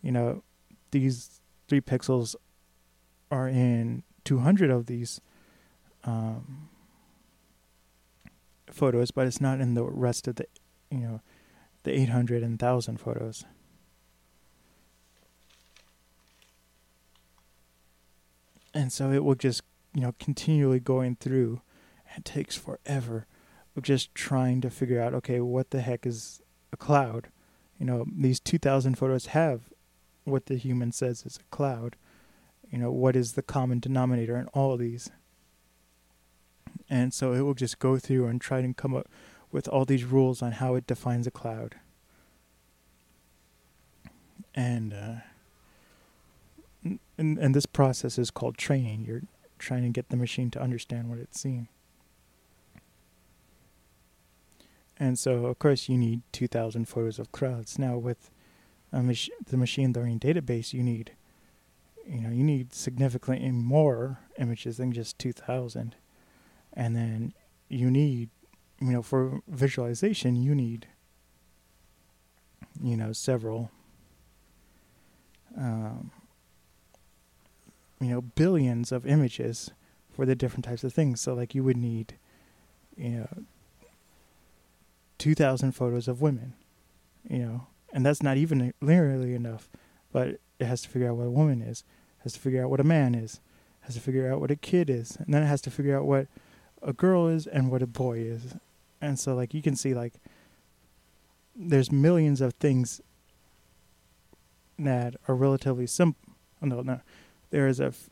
you 0.02 0.12
know, 0.12 0.42
these 0.90 1.40
three 1.68 1.82
pixels 1.82 2.36
are 3.30 3.48
in 3.48 4.02
200 4.24 4.72
of 4.72 4.88
these 4.88 5.22
um, 6.04 6.70
photos, 8.74 9.12
but 9.12 9.28
it's 9.28 9.42
not 9.42 9.60
in 9.60 9.74
the 9.74 9.84
rest 9.84 10.28
of 10.28 10.36
the, 10.36 10.46
you 10.90 11.00
know, 11.00 11.22
the 11.84 11.92
800 11.92 12.44
and 12.44 12.62
1000 12.62 13.00
photos. 13.00 13.46
And 18.74 18.92
so 18.92 19.12
it 19.12 19.24
will 19.24 19.36
just, 19.36 19.64
you 19.94 20.02
know, 20.02 20.14
continually 20.20 20.80
going 20.80 21.16
through. 21.16 21.62
It 22.16 22.26
takes 22.26 22.56
forever 22.56 23.26
of 23.76 23.84
just 23.84 24.14
trying 24.16 24.62
to 24.62 24.70
figure 24.70 25.02
out, 25.02 25.14
okay, 25.14 25.40
what 25.40 25.72
the 25.72 25.82
heck 25.82 26.06
is 26.06 26.42
a 26.72 26.78
cloud? 26.78 27.30
You 27.80 27.86
know, 27.86 28.06
these 28.14 28.40
2,000 28.40 28.96
photos 28.96 29.28
have 29.28 29.62
what 30.24 30.46
the 30.46 30.56
human 30.56 30.92
says 30.92 31.26
is 31.26 31.38
a 31.38 31.56
cloud. 31.56 31.96
You 32.70 32.78
know, 32.78 32.92
what 32.92 33.16
is 33.16 33.34
the 33.34 33.42
common 33.42 33.80
denominator 33.80 34.38
in 34.38 34.48
all 34.48 34.74
of 34.74 34.80
these? 34.80 35.10
And 36.92 37.14
so 37.14 37.32
it 37.32 37.42
will 37.42 37.54
just 37.54 37.80
go 37.80 37.98
through 37.98 38.28
and 38.28 38.42
try 38.42 38.62
to 38.62 38.74
come 38.74 38.94
up 38.94 39.08
with 39.50 39.66
all 39.70 39.86
these 39.86 40.04
rules 40.04 40.42
on 40.42 40.52
how 40.52 40.76
it 40.76 40.86
defines 40.86 41.26
a 41.26 41.32
cloud. 41.32 41.76
And 44.54 44.94
uh, 44.94 46.98
and 47.18 47.38
and 47.38 47.56
this 47.56 47.66
process 47.66 48.18
is 48.18 48.30
called 48.30 48.58
training. 48.58 49.06
You're 49.08 49.22
trying 49.58 49.84
to 49.84 49.90
get 49.90 50.10
the 50.10 50.18
machine 50.18 50.52
to 50.52 50.62
understand 50.62 51.10
what 51.10 51.20
it's 51.20 51.40
seeing. 51.40 51.70
And 55.00 55.18
so, 55.18 55.46
of 55.46 55.58
course, 55.58 55.90
you 55.90 55.98
need 55.98 56.22
2,000 56.32 56.88
photos 56.88 57.18
of 57.18 57.32
clouds. 57.32 57.80
Now, 57.80 57.98
with 57.98 58.30
mach- 58.92 59.30
the 59.48 59.58
machine 59.58 59.94
learning 59.94 60.20
database, 60.20 60.74
you 60.74 60.84
need, 60.84 61.14
you 62.06 62.22
know, 62.22 62.30
you 62.30 62.44
need 62.44 62.74
significantly 62.74 63.50
more 63.50 64.20
images 64.38 64.78
than 64.78 64.92
just 64.92 65.18
2,000. 65.18 65.96
And 66.74 66.96
then 66.96 67.34
you 67.70 67.92
need, 67.92 68.30
you 68.80 68.92
know, 68.92 69.02
for 69.02 69.42
visualization, 69.48 70.36
you 70.36 70.56
need, 70.56 70.88
you 72.82 72.96
know, 72.98 73.14
several, 73.14 73.72
um, 75.58 76.12
you 78.00 78.08
know, 78.08 78.22
billions 78.22 78.92
of 78.92 79.06
images 79.06 79.72
for 80.12 80.26
the 80.26 80.36
different 80.36 80.66
types 80.66 80.84
of 80.84 80.94
things. 80.94 81.22
So, 81.22 81.34
like, 81.34 81.54
you 81.54 81.64
would 81.64 81.78
need, 81.78 82.16
you 82.98 83.10
know, 83.10 83.28
2,000 85.18 85.74
photos 85.74 86.08
of 86.08 86.22
women, 86.22 86.54
you 87.30 87.40
know, 87.40 87.68
and 87.94 88.06
that's 88.06 88.24
not 88.24 88.38
even 88.38 88.74
linearly 88.82 89.36
enough, 89.36 89.70
but 90.12 90.40
it 90.60 90.66
has 90.66 90.82
to 90.82 90.90
figure 90.90 91.10
out 91.10 91.18
what 91.18 91.28
a 91.28 91.32
woman 91.32 91.62
is, 91.62 91.84
has 92.20 92.34
to 92.34 92.40
figure 92.40 92.64
out 92.64 92.70
what 92.70 92.80
a 92.80 92.84
man 92.84 93.14
is, 93.14 93.40
has 93.82 93.96
to 93.96 94.02
figure 94.02 94.32
out 94.32 94.40
what 94.40 94.52
a 94.52 94.56
kid 94.56 94.90
is, 94.90 95.18
and 95.18 95.34
then 95.34 95.44
it 95.44 95.48
has 95.48 95.62
to 95.62 95.72
figure 95.72 95.96
out 95.96 96.06
what 96.06 96.28
a 96.82 96.94
girl 96.94 97.28
is 97.28 97.48
and 97.48 97.72
what 97.72 97.82
a 97.82 97.88
boy 97.88 98.20
is. 98.20 98.56
And 99.02 99.20
so, 99.20 99.36
like, 99.36 99.54
you 99.54 99.62
can 99.62 99.76
see, 99.76 99.94
like, 99.94 100.14
there's 101.56 101.92
millions 101.92 102.42
of 102.42 102.54
things 102.56 103.02
that 104.80 105.16
are 105.28 105.36
relatively 105.36 105.88
simple. 105.88 106.34
Oh, 106.62 106.68
no, 106.68 106.82
no. 106.82 107.02
There 107.50 107.68
is 107.68 107.80
a. 107.80 107.88
F- 107.88 108.10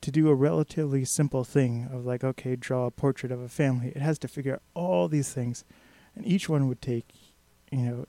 to 0.00 0.10
do 0.10 0.28
a 0.28 0.34
relatively 0.34 1.04
simple 1.04 1.44
thing 1.44 1.88
of, 1.90 2.04
like, 2.04 2.22
okay, 2.22 2.56
draw 2.56 2.86
a 2.86 2.90
portrait 2.90 3.32
of 3.32 3.40
a 3.40 3.48
family, 3.48 3.88
it 3.88 4.02
has 4.02 4.18
to 4.18 4.28
figure 4.28 4.54
out 4.54 4.62
all 4.74 5.08
these 5.08 5.32
things 5.32 5.64
and 6.16 6.26
each 6.26 6.48
one 6.48 6.68
would 6.68 6.80
take, 6.80 7.06
you 7.70 7.78
know, 7.78 8.06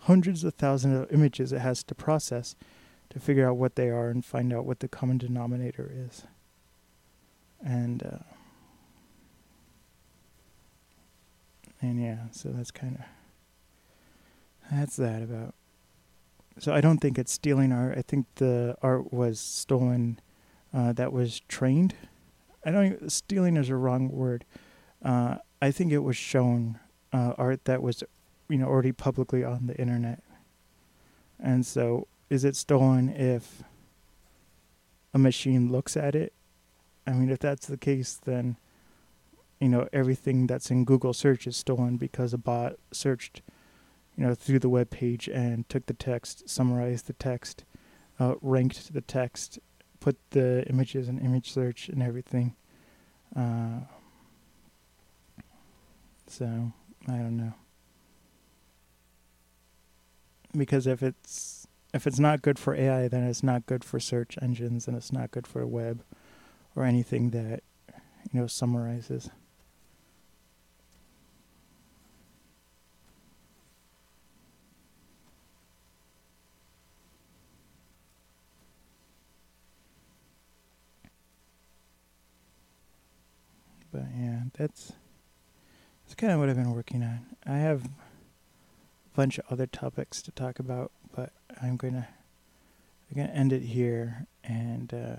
hundreds 0.00 0.44
of 0.44 0.54
thousands 0.54 1.02
of 1.02 1.12
images 1.12 1.52
it 1.52 1.60
has 1.60 1.82
to 1.84 1.94
process 1.94 2.54
to 3.10 3.20
figure 3.20 3.48
out 3.48 3.56
what 3.56 3.76
they 3.76 3.88
are 3.88 4.08
and 4.08 4.24
find 4.24 4.52
out 4.52 4.64
what 4.64 4.80
the 4.80 4.88
common 4.88 5.18
denominator 5.18 5.90
is. 5.92 6.24
And 7.64 8.02
uh, 8.02 8.35
and 11.80 12.00
yeah, 12.00 12.18
so 12.30 12.50
that's 12.50 12.70
kind 12.70 12.96
of 12.96 13.04
that's 14.70 14.96
that 14.96 15.22
about. 15.22 15.54
So 16.58 16.72
I 16.72 16.80
don't 16.80 16.98
think 16.98 17.18
it's 17.18 17.32
stealing 17.32 17.72
art. 17.72 17.98
I 17.98 18.02
think 18.02 18.26
the 18.36 18.76
art 18.82 19.12
was 19.12 19.38
stolen. 19.38 20.18
Uh, 20.74 20.92
that 20.94 21.12
was 21.12 21.40
trained. 21.48 21.94
I 22.64 22.70
don't. 22.70 22.86
Even, 22.86 23.10
stealing 23.10 23.56
is 23.56 23.68
a 23.68 23.76
wrong 23.76 24.10
word. 24.10 24.44
Uh, 25.04 25.36
I 25.62 25.70
think 25.70 25.92
it 25.92 25.98
was 25.98 26.16
shown 26.16 26.78
uh, 27.12 27.34
art 27.38 27.64
that 27.64 27.82
was, 27.82 28.02
you 28.48 28.58
know, 28.58 28.66
already 28.66 28.92
publicly 28.92 29.44
on 29.44 29.66
the 29.66 29.76
internet. 29.76 30.22
And 31.38 31.64
so, 31.64 32.08
is 32.30 32.44
it 32.44 32.56
stolen 32.56 33.10
if 33.10 33.62
a 35.14 35.18
machine 35.18 35.70
looks 35.70 35.96
at 35.96 36.14
it? 36.14 36.32
I 37.06 37.12
mean, 37.12 37.30
if 37.30 37.38
that's 37.38 37.66
the 37.66 37.76
case, 37.76 38.18
then, 38.24 38.56
you 39.60 39.68
know, 39.68 39.88
everything 39.92 40.46
that's 40.46 40.70
in 40.70 40.84
Google 40.84 41.12
search 41.12 41.46
is 41.46 41.56
stolen 41.56 41.96
because 41.96 42.32
a 42.32 42.38
bot 42.38 42.74
searched, 42.92 43.42
you 44.16 44.24
know, 44.26 44.34
through 44.34 44.58
the 44.58 44.68
web 44.68 44.90
page 44.90 45.28
and 45.28 45.68
took 45.68 45.86
the 45.86 45.94
text, 45.94 46.48
summarized 46.48 47.06
the 47.06 47.14
text, 47.14 47.64
uh, 48.20 48.34
ranked 48.42 48.92
the 48.92 49.00
text, 49.00 49.58
put 50.00 50.16
the 50.30 50.64
images 50.68 51.08
in 51.08 51.18
image 51.18 51.52
search 51.52 51.88
and 51.88 52.02
everything. 52.02 52.54
Uh, 53.34 53.80
so 56.26 56.72
I 57.08 57.12
don't 57.16 57.36
know. 57.36 57.54
Because 60.56 60.86
if 60.86 61.02
it's 61.02 61.66
if 61.94 62.06
it's 62.06 62.18
not 62.18 62.42
good 62.42 62.58
for 62.58 62.74
AI, 62.74 63.08
then 63.08 63.22
it's 63.24 63.42
not 63.42 63.66
good 63.66 63.84
for 63.84 64.00
search 64.00 64.36
engines, 64.42 64.86
and 64.88 64.96
it's 64.96 65.12
not 65.12 65.30
good 65.30 65.46
for 65.46 65.66
web 65.66 66.02
or 66.76 66.84
anything 66.84 67.30
that 67.30 67.62
you 68.32 68.40
know 68.40 68.46
summarizes. 68.46 69.30
But 83.92 84.04
yeah, 84.16 84.40
that's 84.56 84.92
that's 86.04 86.14
kind 86.14 86.32
of 86.32 86.38
what 86.38 86.48
I've 86.48 86.56
been 86.56 86.74
working 86.74 87.02
on. 87.02 87.26
I 87.44 87.58
have 87.58 87.84
a 87.84 87.90
bunch 89.14 89.38
of 89.38 89.44
other 89.50 89.66
topics 89.66 90.22
to 90.22 90.30
talk 90.30 90.58
about, 90.58 90.92
but 91.14 91.32
I'm 91.62 91.76
gonna 91.76 92.08
I'm 93.10 93.16
gonna 93.16 93.32
end 93.32 93.52
it 93.52 93.62
here, 93.62 94.26
and 94.44 94.92
uh, 94.92 95.16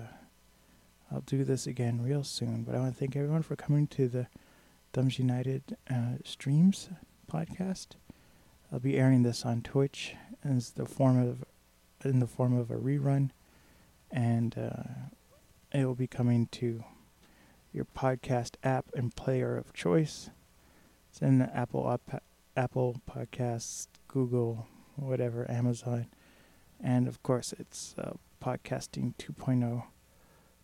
I'll 1.12 1.20
do 1.20 1.44
this 1.44 1.66
again 1.66 2.02
real 2.02 2.24
soon. 2.24 2.62
But 2.62 2.74
I 2.74 2.78
want 2.78 2.94
to 2.94 2.98
thank 2.98 3.16
everyone 3.16 3.42
for 3.42 3.56
coming 3.56 3.86
to 3.88 4.08
the 4.08 4.26
Thumbs 4.92 5.18
United 5.18 5.76
uh, 5.90 6.16
streams 6.24 6.88
podcast. 7.30 7.88
I'll 8.72 8.80
be 8.80 8.98
airing 8.98 9.22
this 9.22 9.44
on 9.44 9.62
Twitch 9.62 10.14
as 10.44 10.72
the 10.72 10.86
form 10.86 11.18
of 11.20 11.44
in 12.04 12.20
the 12.20 12.26
form 12.26 12.56
of 12.56 12.70
a 12.70 12.76
rerun, 12.76 13.30
and 14.10 14.56
uh, 14.56 15.08
it 15.72 15.84
will 15.84 15.94
be 15.94 16.06
coming 16.06 16.48
to 16.52 16.84
your 17.78 17.86
podcast 17.96 18.56
app 18.64 18.86
and 18.96 19.14
player 19.14 19.56
of 19.56 19.72
choice. 19.72 20.30
It's 21.08 21.22
in 21.22 21.38
the 21.38 21.56
Apple 21.56 22.00
Apple 22.56 23.00
Podcasts, 23.08 23.86
Google, 24.08 24.66
whatever, 24.96 25.48
Amazon, 25.48 26.08
and 26.82 27.06
of 27.06 27.22
course 27.22 27.54
it's 27.56 27.94
podcasting 28.44 29.14
2.0 29.16 29.84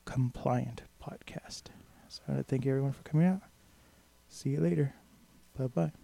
compliant 0.04 0.82
podcast. 1.00 1.62
So 2.08 2.22
I 2.28 2.42
thank 2.42 2.66
everyone 2.66 2.92
for 2.92 3.04
coming 3.04 3.28
out. 3.28 3.42
See 4.28 4.50
you 4.50 4.60
later. 4.60 4.94
Bye 5.56 5.68
bye. 5.68 6.03